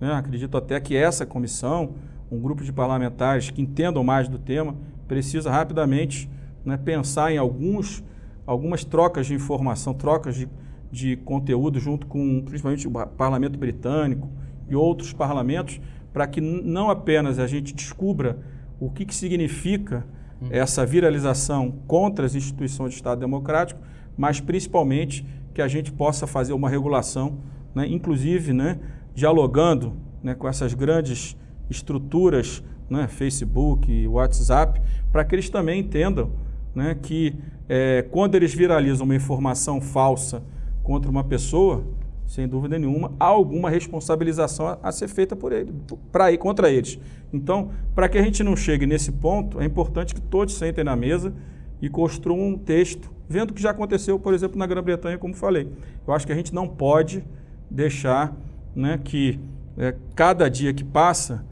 Né? 0.00 0.12
Acredito 0.12 0.56
até 0.56 0.80
que 0.80 0.96
essa 0.96 1.26
comissão, 1.26 1.94
um 2.30 2.40
grupo 2.40 2.64
de 2.64 2.72
parlamentares 2.72 3.50
que 3.50 3.62
entendam 3.62 4.02
mais 4.02 4.28
do 4.28 4.38
tema, 4.38 4.76
precisa 5.06 5.50
rapidamente 5.50 6.28
né, 6.66 6.76
pensar 6.76 7.32
em 7.32 7.38
alguns, 7.38 8.02
algumas 8.44 8.84
trocas 8.84 9.26
de 9.28 9.34
informação, 9.34 9.94
trocas 9.94 10.34
de, 10.34 10.48
de 10.90 11.16
conteúdo 11.16 11.78
junto 11.78 12.08
com 12.08 12.42
principalmente 12.44 12.88
o 12.88 12.90
parlamento 12.90 13.56
britânico 13.56 14.28
e 14.68 14.74
outros 14.74 15.12
parlamentos, 15.12 15.80
para 16.12 16.26
que 16.26 16.40
não 16.40 16.90
apenas 16.90 17.38
a 17.38 17.46
gente 17.46 17.72
descubra 17.72 18.40
o 18.80 18.90
que, 18.90 19.04
que 19.04 19.14
significa 19.14 20.04
uhum. 20.40 20.48
essa 20.50 20.84
viralização 20.84 21.72
contra 21.86 22.26
as 22.26 22.34
instituições 22.34 22.90
de 22.90 22.96
Estado 22.96 23.20
democrático, 23.20 23.80
mas 24.16 24.40
principalmente 24.40 25.24
que 25.54 25.62
a 25.62 25.68
gente 25.68 25.92
possa 25.92 26.26
fazer 26.26 26.52
uma 26.52 26.68
regulação, 26.68 27.38
né, 27.74 27.86
inclusive 27.86 28.52
né, 28.52 28.78
dialogando 29.14 29.94
né, 30.22 30.34
com 30.34 30.48
essas 30.48 30.74
grandes 30.74 31.36
estruturas, 31.70 32.62
né, 32.90 33.06
Facebook, 33.06 34.08
WhatsApp, 34.08 34.80
para 35.12 35.24
que 35.24 35.34
eles 35.34 35.48
também 35.48 35.80
entendam 35.80 36.32
né, 36.76 36.94
que 36.94 37.34
é, 37.68 38.06
quando 38.10 38.34
eles 38.34 38.52
viralizam 38.54 39.06
uma 39.06 39.16
informação 39.16 39.80
falsa 39.80 40.42
contra 40.82 41.10
uma 41.10 41.24
pessoa, 41.24 41.82
sem 42.26 42.46
dúvida 42.46 42.78
nenhuma, 42.78 43.12
há 43.18 43.24
alguma 43.24 43.70
responsabilização 43.70 44.66
a, 44.66 44.78
a 44.82 44.92
ser 44.92 45.08
feita 45.08 45.34
por 45.34 45.52
ele, 45.52 45.72
para 46.12 46.30
ir 46.30 46.36
contra 46.36 46.70
eles. 46.70 46.98
Então, 47.32 47.70
para 47.94 48.08
que 48.10 48.18
a 48.18 48.22
gente 48.22 48.44
não 48.44 48.54
chegue 48.54 48.86
nesse 48.86 49.10
ponto, 49.10 49.58
é 49.58 49.64
importante 49.64 50.14
que 50.14 50.20
todos 50.20 50.54
sentem 50.54 50.84
na 50.84 50.94
mesa 50.94 51.32
e 51.80 51.88
construam 51.88 52.48
um 52.48 52.58
texto, 52.58 53.10
vendo 53.26 53.50
o 53.50 53.54
que 53.54 53.62
já 53.62 53.70
aconteceu, 53.70 54.18
por 54.18 54.34
exemplo, 54.34 54.58
na 54.58 54.66
Grã-Bretanha, 54.66 55.16
como 55.16 55.34
falei. 55.34 55.68
Eu 56.06 56.12
acho 56.12 56.26
que 56.26 56.32
a 56.32 56.36
gente 56.36 56.54
não 56.54 56.68
pode 56.68 57.24
deixar 57.70 58.36
né, 58.74 59.00
que 59.02 59.40
é, 59.78 59.94
cada 60.14 60.48
dia 60.48 60.74
que 60.74 60.84
passa 60.84 61.44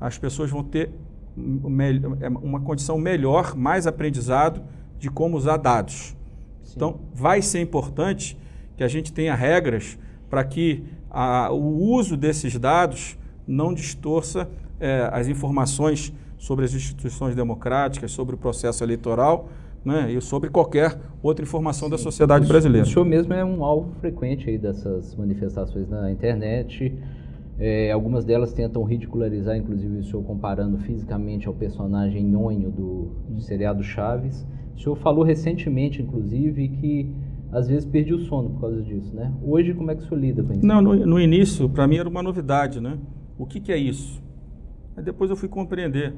as 0.00 0.18
pessoas 0.18 0.50
vão 0.50 0.64
ter 0.64 0.90
uma 1.36 2.60
condição 2.60 2.98
melhor, 2.98 3.56
mais 3.56 3.86
aprendizado 3.86 4.62
de 4.98 5.10
como 5.10 5.36
usar 5.36 5.56
dados. 5.56 6.16
Sim. 6.62 6.72
Então, 6.76 7.00
vai 7.14 7.42
ser 7.42 7.60
importante 7.60 8.38
que 8.76 8.84
a 8.84 8.88
gente 8.88 9.12
tenha 9.12 9.34
regras 9.34 9.98
para 10.28 10.44
que 10.44 10.82
a, 11.10 11.50
o 11.52 11.82
uso 11.92 12.16
desses 12.16 12.58
dados 12.58 13.18
não 13.46 13.74
distorça 13.74 14.48
é, 14.80 15.08
as 15.12 15.28
informações 15.28 16.12
sobre 16.38 16.64
as 16.64 16.74
instituições 16.74 17.34
democráticas, 17.34 18.10
sobre 18.10 18.34
o 18.34 18.38
processo 18.38 18.82
eleitoral 18.82 19.48
né, 19.84 20.12
e 20.12 20.20
sobre 20.20 20.50
qualquer 20.50 20.98
outra 21.22 21.44
informação 21.44 21.86
Sim. 21.86 21.92
da 21.92 21.98
sociedade 21.98 22.46
brasileira. 22.46 22.86
O 22.86 22.90
senhor 22.90 23.04
mesmo 23.04 23.32
é 23.32 23.44
um 23.44 23.64
alvo 23.64 23.92
frequente 24.00 24.48
aí 24.48 24.58
dessas 24.58 25.14
manifestações 25.14 25.88
na 25.88 26.10
internet. 26.10 26.92
É, 27.64 27.92
algumas 27.92 28.24
delas 28.24 28.52
tentam 28.52 28.82
ridicularizar, 28.82 29.56
inclusive, 29.56 29.98
o 29.98 30.02
senhor 30.02 30.24
comparando 30.24 30.78
fisicamente 30.78 31.46
ao 31.46 31.54
personagem 31.54 32.24
nhonho 32.24 32.72
do, 32.72 33.12
do 33.28 33.40
seriado 33.40 33.84
Chaves. 33.84 34.44
O 34.74 34.80
senhor 34.80 34.96
falou 34.96 35.22
recentemente, 35.22 36.02
inclusive, 36.02 36.68
que 36.70 37.14
às 37.52 37.68
vezes 37.68 37.84
perdi 37.84 38.12
o 38.12 38.18
sono 38.18 38.50
por 38.50 38.62
causa 38.62 38.82
disso, 38.82 39.14
né? 39.14 39.32
Hoje, 39.40 39.74
como 39.74 39.92
é 39.92 39.94
que 39.94 40.02
o 40.02 40.04
senhor 40.08 40.18
lida 40.18 40.42
com 40.42 40.54
isso? 40.54 40.66
Não, 40.66 40.82
no, 40.82 41.06
no 41.06 41.20
início, 41.20 41.68
para 41.68 41.86
mim 41.86 41.98
era 41.98 42.08
uma 42.08 42.20
novidade, 42.20 42.80
né? 42.80 42.98
O 43.38 43.46
que, 43.46 43.60
que 43.60 43.70
é 43.70 43.76
isso? 43.76 44.20
Aí 44.96 45.04
depois 45.04 45.30
eu 45.30 45.36
fui 45.36 45.48
compreender 45.48 46.14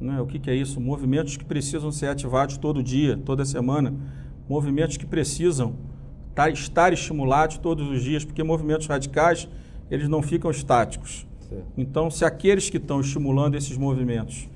né, 0.00 0.20
o 0.20 0.26
que, 0.26 0.40
que 0.40 0.50
é 0.50 0.56
isso. 0.56 0.80
Movimentos 0.80 1.36
que 1.36 1.44
precisam 1.44 1.92
ser 1.92 2.06
ativados 2.08 2.58
todo 2.58 2.82
dia, 2.82 3.16
toda 3.16 3.44
semana. 3.44 3.94
Movimentos 4.48 4.96
que 4.96 5.06
precisam 5.06 5.74
estar 6.52 6.92
estimulados 6.92 7.58
todos 7.58 7.88
os 7.88 8.02
dias, 8.02 8.24
porque 8.24 8.42
movimentos 8.42 8.88
radicais 8.88 9.48
eles 9.90 10.08
não 10.08 10.22
ficam 10.22 10.50
estáticos. 10.50 11.26
Então, 11.76 12.10
se 12.10 12.24
aqueles 12.24 12.70
que 12.70 12.76
estão 12.76 13.00
estimulando 13.00 13.56
esses 13.56 13.76
movimentos 13.76 14.48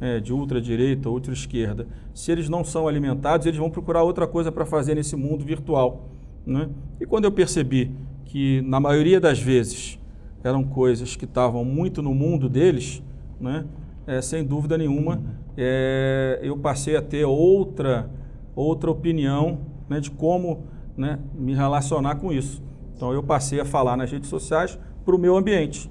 é, 0.00 0.18
de 0.18 0.32
ultradireita, 0.32 1.08
ultra-esquerda, 1.08 1.86
se 2.12 2.32
eles 2.32 2.48
não 2.48 2.64
são 2.64 2.88
alimentados, 2.88 3.46
eles 3.46 3.58
vão 3.58 3.70
procurar 3.70 4.02
outra 4.02 4.26
coisa 4.26 4.50
para 4.50 4.66
fazer 4.66 4.94
nesse 4.94 5.14
mundo 5.14 5.44
virtual. 5.44 6.08
Né? 6.44 6.68
E 7.00 7.06
quando 7.06 7.24
eu 7.24 7.32
percebi 7.32 7.90
que, 8.24 8.62
na 8.62 8.80
maioria 8.80 9.20
das 9.20 9.38
vezes, 9.38 9.98
eram 10.42 10.64
coisas 10.64 11.14
que 11.14 11.24
estavam 11.24 11.64
muito 11.64 12.02
no 12.02 12.14
mundo 12.14 12.48
deles, 12.48 13.02
né? 13.40 13.64
É, 14.06 14.20
sem 14.20 14.44
dúvida 14.44 14.76
nenhuma, 14.76 15.22
é, 15.56 16.40
eu 16.42 16.56
passei 16.56 16.96
a 16.96 17.02
ter 17.02 17.24
outra, 17.24 18.10
outra 18.56 18.90
opinião 18.90 19.58
né, 19.88 20.00
de 20.00 20.10
como 20.10 20.64
né, 20.96 21.18
me 21.34 21.54
relacionar 21.54 22.16
com 22.16 22.32
isso. 22.32 22.62
Então 23.00 23.14
eu 23.14 23.22
passei 23.22 23.58
a 23.58 23.64
falar 23.64 23.96
nas 23.96 24.12
redes 24.12 24.28
sociais 24.28 24.78
para 25.06 25.16
o 25.16 25.18
meu 25.18 25.34
ambiente. 25.34 25.90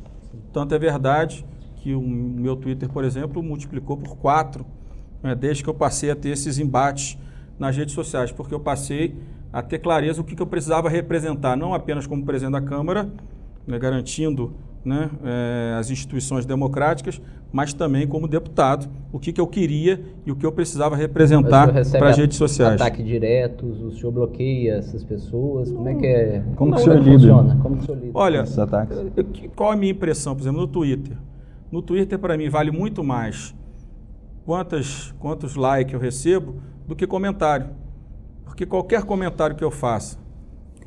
Tanto 0.53 0.75
é 0.75 0.77
verdade 0.77 1.43
que 1.77 1.95
o 1.95 1.99
meu 1.99 2.55
Twitter, 2.55 2.87
por 2.87 3.03
exemplo, 3.03 3.41
multiplicou 3.41 3.97
por 3.97 4.15
quatro 4.17 4.63
né, 5.23 5.33
desde 5.33 5.63
que 5.63 5.69
eu 5.71 5.73
passei 5.73 6.11
a 6.11 6.15
ter 6.15 6.29
esses 6.29 6.59
embates 6.59 7.17
nas 7.57 7.75
redes 7.75 7.95
sociais, 7.95 8.31
porque 8.31 8.53
eu 8.53 8.59
passei 8.59 9.15
a 9.51 9.59
ter 9.59 9.79
clareza 9.79 10.21
o 10.21 10.23
que, 10.23 10.35
que 10.35 10.41
eu 10.41 10.45
precisava 10.45 10.87
representar, 10.87 11.57
não 11.57 11.73
apenas 11.73 12.05
como 12.05 12.23
presidente 12.23 12.51
da 12.51 12.61
Câmara, 12.61 13.09
né, 13.65 13.79
garantindo 13.79 14.53
né, 14.83 15.09
é, 15.23 15.75
as 15.77 15.89
instituições 15.89 16.45
democráticas, 16.45 17.21
mas 17.51 17.73
também 17.73 18.07
como 18.07 18.27
deputado, 18.27 18.87
o 19.11 19.19
que, 19.19 19.33
que 19.33 19.41
eu 19.41 19.47
queria 19.47 20.01
e 20.25 20.31
o 20.31 20.35
que 20.35 20.45
eu 20.45 20.51
precisava 20.51 20.95
representar 20.95 21.71
para 21.91 22.09
as 22.09 22.17
redes 22.17 22.37
sociais. 22.37 22.79
ataque 22.79 23.03
diretos, 23.03 23.81
o 23.81 23.91
senhor 23.91 24.11
bloqueia 24.11 24.75
essas 24.75 25.03
pessoas, 25.03 25.71
como 25.71 25.89
é 25.89 25.95
que 25.95 26.05
é? 26.05 26.43
Como, 26.55 26.73
que 26.73 26.81
o 26.81 26.83
senhor 26.83 26.99
lida? 26.99 27.57
Como 27.61 27.77
que 27.77 27.83
o 27.83 27.85
senhor 27.85 27.99
lida 27.99 28.11
Olha, 28.13 28.41
esses 28.41 28.59
ataques? 28.59 28.97
qual 29.55 29.71
a 29.71 29.75
minha 29.75 29.91
impressão, 29.91 30.35
por 30.35 30.41
exemplo, 30.41 30.61
no 30.61 30.67
Twitter? 30.67 31.17
No 31.71 31.81
Twitter, 31.81 32.17
para 32.17 32.37
mim, 32.37 32.49
vale 32.49 32.71
muito 32.71 33.03
mais 33.03 33.55
quantas, 34.45 35.13
quantos 35.19 35.55
likes 35.55 35.93
eu 35.93 35.99
recebo 35.99 36.55
do 36.87 36.95
que 36.95 37.05
comentário. 37.05 37.69
Porque 38.43 38.65
qualquer 38.65 39.03
comentário 39.03 39.55
que 39.55 39.63
eu 39.63 39.71
faça, 39.71 40.17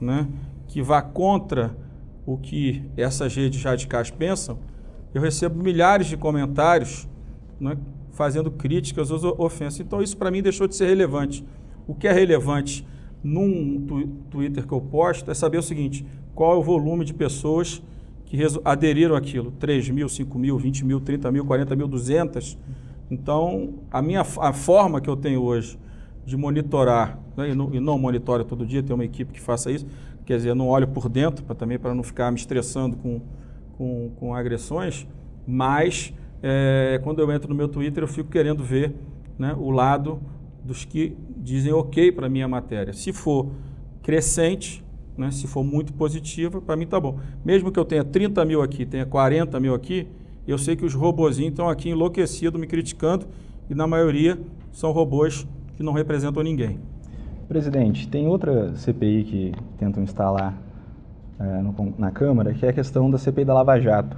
né, 0.01 0.27
que 0.67 0.83
vá 0.83 1.01
contra 1.01 1.77
o 2.25 2.37
que 2.37 2.83
essas 2.97 3.35
redes 3.35 3.63
radicais 3.63 4.11
pensam, 4.11 4.59
eu 5.15 5.21
recebo 5.21 5.63
milhares 5.63 6.07
de 6.07 6.17
comentários 6.17 7.09
né, 7.61 7.77
fazendo 8.13 8.51
críticas 8.51 9.11
ou 9.11 9.35
ofensas. 9.39 9.81
Então 9.81 10.03
isso 10.03 10.17
para 10.17 10.31
mim 10.31 10.43
deixou 10.43 10.67
de 10.67 10.75
ser 10.75 10.87
relevante. 10.87 11.45
O 11.87 11.95
que 11.95 12.07
é 12.07 12.13
relevante 12.13 12.87
num 13.23 13.85
tu 13.87 14.07
Twitter 14.31 14.67
que 14.67 14.73
eu 14.73 14.81
posto 14.81 15.31
é 15.31 15.35
saber 15.35 15.59
o 15.59 15.63
seguinte: 15.63 16.07
qual 16.35 16.55
é 16.55 16.57
o 16.57 16.63
volume 16.63 17.05
de 17.05 17.13
pessoas 17.13 17.83
que 18.25 18.39
aderiram 18.65 19.15
àquilo? 19.15 19.53
3 19.53 19.91
mil, 19.91 20.09
5 20.09 20.39
mil, 20.39 20.59
20 20.59 20.85
mil, 20.85 21.01
30 21.01 21.31
mil, 21.31 21.45
40 21.45 21.77
mil, 21.77 21.89
200? 21.89 22.59
Então, 23.11 23.75
a 23.91 24.01
minha 24.01 24.23
a 24.23 24.53
forma 24.53 25.01
que 25.01 25.11
eu 25.11 25.17
tenho 25.17 25.43
hoje 25.43 25.79
de 26.25 26.37
monitorar, 26.37 27.19
né, 27.37 27.51
e, 27.51 27.55
não, 27.55 27.75
e 27.75 27.81
não 27.81 27.99
monitoro 27.99 28.45
todo 28.45 28.65
dia, 28.65 28.83
tem 28.83 28.95
uma 28.95 29.05
equipe 29.05 29.33
que 29.33 29.41
faça 29.41 29.71
isso, 29.71 29.87
quer 30.25 30.37
dizer, 30.37 30.55
não 30.55 30.69
olho 30.69 30.89
por 30.89 31.09
dentro, 31.09 31.45
pra, 31.45 31.55
também 31.55 31.79
para 31.79 31.95
não 31.95 32.03
ficar 32.03 32.31
me 32.31 32.39
estressando 32.39 32.97
com, 32.97 33.21
com, 33.77 34.11
com 34.17 34.35
agressões, 34.35 35.07
mas 35.47 36.13
é, 36.43 37.01
quando 37.03 37.21
eu 37.21 37.31
entro 37.31 37.49
no 37.49 37.55
meu 37.55 37.69
Twitter 37.69 38.03
eu 38.03 38.09
fico 38.09 38.31
querendo 38.31 38.63
ver 38.63 38.95
né, 39.39 39.55
o 39.59 39.71
lado 39.71 40.21
dos 40.65 40.85
que 40.85 41.17
dizem 41.37 41.73
ok 41.73 42.13
para 42.13 42.29
minha 42.29 42.47
matéria. 42.47 42.93
Se 42.93 43.13
for 43.13 43.51
crescente, 44.03 44.85
né, 45.17 45.31
se 45.31 45.47
for 45.47 45.65
muito 45.65 45.93
positiva, 45.93 46.61
para 46.61 46.77
mim 46.77 46.87
tá 46.87 46.99
bom. 47.01 47.19
Mesmo 47.45 47.71
que 47.71 47.79
eu 47.79 47.85
tenha 47.85 48.05
30 48.05 48.45
mil 48.45 48.63
aqui, 48.63 48.87
tenha 48.87 49.07
40 49.07 49.59
mil 49.61 49.75
aqui, 49.75 50.09
eu 50.47 50.59
sei 50.59 50.75
que 50.75 50.85
os 50.85 50.95
robozinhos 50.95 51.53
estão 51.53 51.69
aqui 51.69 51.91
enlouquecidos 51.91 52.61
me 52.61 52.67
criticando 52.67 53.27
e 53.71 53.75
na 53.75 53.87
maioria 53.87 54.39
são 54.73 54.91
robôs 54.91 55.47
que 55.77 55.83
não 55.83 55.93
representam 55.93 56.43
ninguém. 56.43 56.81
Presidente, 57.53 58.09
tem 58.09 58.27
outra 58.27 58.75
CPI 58.77 59.25
que 59.25 59.53
tentam 59.77 60.03
instalar 60.03 60.55
é, 61.39 61.45
no, 61.61 61.95
na 61.99 62.11
Câmara, 62.11 62.55
que 62.55 62.65
é 62.65 62.71
a 62.71 62.73
questão 62.73 63.11
da 63.11 63.19
CPI 63.19 63.45
da 63.45 63.53
Lava 63.53 63.79
Jato. 63.79 64.17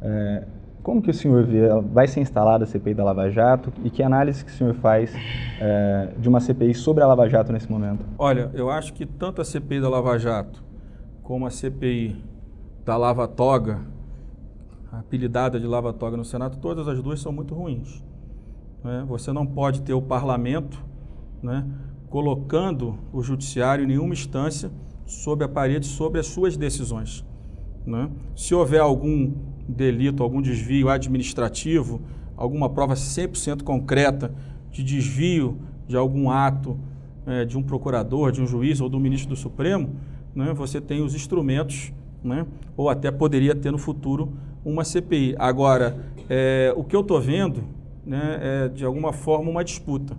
É, 0.00 0.42
como 0.82 1.02
que 1.02 1.10
o 1.10 1.12
senhor 1.12 1.44
vê, 1.44 1.68
vai 1.92 2.08
ser 2.08 2.20
instalada 2.20 2.64
a 2.64 2.66
CPI 2.66 2.94
da 2.94 3.04
Lava 3.04 3.28
Jato 3.28 3.70
e 3.84 3.90
que 3.90 4.02
análise 4.02 4.42
que 4.42 4.50
o 4.50 4.54
senhor 4.54 4.72
faz 4.72 5.14
é, 5.60 6.14
de 6.16 6.30
uma 6.30 6.40
CPI 6.40 6.72
sobre 6.72 7.04
a 7.04 7.06
Lava 7.06 7.28
Jato 7.28 7.52
nesse 7.52 7.70
momento? 7.70 8.06
Olha, 8.16 8.50
eu 8.54 8.70
acho 8.70 8.94
que 8.94 9.04
tanto 9.04 9.42
a 9.42 9.44
CPI 9.44 9.82
da 9.82 9.90
Lava 9.90 10.18
Jato 10.18 10.64
como 11.22 11.44
a 11.46 11.50
CPI 11.50 12.24
da 12.86 12.96
Lava 12.96 13.28
Toga, 13.28 13.80
apelidada 14.90 15.60
de 15.60 15.66
Lava 15.66 15.92
Toga 15.92 16.16
no 16.16 16.24
Senado, 16.24 16.56
todas 16.56 16.88
as 16.88 17.02
duas 17.02 17.20
são 17.20 17.32
muito 17.32 17.54
ruins. 17.54 18.02
Né? 18.82 19.04
Você 19.08 19.30
não 19.30 19.44
pode 19.44 19.82
ter 19.82 19.92
o 19.92 20.00
parlamento 20.00 20.82
né, 21.42 21.66
colocando 22.16 22.98
o 23.12 23.22
judiciário 23.22 23.84
em 23.84 23.88
nenhuma 23.88 24.14
instância 24.14 24.70
sob 25.04 25.44
a 25.44 25.48
parede 25.48 25.84
sobre 25.84 26.18
as 26.18 26.26
suas 26.26 26.56
decisões. 26.56 27.22
Né? 27.84 28.08
Se 28.34 28.54
houver 28.54 28.80
algum 28.80 29.34
delito, 29.68 30.22
algum 30.22 30.40
desvio 30.40 30.88
administrativo, 30.88 32.00
alguma 32.34 32.70
prova 32.70 32.94
100% 32.94 33.62
concreta 33.62 34.34
de 34.72 34.82
desvio 34.82 35.58
de 35.86 35.94
algum 35.94 36.30
ato 36.30 36.78
é, 37.26 37.44
de 37.44 37.58
um 37.58 37.62
procurador, 37.62 38.32
de 38.32 38.40
um 38.40 38.46
juiz 38.46 38.80
ou 38.80 38.88
do 38.88 38.98
ministro 38.98 39.28
do 39.28 39.36
Supremo, 39.36 39.96
né, 40.34 40.54
você 40.54 40.80
tem 40.80 41.02
os 41.02 41.14
instrumentos, 41.14 41.92
né, 42.24 42.46
ou 42.78 42.88
até 42.88 43.10
poderia 43.10 43.54
ter 43.54 43.70
no 43.70 43.76
futuro 43.76 44.32
uma 44.64 44.84
CPI. 44.84 45.34
Agora, 45.38 45.98
é, 46.30 46.72
o 46.74 46.82
que 46.82 46.96
eu 46.96 47.02
estou 47.02 47.20
vendo 47.20 47.62
né, 48.06 48.38
é, 48.40 48.68
de 48.68 48.86
alguma 48.86 49.12
forma, 49.12 49.50
uma 49.50 49.62
disputa. 49.62 50.16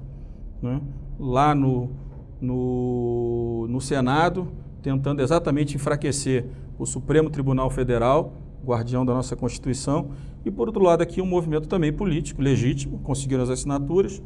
Né? 0.62 0.80
Lá 1.20 1.56
no, 1.56 1.92
no, 2.40 3.68
no 3.70 3.82
Senado, 3.82 4.48
tentando 4.82 5.22
exatamente 5.22 5.76
enfraquecer 5.76 6.46
o 6.78 6.86
Supremo 6.86 7.30
Tribunal 7.30 7.70
Federal, 7.70 8.34
guardião 8.64 9.06
da 9.06 9.14
nossa 9.14 9.36
Constituição, 9.36 10.10
e 10.46 10.52
por 10.52 10.68
outro 10.68 10.84
lado 10.84 11.02
aqui 11.02 11.22
um 11.22 11.26
movimento 11.26 11.68
também 11.68 11.92
político, 11.92 12.42
legítimo, 12.42 13.00
conseguiram 13.00 13.44
as 13.44 13.50
assinaturas, 13.50 14.22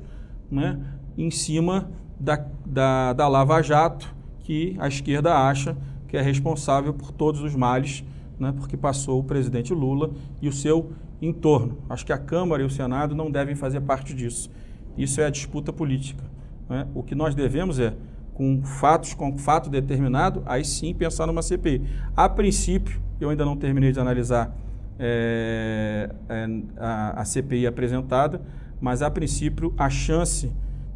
né, 0.49 0.79
em 1.17 1.31
cima 1.31 1.89
da, 2.19 2.45
da, 2.65 3.13
da 3.13 3.27
Lava 3.27 3.61
Jato, 3.61 4.13
que 4.39 4.75
a 4.79 4.87
esquerda 4.87 5.35
acha 5.35 5.77
que 6.07 6.17
é 6.17 6.21
responsável 6.21 6.93
por 6.93 7.11
todos 7.11 7.41
os 7.41 7.55
males, 7.55 8.03
né, 8.37 8.53
porque 8.57 8.75
passou 8.75 9.19
o 9.19 9.23
presidente 9.23 9.73
Lula 9.73 10.11
e 10.41 10.49
o 10.49 10.53
seu 10.53 10.91
entorno. 11.21 11.77
Acho 11.89 12.05
que 12.05 12.11
a 12.11 12.17
Câmara 12.17 12.61
e 12.61 12.65
o 12.65 12.69
Senado 12.69 13.15
não 13.15 13.31
devem 13.31 13.55
fazer 13.55 13.81
parte 13.81 14.13
disso. 14.13 14.49
Isso 14.97 15.21
é 15.21 15.25
a 15.25 15.29
disputa 15.29 15.71
política. 15.71 16.23
Né? 16.71 16.87
O 16.95 17.03
que 17.03 17.13
nós 17.13 17.35
devemos 17.35 17.81
é, 17.81 17.93
com 18.33 18.63
fatos, 18.63 19.13
com 19.13 19.37
fato 19.37 19.69
determinado, 19.69 20.41
aí 20.45 20.63
sim 20.63 20.93
pensar 20.93 21.27
numa 21.27 21.41
CPI. 21.41 21.81
A 22.15 22.29
princípio, 22.29 23.01
eu 23.19 23.29
ainda 23.29 23.43
não 23.43 23.57
terminei 23.57 23.91
de 23.91 23.99
analisar 23.99 24.55
é, 24.97 26.09
é, 26.29 26.47
a, 26.77 27.21
a, 27.21 27.25
CPI 27.25 27.67
apresentada, 27.67 28.41
mas 28.79 29.01
a 29.01 29.11
princípio 29.11 29.73
a 29.77 29.89
chance 29.89 30.49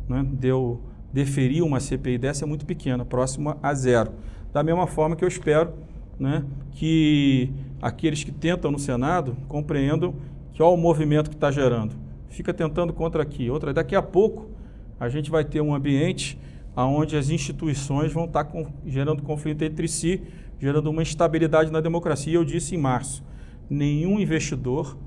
né, 0.07 0.25
de 0.25 0.47
eu 0.47 0.79
deferir 1.11 1.61
uma 1.61 1.81
CPI 1.81 2.19
dessa 2.19 2.45
é 2.45 2.47
muito 2.47 2.65
pequena, 2.65 3.03
próxima 3.03 3.57
a 3.61 3.73
zero. 3.73 4.13
Da 4.53 4.63
mesma 4.63 4.87
forma 4.87 5.13
que 5.13 5.25
eu 5.25 5.27
espero 5.27 5.73
né, 6.17 6.45
que 6.71 7.51
aqueles 7.81 8.23
que 8.23 8.31
tentam 8.31 8.71
no 8.71 8.79
Senado 8.79 9.35
compreendam 9.49 10.15
que 10.53 10.63
olha 10.63 10.73
o 10.73 10.77
movimento 10.77 11.29
que 11.29 11.35
está 11.35 11.51
gerando. 11.51 11.95
Fica 12.29 12.53
tentando 12.53 12.93
contra 12.93 13.21
aqui, 13.21 13.49
outra. 13.49 13.73
Daqui 13.73 13.93
a 13.93 14.01
pouco 14.01 14.54
a 14.99 15.09
gente 15.09 15.29
vai 15.29 15.43
ter 15.43 15.61
um 15.61 15.73
ambiente 15.73 16.37
onde 16.75 17.15
as 17.15 17.29
instituições 17.29 18.11
vão 18.11 18.25
estar 18.25 18.43
tá 18.43 18.49
com, 18.49 18.65
gerando 18.85 19.23
conflito 19.23 19.63
entre 19.63 19.87
si, 19.87 20.21
gerando 20.59 20.89
uma 20.89 21.01
instabilidade 21.01 21.71
na 21.71 21.79
democracia. 21.79 22.33
Eu 22.33 22.43
disse 22.43 22.75
em 22.75 22.77
março, 22.77 23.23
nenhum 23.69 24.19
investidor 24.19 24.97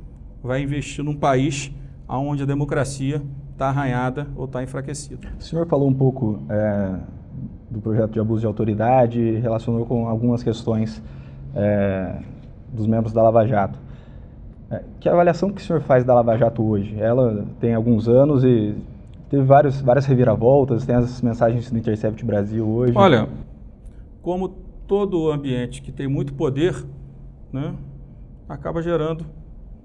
vai 0.42 0.62
investir 0.62 1.04
num 1.04 1.14
país 1.14 1.70
onde 2.08 2.42
a 2.42 2.46
democracia 2.46 3.22
está 3.52 3.68
arranhada 3.68 4.26
ou 4.36 4.44
está 4.44 4.62
enfraquecida. 4.62 5.28
O 5.38 5.42
senhor 5.42 5.66
falou 5.66 5.88
um 5.88 5.94
pouco 5.94 6.40
é, 6.48 6.94
do 7.70 7.80
projeto 7.80 8.12
de 8.12 8.20
abuso 8.20 8.40
de 8.40 8.46
autoridade, 8.46 9.36
relacionou 9.36 9.84
com 9.84 10.08
algumas 10.08 10.42
questões 10.42 11.02
é, 11.54 12.20
dos 12.72 12.86
membros 12.86 13.12
da 13.12 13.22
Lava 13.22 13.46
Jato. 13.46 13.78
É, 14.70 14.82
que 15.00 15.08
avaliação 15.08 15.50
que 15.50 15.60
o 15.60 15.64
senhor 15.64 15.80
faz 15.82 16.04
da 16.04 16.14
Lava 16.14 16.36
Jato 16.36 16.62
hoje? 16.62 16.96
Ela 16.98 17.46
tem 17.58 17.74
alguns 17.74 18.08
anos 18.08 18.44
e 18.44 18.74
teve 19.28 19.42
vários, 19.42 19.80
várias 19.80 20.06
reviravoltas, 20.06 20.84
tem 20.84 20.94
as 20.94 21.20
mensagens 21.20 21.70
do 21.70 21.78
Intercept 21.78 22.24
Brasil 22.24 22.66
hoje. 22.66 22.92
Olha, 22.96 23.28
como 24.22 24.48
todo 24.86 25.30
ambiente 25.30 25.82
que 25.82 25.92
tem 25.92 26.08
muito 26.08 26.34
poder, 26.34 26.74
né, 27.52 27.74
acaba 28.48 28.82
gerando 28.82 29.26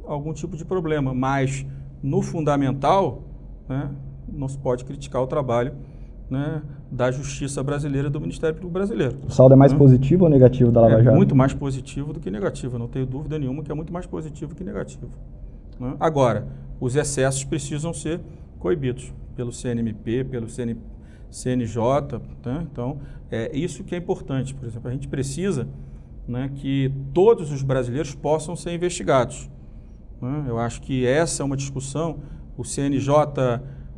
algum 0.06 0.34
tipo 0.34 0.56
de 0.56 0.66
problema, 0.66 1.14
mas 1.14 1.66
no 2.02 2.22
fundamental, 2.22 3.24
né, 3.68 3.90
não 4.32 4.48
se 4.48 4.58
pode 4.58 4.86
criticar 4.86 5.22
o 5.22 5.28
trabalho 5.28 5.74
né, 6.30 6.62
da 6.90 7.12
justiça 7.12 7.62
brasileira 7.62 8.10
do 8.10 8.20
Ministério 8.20 8.56
Público 8.56 8.74
Brasileiro. 8.74 9.18
O 9.28 9.32
saldo 9.32 9.54
é 9.54 9.58
mais 9.58 9.74
né? 9.74 9.78
positivo 9.78 10.24
ou 10.24 10.30
negativo 10.30 10.72
da 10.72 10.82
Lava 10.82 11.00
é 11.00 11.04
Jato? 11.04 11.16
Muito 11.16 11.36
mais 11.36 11.54
positivo 11.54 12.14
do 12.14 12.20
que 12.20 12.32
negativo, 12.32 12.80
não 12.80 12.88
tenho 12.88 13.06
dúvida 13.06 13.38
nenhuma 13.38 13.62
que 13.62 13.72
é 13.72 13.76
muito 13.76 13.92
mais 13.92 14.06
positivo 14.06 14.56
que 14.56 14.64
negativo. 14.64 15.10
Né? 15.80 15.96
Agora, 16.00 16.48
os 16.80 16.96
excessos 16.96 17.44
precisam 17.44 17.94
ser 17.94 18.22
coibidos 18.64 19.14
pelo 19.36 19.52
CNMP, 19.52 20.24
pelo 20.24 20.48
CN, 20.48 20.78
CNJ. 21.30 22.22
Né? 22.46 22.66
Então, 22.72 23.00
é 23.30 23.52
isso 23.54 23.84
que 23.84 23.94
é 23.94 23.98
importante. 23.98 24.56
Por 24.56 24.66
exemplo, 24.66 24.90
a 24.90 24.94
gente 24.94 25.10
precisa 25.10 25.68
né, 26.26 26.50
que 26.56 26.90
todos 27.14 27.52
os 27.52 27.62
brasileiros 27.62 28.16
possam 28.16 28.56
ser 28.56 28.74
investigados. 28.74 29.50
Né? 30.22 30.46
Eu 30.48 30.58
acho 30.58 30.82
que 30.82 31.06
essa 31.06 31.44
é 31.44 31.46
uma 31.46 31.58
discussão. 31.58 32.20
O 32.58 32.64
CNJ 32.64 33.06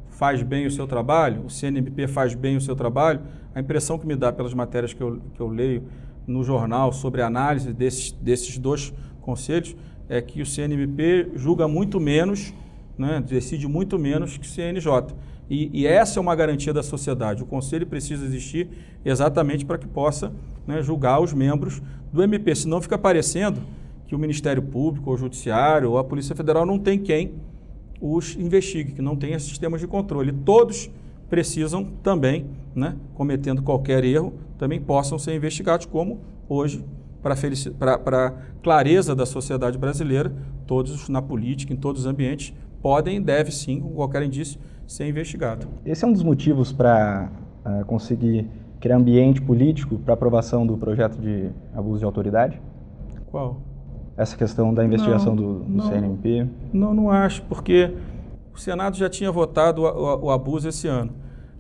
faz 0.08 0.42
bem 0.42 0.66
o 0.66 0.72
seu 0.72 0.88
trabalho, 0.88 1.46
o 1.46 1.50
CNMP 1.50 2.08
faz 2.08 2.34
bem 2.34 2.58
o 2.58 2.62
seu 2.62 2.76
trabalho, 2.76 3.22
a 3.54 3.60
impressão 3.60 4.00
que 4.00 4.08
me 4.08 4.16
dá 4.16 4.32
pelas 4.32 4.54
matérias 4.54 4.94
que 4.94 5.04
eu, 5.04 5.22
que 5.34 5.40
eu 5.40 5.48
leio 5.48 5.84
no 6.26 6.44
jornal 6.44 6.92
sobre 6.92 7.22
a 7.22 7.28
análise 7.28 7.72
desses, 7.72 8.12
desses 8.14 8.58
dois 8.58 8.92
conselhos 9.22 9.76
é 10.08 10.22
que 10.22 10.42
o 10.42 10.46
CNMP 10.46 11.32
julga 11.36 11.68
muito 11.68 12.00
menos, 12.00 12.54
né, 12.98 13.24
decide 13.26 13.68
muito 13.68 13.98
menos 14.00 14.38
que 14.38 14.48
CNJ. 14.48 15.14
E, 15.50 15.70
e, 15.82 15.86
essa 15.86 16.20
é 16.20 16.22
uma 16.22 16.36
garantia 16.36 16.74
da 16.74 16.82
sociedade. 16.82 17.44
O 17.44 17.46
conselho 17.46 17.86
precisa 17.86 18.26
existir 18.26 18.68
exatamente 19.04 19.64
para 19.64 19.78
que 19.78 19.88
possa 19.88 20.34
né, 20.66 20.82
julgar 20.82 21.22
os 21.22 21.34
membros 21.34 21.82
do 22.12 22.24
MP. 22.24 22.56
Senão 22.56 22.82
fica 22.82 22.98
parecendo 22.98 23.62
que 24.08 24.16
o 24.16 24.20
Ministério 24.20 24.62
Público, 24.62 25.10
ou 25.10 25.16
o 25.16 25.18
Judiciário, 25.18 25.92
ou 25.92 25.98
a 25.98 26.04
Polícia 26.04 26.36
Federal 26.36 26.66
não 26.66 26.80
tem 26.80 26.98
quem 26.98 27.34
os 28.02 28.36
investigue, 28.36 28.94
que 28.94 29.02
não 29.02 29.16
tenha 29.16 29.40
sistemas 29.40 29.82
de 29.82 29.88
controle. 29.88 30.32
Todos 30.32 30.90
precisam 31.30 31.86
também, 32.04 32.46
né, 32.76 32.96
cometendo 33.14 33.62
qualquer 33.62 34.04
erro, 34.04 34.34
também 34.58 34.80
possam 34.80 35.18
ser 35.18 35.36
investigados, 35.36 35.86
como 35.86 36.22
hoje, 36.48 36.84
para 37.22 38.34
clareza 38.62 39.16
da 39.16 39.26
sociedade 39.26 39.78
brasileira, 39.78 40.32
todos 40.68 41.10
na 41.10 41.22
política, 41.22 41.74
em 41.74 41.76
todos 41.76 42.02
os 42.02 42.08
ambientes, 42.08 42.54
podem 42.86 43.18
e 43.18 43.20
devem 43.20 43.52
sim, 43.52 43.80
com 43.80 43.90
qualquer 43.96 44.22
indício, 44.22 44.60
ser 44.86 45.10
investigados. 45.10 45.68
Esse 45.84 46.06
é 46.06 46.08
um 46.08 46.14
dos 46.14 46.22
motivos 46.22 46.72
para 46.72 47.32
uh, 47.66 47.84
conseguir 47.86 48.48
criar 48.80 48.98
ambiente 48.98 49.42
político 49.42 49.98
para 49.98 50.14
aprovação 50.14 50.68
do 50.68 50.78
projeto 50.78 51.18
de 51.20 51.50
abuso 51.74 51.98
de 51.98 52.06
autoridade? 52.06 52.62
Qual? 53.32 53.60
essa 54.16 54.38
questão 54.38 54.72
da 54.72 54.86
investigação 54.86 55.36
não, 55.36 55.44
do, 55.44 55.60
do 55.62 55.78
não, 55.78 55.90
CNMP? 55.90 56.48
Não, 56.72 56.94
não 56.94 57.10
acho, 57.10 57.42
porque 57.50 57.92
o 58.54 58.60
Senado 58.60 58.96
já 58.96 59.10
tinha 59.10 59.32
votado 59.32 59.82
o, 59.82 59.86
o, 59.86 60.26
o 60.26 60.32
abuso 60.32 60.70
esse 60.70 60.88
ano. 60.88 61.12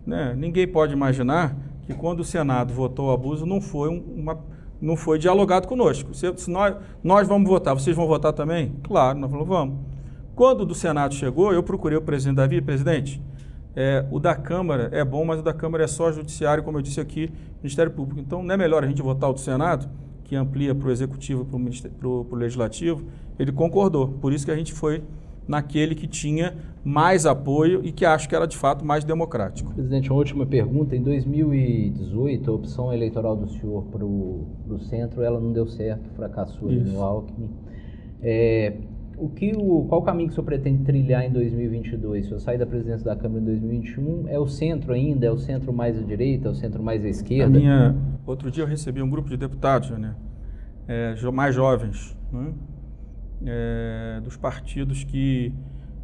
Né? 0.05 0.35
Ninguém 0.37 0.67
pode 0.67 0.93
imaginar 0.93 1.57
que 1.87 1.93
quando 1.95 2.19
o 2.19 2.23
Senado 2.23 2.71
votou 2.71 3.07
o 3.09 3.11
abuso 3.11 3.47
não 3.47 3.59
foi, 3.59 3.89
uma, 3.89 4.37
não 4.79 4.95
foi 4.95 5.17
dialogado 5.17 5.67
conosco. 5.67 6.13
Se, 6.13 6.31
se 6.37 6.51
nós, 6.51 6.75
nós 7.03 7.27
vamos 7.27 7.49
votar, 7.49 7.73
vocês 7.73 7.95
vão 7.95 8.05
votar 8.05 8.31
também? 8.31 8.75
Claro, 8.83 9.17
nós 9.17 9.31
falamos, 9.31 9.49
vamos. 9.49 9.94
Quando 10.35 10.65
do 10.65 10.75
Senado 10.75 11.15
chegou, 11.15 11.53
eu 11.53 11.63
procurei 11.63 11.97
o 11.97 12.01
presidente 12.01 12.35
Davi, 12.35 12.61
presidente, 12.61 13.21
é, 13.75 14.05
o 14.11 14.19
da 14.19 14.35
Câmara 14.35 14.89
é 14.91 15.03
bom, 15.03 15.25
mas 15.25 15.39
o 15.39 15.43
da 15.43 15.53
Câmara 15.53 15.83
é 15.83 15.87
só 15.87 16.11
judiciário, 16.11 16.63
como 16.63 16.77
eu 16.77 16.81
disse 16.81 16.99
aqui, 16.99 17.31
Ministério 17.63 17.91
Público. 17.91 18.19
Então, 18.19 18.43
não 18.43 18.53
é 18.53 18.57
melhor 18.57 18.83
a 18.83 18.87
gente 18.87 19.01
votar 19.01 19.29
o 19.29 19.33
do 19.33 19.39
Senado? 19.39 19.89
que 20.25 20.35
amplia 20.35 20.75
para 20.75 20.87
o 20.87 20.91
executivo 20.91 21.43
e 21.43 21.89
para 21.89 22.07
o 22.07 22.35
legislativo, 22.35 23.03
ele 23.39 23.51
concordou. 23.51 24.07
Por 24.07 24.33
isso 24.33 24.43
que 24.43 24.51
a 24.51 24.55
gente 24.55 24.73
foi 24.73 25.03
naquele 25.47 25.93
que 25.93 26.07
tinha 26.07 26.55
mais 26.83 27.25
apoio 27.27 27.81
e 27.85 27.91
que 27.91 28.03
acho 28.03 28.27
que 28.27 28.35
era 28.35 28.47
de 28.47 28.57
fato 28.57 28.83
mais 28.83 29.03
democrático. 29.03 29.71
Presidente, 29.73 30.09
uma 30.09 30.17
última 30.17 30.45
pergunta. 30.45 30.95
Em 30.95 31.03
2018, 31.03 32.49
a 32.49 32.53
opção 32.53 32.91
eleitoral 32.91 33.35
do 33.35 33.47
senhor 33.47 33.83
para 33.85 34.03
o 34.03 34.79
centro, 34.89 35.21
ela 35.21 35.39
não 35.39 35.53
deu 35.53 35.67
certo, 35.67 36.09
fracassou 36.15 36.71
no 36.71 37.01
Alckmin. 37.03 37.49
É, 38.21 38.73
o 39.17 39.29
que 39.29 39.53
o, 39.55 39.85
qual 39.87 40.01
o 40.01 40.03
caminho 40.03 40.27
que 40.27 40.33
o 40.33 40.35
senhor 40.35 40.45
pretende 40.45 40.83
trilhar 40.83 41.23
em 41.23 41.31
2022? 41.31 42.25
Se 42.25 42.27
o 42.27 42.29
senhor 42.29 42.39
sair 42.39 42.57
da 42.57 42.65
presidência 42.65 43.05
da 43.05 43.15
Câmara 43.15 43.41
em 43.41 43.45
2021, 43.45 44.27
é 44.27 44.39
o 44.39 44.47
centro 44.47 44.93
ainda? 44.93 45.25
É 45.25 45.31
o 45.31 45.37
centro 45.37 45.71
mais 45.73 45.97
à 45.97 46.01
direita? 46.01 46.47
É 46.47 46.51
o 46.51 46.55
centro 46.55 46.81
mais 46.83 47.03
à 47.03 47.07
esquerda? 47.07 47.57
Minha, 47.57 47.95
outro 48.25 48.51
dia 48.51 48.63
eu 48.63 48.67
recebi 48.67 49.01
um 49.01 49.09
grupo 49.09 49.29
de 49.29 49.37
deputados, 49.37 49.89
né, 49.91 50.15
é, 50.87 51.15
mais 51.31 51.55
jovens, 51.55 52.17
né, 52.31 52.53
é, 53.45 54.21
dos 54.21 54.37
partidos 54.37 55.03
que, 55.03 55.53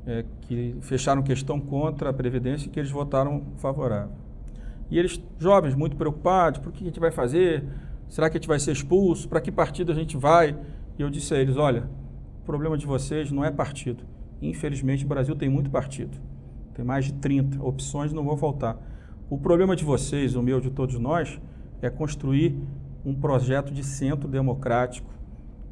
é, 0.05 0.25
que 0.41 0.75
fecharam 0.81 1.21
questão 1.21 1.59
contra 1.59 2.09
a 2.09 2.13
Previdência 2.13 2.67
e 2.67 2.69
que 2.69 2.79
eles 2.79 2.91
votaram 2.91 3.43
favorável. 3.57 4.13
E 4.89 4.99
eles, 4.99 5.21
jovens, 5.39 5.73
muito 5.73 5.95
preocupados, 5.95 6.59
por 6.59 6.71
que 6.71 6.83
a 6.83 6.87
gente 6.87 6.99
vai 6.99 7.11
fazer? 7.11 7.63
Será 8.09 8.29
que 8.29 8.37
a 8.37 8.39
gente 8.39 8.47
vai 8.47 8.59
ser 8.59 8.73
expulso? 8.73 9.29
Para 9.29 9.39
que 9.39 9.49
partido 9.49 9.91
a 9.91 9.95
gente 9.95 10.17
vai? 10.17 10.55
E 10.99 11.01
eu 11.01 11.09
disse 11.09 11.33
a 11.33 11.37
eles: 11.37 11.55
olha, 11.55 11.85
o 12.41 12.43
problema 12.43 12.77
de 12.77 12.85
vocês 12.85 13.31
não 13.31 13.45
é 13.45 13.51
partido. 13.51 14.03
Infelizmente, 14.41 15.05
o 15.05 15.07
Brasil 15.07 15.35
tem 15.35 15.47
muito 15.47 15.69
partido. 15.69 16.17
Tem 16.73 16.83
mais 16.83 17.05
de 17.05 17.13
30. 17.13 17.63
Opções 17.63 18.11
não 18.11 18.23
vão 18.23 18.35
faltar. 18.35 18.77
O 19.29 19.37
problema 19.37 19.75
de 19.75 19.85
vocês, 19.85 20.35
o 20.35 20.41
meu, 20.41 20.59
de 20.59 20.71
todos 20.71 20.97
nós, 20.97 21.39
é 21.81 21.89
construir 21.89 22.57
um 23.05 23.13
projeto 23.13 23.71
de 23.71 23.83
centro 23.83 24.27
democrático, 24.27 25.09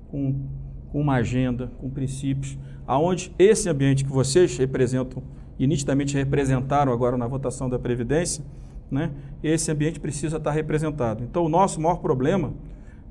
com, 0.10 0.48
com 0.92 1.02
uma 1.02 1.16
agenda, 1.16 1.72
com 1.80 1.90
princípios, 1.90 2.58
aonde 2.86 3.34
esse 3.38 3.68
ambiente 3.68 4.04
que 4.04 4.12
vocês 4.12 4.58
representam 4.58 5.22
e 5.58 5.68
nitidamente 5.68 6.16
representaram 6.16 6.94
agora 6.94 7.18
na 7.18 7.28
votação 7.28 7.70
da 7.70 7.78
Previdência, 7.78 8.44
né, 8.90 9.12
esse 9.44 9.72
ambiente 9.72 10.00
precisa 10.00 10.38
estar 10.38 10.52
representado. 10.52 11.24
Então, 11.24 11.46
o 11.46 11.50
nosso 11.50 11.82
maior 11.82 11.98
problema 11.98 12.54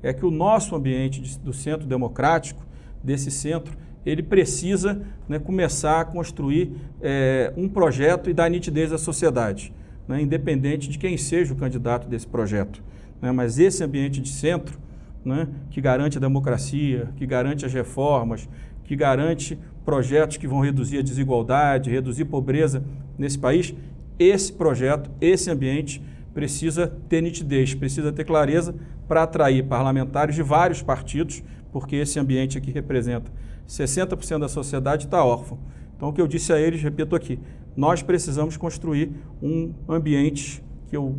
é 0.01 0.13
que 0.13 0.25
o 0.25 0.31
nosso 0.31 0.75
ambiente 0.75 1.39
do 1.39 1.53
centro 1.53 1.87
democrático, 1.87 2.65
desse 3.03 3.31
centro, 3.31 3.75
ele 4.05 4.23
precisa 4.23 5.01
né, 5.27 5.39
começar 5.39 6.01
a 6.01 6.05
construir 6.05 6.71
é, 7.01 7.53
um 7.55 7.67
projeto 7.67 8.29
e 8.29 8.33
dar 8.33 8.49
nitidez 8.49 8.91
à 8.91 8.97
sociedade, 8.97 9.73
né, 10.07 10.21
independente 10.21 10.89
de 10.89 10.97
quem 10.97 11.17
seja 11.17 11.53
o 11.53 11.57
candidato 11.57 12.07
desse 12.07 12.27
projeto. 12.27 12.81
Né, 13.21 13.31
mas 13.31 13.59
esse 13.59 13.83
ambiente 13.83 14.21
de 14.21 14.29
centro, 14.29 14.79
né, 15.23 15.47
que 15.69 15.81
garante 15.81 16.17
a 16.17 16.21
democracia, 16.21 17.09
que 17.17 17.25
garante 17.25 17.65
as 17.65 17.73
reformas, 17.73 18.47
que 18.83 18.95
garante 18.95 19.57
projetos 19.85 20.37
que 20.37 20.47
vão 20.47 20.61
reduzir 20.61 20.99
a 20.99 21.01
desigualdade, 21.01 21.89
reduzir 21.89 22.23
a 22.23 22.25
pobreza 22.25 22.83
nesse 23.17 23.37
país, 23.37 23.75
esse 24.17 24.51
projeto, 24.51 25.09
esse 25.21 25.49
ambiente 25.49 26.01
precisa 26.33 26.87
ter 27.07 27.21
nitidez, 27.21 27.73
precisa 27.73 28.11
ter 28.11 28.23
clareza 28.23 28.75
para 29.07 29.23
atrair 29.23 29.63
parlamentares 29.63 30.35
de 30.35 30.43
vários 30.43 30.81
partidos, 30.81 31.43
porque 31.71 31.95
esse 31.95 32.19
ambiente 32.19 32.57
aqui 32.57 32.71
representa 32.71 33.31
60% 33.67 34.39
da 34.39 34.47
sociedade 34.47 35.05
está 35.05 35.23
órfão. 35.23 35.59
Então, 35.95 36.09
o 36.09 36.13
que 36.13 36.21
eu 36.21 36.27
disse 36.27 36.51
a 36.51 36.59
eles, 36.59 36.81
repito 36.81 37.15
aqui, 37.15 37.39
nós 37.75 38.01
precisamos 38.01 38.57
construir 38.57 39.11
um 39.41 39.73
ambiente 39.87 40.63
que 40.87 40.97
eu 40.97 41.15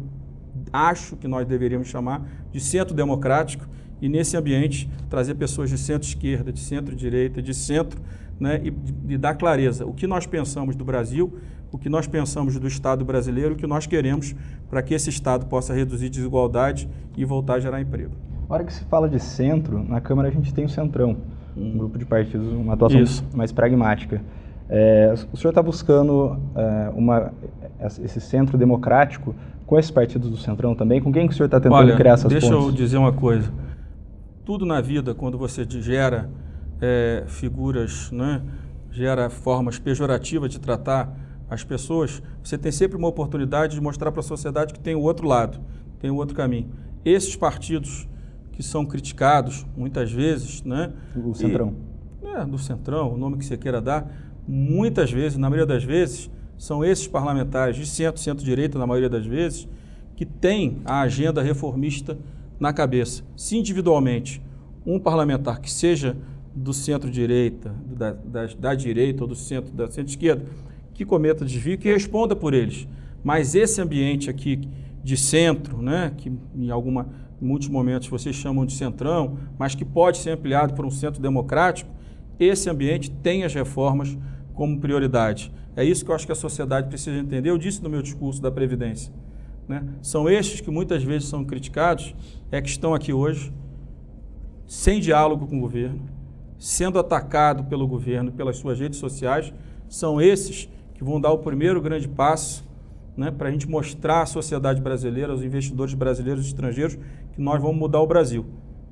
acho 0.73 1.17
que 1.17 1.29
nós 1.29 1.47
deveríamos 1.47 1.89
chamar 1.89 2.27
de 2.51 2.61
centro 2.61 2.95
democrático 2.95 3.69
e 4.01 4.09
nesse 4.09 4.37
ambiente 4.37 4.91
trazer 5.09 5.35
pessoas 5.35 5.71
de 5.71 5.79
centro-esquerda, 5.79 6.53
de 6.53 6.61
centro-direita, 6.61 7.43
de 7.43 7.55
centro, 7.55 8.01
né, 8.39 8.61
e, 8.65 9.13
e 9.13 9.19
dar 9.19 9.35
clareza 9.35 9.85
o 9.85 9.93
que 9.93 10.07
nós 10.07 10.27
pensamos 10.27 10.75
do 10.75 10.85
Brasil, 10.85 11.39
o 11.71 11.79
que 11.79 11.89
nós 11.89 12.07
pensamos 12.07 12.59
do 12.59 12.67
Estado 12.67 13.05
brasileiro, 13.05 13.55
o 13.55 13.57
que 13.57 13.67
nós 13.67 13.87
queremos 13.87 14.35
para 14.69 14.83
que 14.83 14.95
esse 14.95 15.11
Estado 15.11 15.47
possa 15.47 15.75
reduzir 15.75 16.09
desigualdade 16.09 16.89
e 17.17 17.25
voltar 17.25 17.55
a 17.55 17.61
gerar 17.61 17.81
emprego. 17.81 18.30
Na 18.51 18.57
hora 18.57 18.65
que 18.65 18.73
se 18.73 18.83
fala 18.87 19.09
de 19.09 19.21
centro, 19.21 19.81
na 19.85 20.01
Câmara 20.01 20.27
a 20.27 20.31
gente 20.33 20.53
tem 20.53 20.65
o 20.65 20.69
Centrão, 20.69 21.19
um 21.57 21.79
grupo 21.79 21.97
de 21.97 22.05
partidos, 22.05 22.53
uma 22.53 22.75
atuação 22.75 23.01
Isso. 23.01 23.25
mais 23.33 23.53
pragmática. 23.53 24.21
É, 24.69 25.15
o 25.33 25.37
senhor 25.37 25.51
está 25.51 25.63
buscando 25.63 26.37
é, 26.57 26.91
uma, 26.93 27.33
esse 28.03 28.21
centro 28.21 28.59
democrático 28.59 29.37
com 29.65 29.79
esses 29.79 29.93
partidos 29.93 30.29
do 30.29 30.37
Centrão 30.37 30.75
também? 30.75 31.01
Com 31.01 31.13
quem 31.13 31.29
que 31.29 31.33
o 31.33 31.37
senhor 31.37 31.47
está 31.47 31.61
tentando 31.61 31.77
Olha, 31.77 31.95
criar 31.95 32.15
essas 32.15 32.29
deixa 32.29 32.49
pontes? 32.49 32.65
Deixa 32.65 32.73
eu 32.73 32.77
dizer 32.77 32.97
uma 32.97 33.13
coisa. 33.13 33.53
Tudo 34.45 34.67
na 34.67 34.81
vida, 34.81 35.15
quando 35.15 35.39
você 35.39 35.65
gera 35.65 36.29
é, 36.81 37.23
figuras, 37.29 38.11
né, 38.11 38.43
gera 38.91 39.31
formas 39.31 39.79
pejorativas 39.79 40.51
de 40.51 40.59
tratar 40.59 41.09
as 41.49 41.63
pessoas, 41.63 42.21
você 42.43 42.59
tem 42.59 42.73
sempre 42.73 42.99
uma 42.99 43.07
oportunidade 43.07 43.77
de 43.77 43.81
mostrar 43.81 44.11
para 44.11 44.21
a 44.21 44.25
sociedade 44.25 44.75
que 44.75 44.81
tem 44.81 44.97
o 44.97 45.03
outro 45.03 45.29
lado, 45.29 45.61
tem 46.01 46.11
o 46.11 46.17
outro 46.17 46.35
caminho. 46.35 46.67
Esses 47.05 47.37
partidos 47.37 48.10
que 48.61 48.67
são 48.67 48.85
criticados 48.85 49.67
muitas 49.75 50.13
vezes, 50.13 50.63
né? 50.63 50.93
O 51.17 51.33
Centrão. 51.33 51.75
E, 52.23 52.27
é, 52.27 52.45
do 52.45 52.59
Centrão, 52.59 53.15
o 53.15 53.17
nome 53.17 53.39
que 53.39 53.47
você 53.47 53.57
queira 53.57 53.81
dar, 53.81 54.07
muitas 54.47 55.11
vezes, 55.11 55.39
na 55.39 55.49
maioria 55.49 55.65
das 55.65 55.83
vezes, 55.83 56.31
são 56.59 56.85
esses 56.85 57.09
parlamentares 57.09 57.75
de 57.77 57.87
centro, 57.87 58.21
centro-direita, 58.21 58.79
na 58.79 58.87
maioria 58.87 59.09
das 59.09 59.25
vezes, 59.25 59.67
que 60.15 60.27
têm 60.27 60.77
a 60.85 61.01
agenda 61.01 61.41
reformista 61.41 62.19
na 62.59 62.71
cabeça. 62.71 63.23
Se 63.35 63.57
individualmente 63.57 64.43
um 64.85 64.99
parlamentar 64.99 65.59
que 65.59 65.73
seja 65.73 66.15
do 66.55 66.75
centro-direita, 66.75 67.75
da, 67.87 68.13
da, 68.13 68.47
da, 68.47 68.75
direita 68.75 69.25
ou 69.25 69.29
do 69.29 69.35
centro, 69.35 69.73
da 69.73 69.91
centro-esquerda, 69.91 70.45
que 70.93 71.07
cometa 71.07 71.47
desvio, 71.47 71.79
que 71.79 71.91
responda 71.91 72.37
por 72.37 72.53
eles. 72.53 72.87
Mas 73.25 73.55
esse 73.55 73.81
ambiente 73.81 74.29
aqui 74.29 74.69
de 75.03 75.17
centro, 75.17 75.81
né, 75.81 76.13
que 76.15 76.31
em 76.55 76.71
alguma 76.71 77.09
em 77.41 77.45
muitos 77.45 77.69
momentos 77.69 78.09
vocês 78.09 78.37
chamam 78.37 78.67
de 78.67 78.73
centrão, 78.73 79.39
mas 79.59 79.75
que 79.75 79.85
pode 79.85 80.19
ser 80.19 80.31
ampliado 80.31 80.75
por 80.75 80.85
um 80.85 80.91
centro 80.91 81.21
democrático, 81.21 81.91
esse 82.39 82.69
ambiente 82.69 83.11
tem 83.11 83.45
as 83.45 83.55
reformas 83.55 84.17
como 84.55 84.79
prioridade. 84.79 85.53
É 85.77 85.85
isso 85.85 86.05
que 86.05 86.11
eu 86.11 86.15
acho 86.15 86.27
que 86.27 86.33
a 86.33 86.37
sociedade 86.37 86.89
precisa 86.89 87.17
entender. 87.17 87.49
Eu 87.49 87.59
disse 87.59 87.83
no 87.83 87.89
meu 87.89 88.03
discurso 88.03 88.43
da 88.43 88.51
Previdência. 88.51 89.13
Né? 89.69 89.85
São 90.03 90.29
estes 90.29 90.61
que 90.61 90.71
muitas 90.71 91.03
vezes 91.03 91.29
são 91.29 91.45
criticados, 91.45 92.15
é 92.51 92.61
que 92.61 92.69
estão 92.69 92.93
aqui 92.93 93.13
hoje, 93.13 93.53
sem 94.67 95.01
diálogo 95.01 95.47
com 95.47 95.59
o 95.59 95.61
governo, 95.61 96.01
sendo 96.59 96.99
atacado 96.99 97.65
pelo 97.65 97.87
governo, 97.87 98.33
pelas 98.33 98.57
suas 98.57 98.79
redes 98.79 98.99
sociais. 98.99 99.53
São 99.89 100.21
esses 100.21 100.69
que 100.95 101.05
vão 101.05 101.21
dar 101.21 101.31
o 101.31 101.39
primeiro 101.39 101.81
grande 101.81 102.09
passo 102.09 102.69
né, 103.17 103.31
para 103.31 103.49
a 103.49 103.51
gente 103.51 103.69
mostrar 103.69 104.23
à 104.23 104.27
sociedade 104.27 104.81
brasileira, 104.81 105.33
aos 105.33 105.43
investidores 105.43 105.95
brasileiros 105.95 106.45
e 106.45 106.49
estrangeiros, 106.49 106.99
que 107.41 107.43
nós 107.43 107.61
vamos 107.63 107.79
mudar 107.79 108.01
o 108.01 108.07
Brasil. 108.07 108.45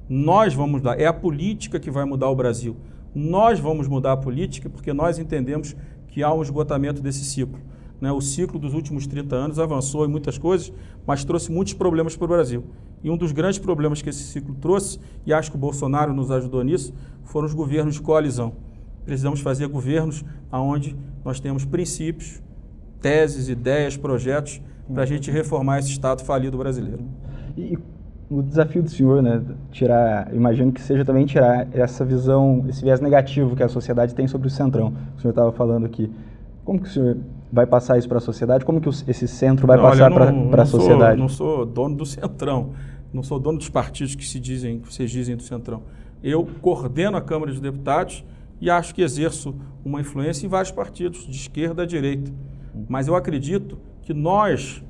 Nós 0.09 0.55
vamos 0.55 0.81
mudar. 0.81 0.99
É 0.99 1.05
a 1.05 1.13
política 1.13 1.79
que 1.79 1.91
vai 1.91 2.07
mudar 2.07 2.31
o 2.31 2.35
Brasil. 2.35 2.79
Nós 3.15 3.61
vamos 3.61 3.87
mudar 3.87 4.13
a 4.13 4.17
política 4.17 4.71
porque 4.71 4.91
nós 4.91 5.19
entendemos 5.19 5.77
que 6.07 6.23
há 6.23 6.33
um 6.33 6.41
esgotamento 6.41 7.03
desse 7.03 7.27
ciclo. 7.27 7.61
Né? 8.01 8.11
O 8.11 8.23
ciclo 8.23 8.59
dos 8.59 8.73
últimos 8.73 9.07
30 9.07 9.37
anos 9.37 9.59
avançou 9.59 10.07
em 10.07 10.09
muitas 10.09 10.39
coisas, 10.39 10.73
mas 11.07 11.27
trouxe 11.27 11.53
muitos 11.53 11.75
problemas 11.75 12.17
para 12.17 12.25
o 12.25 12.29
Brasil. 12.29 12.65
E 13.05 13.11
um 13.11 13.19
dos 13.19 13.33
grandes 13.33 13.59
problemas 13.59 14.01
que 14.01 14.09
esse 14.09 14.23
ciclo 14.23 14.55
trouxe, 14.55 14.99
e 15.27 15.33
acho 15.33 15.51
que 15.51 15.57
o 15.59 15.61
Bolsonaro 15.61 16.15
nos 16.15 16.31
ajudou 16.31 16.65
nisso, 16.65 16.95
foram 17.25 17.47
os 17.47 17.53
governos 17.53 17.97
de 17.97 18.01
coalizão. 18.01 18.55
Precisamos 19.05 19.41
fazer 19.41 19.67
governos 19.69 20.25
onde 20.51 20.97
nós 21.23 21.39
temos 21.39 21.67
princípios, 21.67 22.43
teses, 23.03 23.51
ideias, 23.51 23.95
projetos 23.95 24.63
para 24.91 25.03
a 25.03 25.07
gente 25.07 25.31
reformar 25.31 25.81
esse 25.81 25.91
Estado 25.91 26.25
falido 26.25 26.57
brasileiro. 26.57 27.05
E 27.55 27.79
o 28.31 28.43
desafio 28.43 28.83
do 28.83 28.91
senhor, 28.91 29.23
né, 29.23 29.43
tirar, 29.71 30.35
imagino 30.35 30.71
que 30.71 30.83
seja 30.83 31.05
também 31.05 31.25
tirar 31.25 31.67
essa 31.73 32.05
visão, 32.05 32.65
esse 32.69 32.83
viés 32.83 33.01
negativo 33.01 33.57
que 33.57 33.63
a 33.63 33.69
sociedade 33.69 34.15
tem 34.15 34.27
sobre 34.27 34.49
o 34.49 34.51
Centrão. 34.51 34.93
O 35.17 35.21
senhor 35.21 35.31
estava 35.31 35.51
falando 35.51 35.87
aqui. 35.87 36.11
Como 36.65 36.81
que 36.81 36.89
o 36.89 36.91
senhor 36.91 37.17
vai 37.51 37.67
passar 37.67 37.97
isso 37.97 38.07
para 38.07 38.19
a 38.19 38.21
sociedade? 38.21 38.65
Como 38.65 38.81
que 38.81 38.89
esse 38.89 39.27
centro 39.27 39.67
vai 39.67 39.79
não, 39.79 39.85
passar 39.85 40.11
para 40.13 40.63
a 40.63 40.67
sociedade? 40.67 41.19
Não 41.19 41.29
sou 41.29 41.65
dono 41.65 41.97
do 41.97 42.05
Centrão, 42.05 42.73
não 43.13 43.23
sou 43.23 43.41
dono 43.41 43.57
dos 43.57 43.71
partidos 43.71 44.15
que 44.15 44.27
se 44.27 44.39
dizem, 44.39 44.81
que 44.81 44.93
vocês 44.93 45.11
dizem 45.11 45.35
do 45.35 45.43
Centrão. 45.43 45.83
Eu 46.23 46.47
coordeno 46.61 47.17
a 47.17 47.23
Câmara 47.23 47.51
de 47.51 47.61
Deputados 47.61 48.23
e 48.61 48.69
acho 48.69 48.95
que 48.95 49.01
exerço 49.01 49.55
uma 49.83 50.01
influência 50.01 50.45
em 50.45 50.49
vários 50.49 50.71
partidos, 50.71 51.27
de 51.27 51.37
esquerda 51.37 51.85
a 51.85 51.87
direita. 51.87 52.31
Mas 52.87 53.09
eu 53.09 53.15
acredito 53.15 53.79
que 54.03 54.13
nós, 54.13 54.83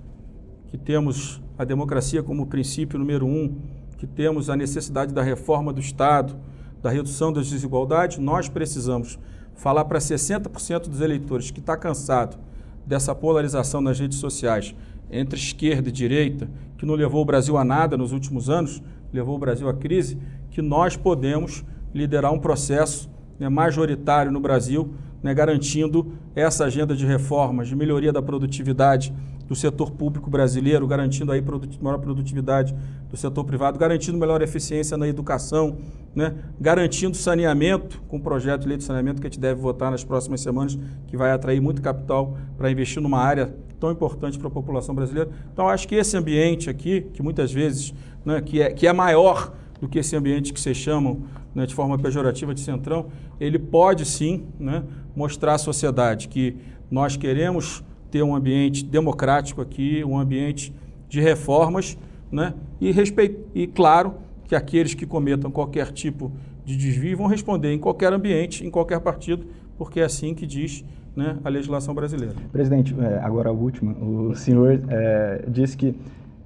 que 0.68 0.78
temos 0.78 1.42
a 1.58 1.64
democracia 1.64 2.22
como 2.22 2.46
princípio 2.46 2.98
número 2.98 3.26
um, 3.26 3.56
que 3.96 4.06
temos 4.06 4.48
a 4.48 4.56
necessidade 4.56 5.12
da 5.12 5.22
reforma 5.22 5.72
do 5.72 5.80
Estado, 5.80 6.36
da 6.82 6.90
redução 6.90 7.32
das 7.32 7.50
desigualdades, 7.50 8.18
nós 8.18 8.48
precisamos 8.48 9.18
falar 9.54 9.84
para 9.86 9.98
60% 9.98 10.88
dos 10.88 11.00
eleitores 11.00 11.50
que 11.50 11.58
está 11.58 11.76
cansado 11.76 12.38
dessa 12.86 13.14
polarização 13.14 13.80
nas 13.80 13.98
redes 13.98 14.18
sociais 14.18 14.74
entre 15.10 15.38
esquerda 15.38 15.88
e 15.88 15.92
direita, 15.92 16.48
que 16.76 16.86
não 16.86 16.94
levou 16.94 17.22
o 17.22 17.24
Brasil 17.24 17.56
a 17.56 17.64
nada 17.64 17.96
nos 17.96 18.12
últimos 18.12 18.48
anos, 18.48 18.82
levou 19.12 19.36
o 19.36 19.38
Brasil 19.38 19.68
à 19.68 19.74
crise, 19.74 20.18
que 20.50 20.62
nós 20.62 20.96
podemos 20.96 21.64
liderar 21.94 22.32
um 22.32 22.38
processo 22.38 23.10
né, 23.38 23.48
majoritário 23.48 24.30
no 24.30 24.38
Brasil 24.38 24.94
né, 25.22 25.34
garantindo 25.34 26.12
essa 26.34 26.64
agenda 26.64 26.94
de 26.94 27.04
reformas, 27.06 27.68
de 27.68 27.74
melhoria 27.74 28.12
da 28.12 28.22
produtividade 28.22 29.12
do 29.48 29.56
setor 29.56 29.90
público 29.90 30.28
brasileiro, 30.28 30.86
garantindo 30.86 31.32
aí 31.32 31.40
produt 31.40 31.82
maior 31.82 31.98
produtividade 31.98 32.74
do 33.10 33.16
setor 33.16 33.44
privado, 33.44 33.78
garantindo 33.78 34.18
melhor 34.18 34.42
eficiência 34.42 34.96
na 34.96 35.08
educação, 35.08 35.78
né, 36.14 36.34
garantindo 36.60 37.16
saneamento, 37.16 38.02
com 38.08 38.18
o 38.18 38.20
projeto 38.20 38.62
de 38.62 38.68
lei 38.68 38.76
de 38.76 38.84
saneamento 38.84 39.20
que 39.20 39.26
a 39.26 39.30
gente 39.30 39.40
deve 39.40 39.60
votar 39.60 39.90
nas 39.90 40.04
próximas 40.04 40.42
semanas, 40.42 40.78
que 41.06 41.16
vai 41.16 41.32
atrair 41.32 41.60
muito 41.60 41.80
capital 41.80 42.36
para 42.58 42.70
investir 42.70 43.02
numa 43.02 43.18
área 43.18 43.54
tão 43.80 43.90
importante 43.90 44.38
para 44.38 44.48
a 44.48 44.50
população 44.50 44.94
brasileira. 44.94 45.30
Então, 45.52 45.68
acho 45.68 45.88
que 45.88 45.94
esse 45.94 46.16
ambiente 46.16 46.68
aqui, 46.68 47.06
que 47.12 47.22
muitas 47.22 47.50
vezes, 47.50 47.94
né, 48.24 48.42
que, 48.42 48.60
é, 48.60 48.70
que 48.70 48.86
é 48.86 48.92
maior 48.92 49.54
do 49.80 49.88
que 49.88 49.98
esse 49.98 50.14
ambiente 50.14 50.52
que 50.52 50.60
vocês 50.60 50.76
chamam 50.76 51.22
né, 51.54 51.64
de 51.64 51.74
forma 51.74 51.96
pejorativa 51.98 52.52
de 52.52 52.60
centrão, 52.60 53.06
ele 53.40 53.58
pode 53.58 54.04
sim 54.04 54.46
né, 54.58 54.82
mostrar 55.14 55.54
à 55.54 55.58
sociedade 55.58 56.28
que 56.28 56.56
nós 56.90 57.16
queremos 57.16 57.84
ter 58.10 58.22
um 58.22 58.34
ambiente 58.34 58.84
democrático 58.84 59.60
aqui, 59.60 60.02
um 60.04 60.18
ambiente 60.18 60.72
de 61.08 61.20
reformas, 61.20 61.96
né, 62.30 62.54
e, 62.80 62.90
respeito, 62.92 63.40
e 63.54 63.66
claro 63.66 64.14
que 64.44 64.54
aqueles 64.54 64.94
que 64.94 65.06
cometam 65.06 65.50
qualquer 65.50 65.90
tipo 65.92 66.32
de 66.64 66.76
desvio 66.76 67.16
vão 67.16 67.26
responder 67.26 67.72
em 67.72 67.78
qualquer 67.78 68.12
ambiente, 68.12 68.66
em 68.66 68.70
qualquer 68.70 69.00
partido, 69.00 69.46
porque 69.76 70.00
é 70.00 70.04
assim 70.04 70.34
que 70.34 70.46
diz 70.46 70.84
né, 71.16 71.36
a 71.42 71.48
legislação 71.48 71.94
brasileira. 71.94 72.34
Presidente, 72.52 72.94
é, 73.00 73.18
agora 73.20 73.48
a 73.48 73.52
última. 73.52 73.92
O 73.92 74.34
senhor 74.34 74.80
é, 74.88 75.44
disse 75.48 75.76
que 75.76 75.94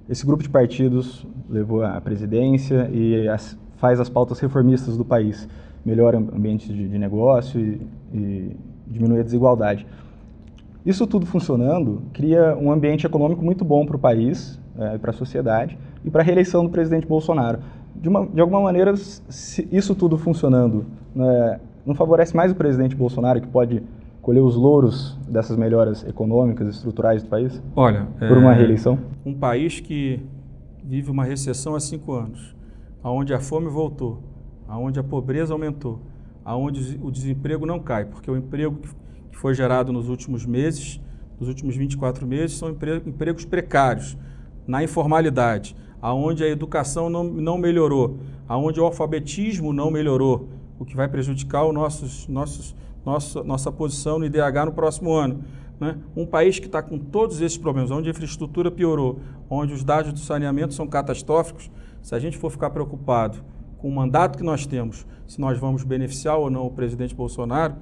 esse 0.09 0.25
grupo 0.25 0.41
de 0.41 0.49
partidos 0.49 1.25
levou 1.49 1.83
à 1.83 1.99
presidência 2.01 2.89
e 2.91 3.27
as, 3.27 3.57
faz 3.77 3.99
as 3.99 4.09
pautas 4.09 4.39
reformistas 4.39 4.97
do 4.97 5.05
país, 5.05 5.47
melhora 5.85 6.17
ambientes 6.17 6.67
de, 6.67 6.87
de 6.87 6.97
negócio 6.97 7.59
e, 7.59 7.81
e 8.13 8.55
diminui 8.87 9.19
a 9.19 9.23
desigualdade. 9.23 9.85
Isso 10.85 11.07
tudo 11.07 11.25
funcionando 11.25 12.01
cria 12.11 12.57
um 12.59 12.71
ambiente 12.71 13.05
econômico 13.05 13.43
muito 13.43 13.63
bom 13.63 13.85
para 13.85 13.95
o 13.95 13.99
país, 13.99 14.59
é, 14.77 14.97
para 14.97 15.11
a 15.11 15.13
sociedade 15.13 15.77
e 16.03 16.09
para 16.09 16.21
a 16.21 16.25
reeleição 16.25 16.63
do 16.63 16.69
presidente 16.69 17.07
Bolsonaro. 17.07 17.59
De, 17.95 18.09
uma, 18.09 18.25
de 18.25 18.41
alguma 18.41 18.61
maneira, 18.61 18.93
isso 19.71 19.95
tudo 19.95 20.17
funcionando 20.17 20.85
né, 21.15 21.59
não 21.85 21.95
favorece 21.95 22.35
mais 22.35 22.51
o 22.51 22.55
presidente 22.55 22.95
Bolsonaro, 22.95 23.39
que 23.39 23.47
pode 23.47 23.81
colher 24.21 24.41
os 24.41 24.55
louros 24.55 25.17
dessas 25.27 25.57
melhoras 25.57 26.05
econômicas 26.07 26.67
e 26.67 26.71
estruturais 26.71 27.23
do 27.23 27.29
país? 27.29 27.61
Olha, 27.75 28.07
por 28.17 28.37
uma 28.37 28.53
é, 28.53 28.55
reeleição? 28.55 28.97
Um 29.25 29.33
país 29.33 29.79
que 29.79 30.21
vive 30.83 31.11
uma 31.11 31.23
recessão 31.23 31.75
há 31.75 31.79
cinco 31.79 32.13
anos, 32.13 32.55
aonde 33.01 33.33
a 33.33 33.39
fome 33.39 33.69
voltou, 33.69 34.21
aonde 34.67 34.99
a 34.99 35.03
pobreza 35.03 35.53
aumentou, 35.53 35.99
aonde 36.43 36.99
o 37.01 37.11
desemprego 37.11 37.65
não 37.65 37.79
cai, 37.79 38.05
porque 38.05 38.29
o 38.29 38.35
emprego 38.35 38.77
que 39.33 39.39
foi 39.39 39.53
gerado 39.55 39.91
nos 39.91 40.07
últimos 40.09 40.45
meses, 40.45 41.01
nos 41.39 41.49
últimos 41.49 41.75
24 41.75 42.25
meses, 42.25 42.55
são 42.55 42.69
empregos 42.69 43.43
precários, 43.43 44.15
na 44.65 44.81
informalidade, 44.83 45.75
aonde 46.01 46.43
a 46.43 46.47
educação 46.47 47.09
não, 47.09 47.23
não 47.23 47.57
melhorou, 47.57 48.19
aonde 48.47 48.79
o 48.79 48.85
alfabetismo 48.85 49.73
não 49.73 49.89
melhorou, 49.91 50.47
o 50.79 50.85
que 50.85 50.95
vai 50.95 51.07
prejudicar 51.07 51.63
o 51.63 51.73
nossos, 51.73 52.27
nossos, 52.27 52.75
nossa, 53.03 53.43
nossa 53.43 53.71
posição 53.71 54.19
no 54.19 54.25
IDH 54.25 54.65
no 54.65 54.71
próximo 54.71 55.11
ano. 55.11 55.43
Né? 55.79 55.97
Um 56.15 56.25
país 56.25 56.59
que 56.59 56.67
está 56.67 56.81
com 56.81 56.97
todos 56.97 57.41
esses 57.41 57.57
problemas, 57.57 57.89
onde 57.89 58.07
a 58.07 58.11
infraestrutura 58.11 58.69
piorou, 58.69 59.19
onde 59.49 59.73
os 59.73 59.83
dados 59.83 60.13
do 60.13 60.19
saneamento 60.19 60.73
são 60.73 60.87
catastróficos, 60.87 61.69
se 62.01 62.13
a 62.13 62.19
gente 62.19 62.37
for 62.37 62.51
ficar 62.51 62.69
preocupado 62.69 63.39
com 63.79 63.89
o 63.89 63.91
mandato 63.91 64.37
que 64.37 64.43
nós 64.43 64.65
temos, 64.65 65.05
se 65.27 65.41
nós 65.41 65.57
vamos 65.57 65.83
beneficiar 65.83 66.37
ou 66.37 66.49
não 66.49 66.67
o 66.67 66.71
presidente 66.71 67.15
Bolsonaro, 67.15 67.75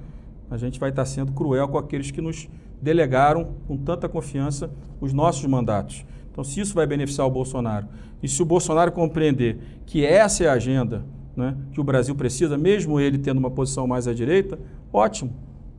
a 0.52 0.58
gente 0.58 0.78
vai 0.78 0.90
estar 0.90 1.06
sendo 1.06 1.32
cruel 1.32 1.66
com 1.66 1.78
aqueles 1.78 2.10
que 2.10 2.20
nos 2.20 2.46
delegaram 2.80 3.54
com 3.66 3.76
tanta 3.76 4.06
confiança 4.06 4.70
os 5.00 5.12
nossos 5.12 5.46
mandatos. 5.46 6.04
Então, 6.30 6.44
se 6.44 6.60
isso 6.60 6.74
vai 6.74 6.86
beneficiar 6.86 7.26
o 7.26 7.30
Bolsonaro 7.30 7.88
e 8.22 8.28
se 8.28 8.42
o 8.42 8.44
Bolsonaro 8.44 8.92
compreender 8.92 9.58
que 9.86 10.04
essa 10.04 10.44
é 10.44 10.48
a 10.48 10.52
agenda 10.52 11.04
né, 11.34 11.56
que 11.72 11.80
o 11.80 11.84
Brasil 11.84 12.14
precisa, 12.14 12.58
mesmo 12.58 13.00
ele 13.00 13.16
tendo 13.16 13.38
uma 13.38 13.50
posição 13.50 13.86
mais 13.86 14.06
à 14.06 14.12
direita, 14.12 14.58
ótimo. 14.92 15.32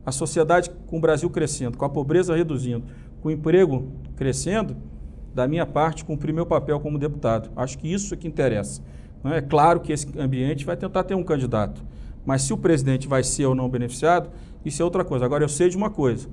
A 0.04 0.10
sociedade 0.10 0.70
com 0.86 0.98
o 0.98 1.00
Brasil 1.00 1.30
crescendo, 1.30 1.78
com 1.78 1.84
a 1.84 1.88
pobreza 1.88 2.34
reduzindo, 2.34 2.84
com 3.22 3.28
o 3.28 3.30
emprego 3.30 3.92
crescendo, 4.16 4.76
da 5.32 5.46
minha 5.48 5.64
parte, 5.64 6.04
cumprir 6.04 6.32
meu 6.32 6.46
papel 6.46 6.78
como 6.80 6.98
deputado. 6.98 7.50
Acho 7.56 7.78
que 7.78 7.92
isso 7.92 8.12
é 8.12 8.16
que 8.16 8.26
interessa. 8.26 8.82
É 9.24 9.40
claro 9.40 9.80
que 9.80 9.92
esse 9.92 10.06
ambiente 10.18 10.64
vai 10.64 10.76
tentar 10.76 11.04
ter 11.04 11.14
um 11.14 11.24
candidato, 11.24 11.82
mas 12.26 12.42
se 12.42 12.52
o 12.52 12.58
presidente 12.58 13.08
vai 13.08 13.22
ser 13.22 13.46
ou 13.46 13.54
não 13.54 13.68
beneficiado, 13.68 14.30
isso 14.64 14.80
é 14.80 14.84
outra 14.84 15.04
coisa. 15.04 15.24
Agora, 15.24 15.44
eu 15.44 15.48
sei 15.48 15.68
de 15.68 15.76
uma 15.76 15.90
coisa: 15.90 16.28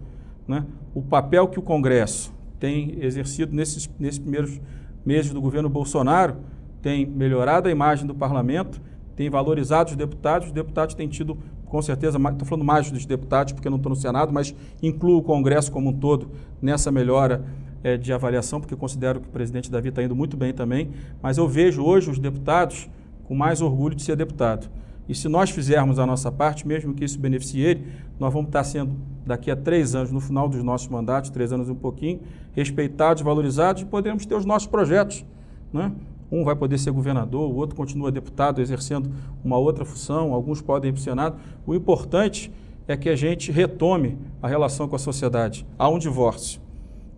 né? 0.47 0.65
o 0.93 1.01
papel 1.01 1.47
que 1.47 1.59
o 1.59 1.61
Congresso 1.61 2.33
tem 2.59 2.97
exercido 3.03 3.55
nesses, 3.55 3.89
nesses 3.99 4.19
primeiros 4.19 4.59
meses 5.05 5.31
do 5.31 5.41
governo 5.41 5.69
Bolsonaro 5.69 6.37
tem 6.81 7.05
melhorado 7.05 7.67
a 7.67 7.71
imagem 7.71 8.07
do 8.07 8.15
parlamento, 8.15 8.81
tem 9.15 9.29
valorizado 9.29 9.91
os 9.91 9.95
deputados. 9.95 10.47
Os 10.47 10.53
deputados 10.53 10.95
têm 10.95 11.07
tido, 11.07 11.37
com 11.65 11.81
certeza, 11.81 12.17
estou 12.17 12.47
falando 12.47 12.65
mais 12.65 12.89
dos 12.89 13.05
deputados 13.05 13.53
porque 13.53 13.69
não 13.69 13.77
estou 13.77 13.91
no 13.91 13.95
Senado, 13.95 14.33
mas 14.33 14.53
incluo 14.81 15.19
o 15.19 15.23
Congresso 15.23 15.71
como 15.71 15.89
um 15.89 15.93
todo 15.93 16.31
nessa 16.61 16.91
melhora 16.91 17.45
é, 17.83 17.97
de 17.97 18.11
avaliação, 18.11 18.59
porque 18.59 18.75
considero 18.75 19.19
que 19.19 19.27
o 19.27 19.31
presidente 19.31 19.69
Davi 19.69 19.89
está 19.89 20.01
indo 20.01 20.15
muito 20.15 20.35
bem 20.35 20.53
também. 20.53 20.89
Mas 21.21 21.37
eu 21.37 21.47
vejo 21.47 21.83
hoje 21.83 22.09
os 22.09 22.19
deputados 22.19 22.89
com 23.25 23.35
mais 23.35 23.61
orgulho 23.61 23.95
de 23.95 24.01
ser 24.01 24.15
deputado. 24.15 24.69
E 25.07 25.15
se 25.15 25.27
nós 25.27 25.49
fizermos 25.49 25.99
a 25.99 26.05
nossa 26.05 26.31
parte, 26.31 26.67
mesmo 26.67 26.93
que 26.93 27.03
isso 27.03 27.19
beneficie 27.19 27.61
ele, 27.61 27.87
nós 28.19 28.31
vamos 28.31 28.47
estar 28.47 28.63
sendo, 28.63 28.95
daqui 29.25 29.51
a 29.51 29.55
três 29.55 29.95
anos, 29.95 30.11
no 30.11 30.19
final 30.19 30.47
dos 30.47 30.63
nossos 30.63 30.87
mandatos, 30.87 31.29
três 31.29 31.51
anos 31.51 31.67
e 31.67 31.71
um 31.71 31.75
pouquinho, 31.75 32.21
respeitados, 32.53 33.21
valorizados 33.21 33.81
e 33.81 33.85
podemos 33.85 34.25
ter 34.25 34.35
os 34.35 34.45
nossos 34.45 34.67
projetos. 34.67 35.25
Né? 35.73 35.91
Um 36.31 36.43
vai 36.43 36.55
poder 36.55 36.77
ser 36.77 36.91
governador, 36.91 37.49
o 37.49 37.55
outro 37.55 37.75
continua 37.75 38.11
deputado, 38.11 38.61
exercendo 38.61 39.11
uma 39.43 39.57
outra 39.57 39.83
função, 39.83 40.33
alguns 40.33 40.61
podem 40.61 40.89
ir 40.89 40.93
para 40.93 40.99
o 40.99 41.03
Senado. 41.03 41.37
O 41.65 41.75
importante 41.75 42.51
é 42.87 42.95
que 42.95 43.09
a 43.09 43.15
gente 43.15 43.51
retome 43.51 44.17
a 44.41 44.47
relação 44.47 44.87
com 44.87 44.95
a 44.95 44.99
sociedade. 44.99 45.65
Há 45.77 45.89
um 45.89 45.99
divórcio. 45.99 46.61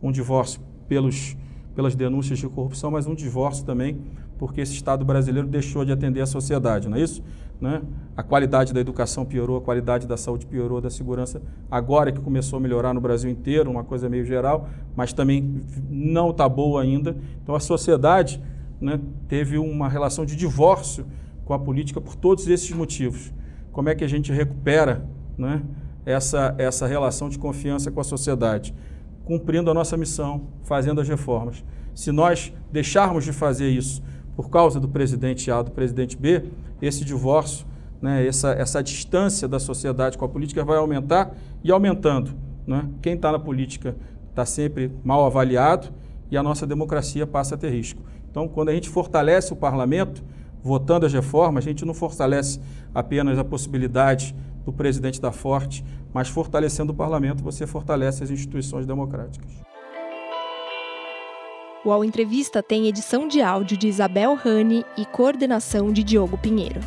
Um 0.02 0.12
divórcio 0.12 0.62
pelos, 0.88 1.38
pelas 1.76 1.96
denúncias 1.96 2.40
de 2.40 2.48
corrupção, 2.48 2.92
mas 2.92 3.06
um 3.06 3.16
divórcio 3.16 3.66
também 3.66 4.00
porque 4.38 4.60
esse 4.60 4.74
Estado 4.74 5.06
brasileiro 5.06 5.48
deixou 5.48 5.86
de 5.86 5.92
atender 5.94 6.20
a 6.20 6.26
sociedade, 6.26 6.90
não 6.90 6.98
é 6.98 7.02
isso? 7.02 7.24
Né? 7.60 7.82
A 8.16 8.22
qualidade 8.22 8.74
da 8.74 8.80
educação 8.80 9.24
piorou, 9.26 9.58
a 9.58 9.62
qualidade 9.62 10.06
da 10.06 10.18
saúde 10.18 10.46
piorou, 10.46 10.82
da 10.82 10.90
segurança 10.90 11.42
agora 11.72 12.12
que 12.12 12.20
começou 12.20 12.58
a 12.58 12.60
melhorar 12.60 12.94
no 12.94 13.00
Brasil 13.00 13.32
inteiro, 13.32 13.72
uma 13.72 13.84
coisa 13.84 14.10
meio 14.10 14.26
geral, 14.26 14.68
mas 14.96 15.14
também 15.14 15.64
não 15.90 16.32
está 16.32 16.48
boa 16.50 16.82
ainda. 16.82 17.16
Então 17.42 17.56
a 17.56 17.60
sociedade 17.60 18.42
né, 18.82 19.00
teve 19.28 19.58
uma 19.58 19.88
relação 19.88 20.26
de 20.26 20.36
divórcio 20.36 21.06
com 21.46 21.54
a 21.54 21.60
política 21.60 22.02
por 22.02 22.16
todos 22.16 22.48
esses 22.48 22.72
motivos. 22.72 23.34
Como 23.72 23.90
é 23.90 23.96
que 23.96 24.04
a 24.04 24.08
gente 24.08 24.32
recupera 24.32 25.06
né, 25.38 25.64
essa, 26.06 26.54
essa 26.58 26.86
relação 26.86 27.30
de 27.30 27.40
confiança 27.40 27.90
com 27.90 28.00
a 28.00 28.04
sociedade? 28.04 28.74
Cumprindo 29.26 29.72
a 29.72 29.74
nossa 29.74 29.96
missão, 29.96 30.48
fazendo 30.64 31.00
as 31.00 31.08
reformas. 31.08 31.64
Se 31.96 32.12
nós 32.12 32.54
deixarmos 32.72 33.24
de 33.24 33.32
fazer 33.32 33.70
isso 33.70 34.04
por 34.36 34.50
causa 34.50 34.80
do 34.80 34.90
presidente 34.90 35.50
A, 35.50 35.62
do 35.62 35.72
presidente 35.72 36.18
B, 36.18 36.44
esse 36.86 37.06
divórcio, 37.06 37.66
né, 38.02 38.28
essa, 38.28 38.52
essa 38.52 38.84
distância 38.84 39.48
da 39.48 39.60
sociedade 39.60 40.18
com 40.18 40.26
a 40.26 40.30
política 40.30 40.66
vai 40.66 40.78
aumentar 40.78 41.34
e 41.64 41.72
aumentando. 41.72 42.34
Né? 42.68 42.90
Quem 43.02 43.14
está 43.14 43.32
na 43.32 43.40
política 43.40 43.96
está 44.30 44.46
sempre 44.46 44.92
mal 45.04 45.26
avaliado 45.26 45.90
e 46.30 46.36
a 46.36 46.44
nossa 46.44 46.68
democracia 46.68 47.26
passa 47.26 47.56
a 47.56 47.58
ter 47.58 47.70
risco. 47.70 48.02
Então, 48.30 48.48
quando 48.48 48.70
a 48.70 48.74
gente 48.74 48.90
fortalece 48.90 49.54
o 49.54 49.56
parlamento, 49.56 50.24
votando 50.62 51.06
as 51.06 51.14
reformas, 51.14 51.64
a 51.64 51.70
gente 51.70 51.86
não 51.86 51.94
fortalece 51.94 52.60
apenas 52.94 53.38
a 53.38 53.44
possibilidade 53.44 54.36
do 54.66 54.74
presidente 54.74 55.22
dar 55.22 55.32
forte, 55.32 55.86
mas 56.14 56.28
fortalecendo 56.28 56.92
o 56.92 56.96
parlamento, 56.96 57.44
você 57.44 57.66
fortalece 57.68 58.24
as 58.24 58.32
instituições 58.32 58.86
democráticas. 58.86 59.73
O 61.86 61.92
Ao 61.92 62.02
Entrevista 62.06 62.64
tem 62.64 62.88
edição 62.88 63.28
de 63.28 63.42
áudio 63.42 63.76
de 63.76 63.90
Isabel 63.90 64.36
Rani 64.36 64.86
e 64.98 65.06
coordenação 65.06 65.92
de 65.92 66.02
Diogo 66.02 66.38
Pinheiro. 66.38 66.80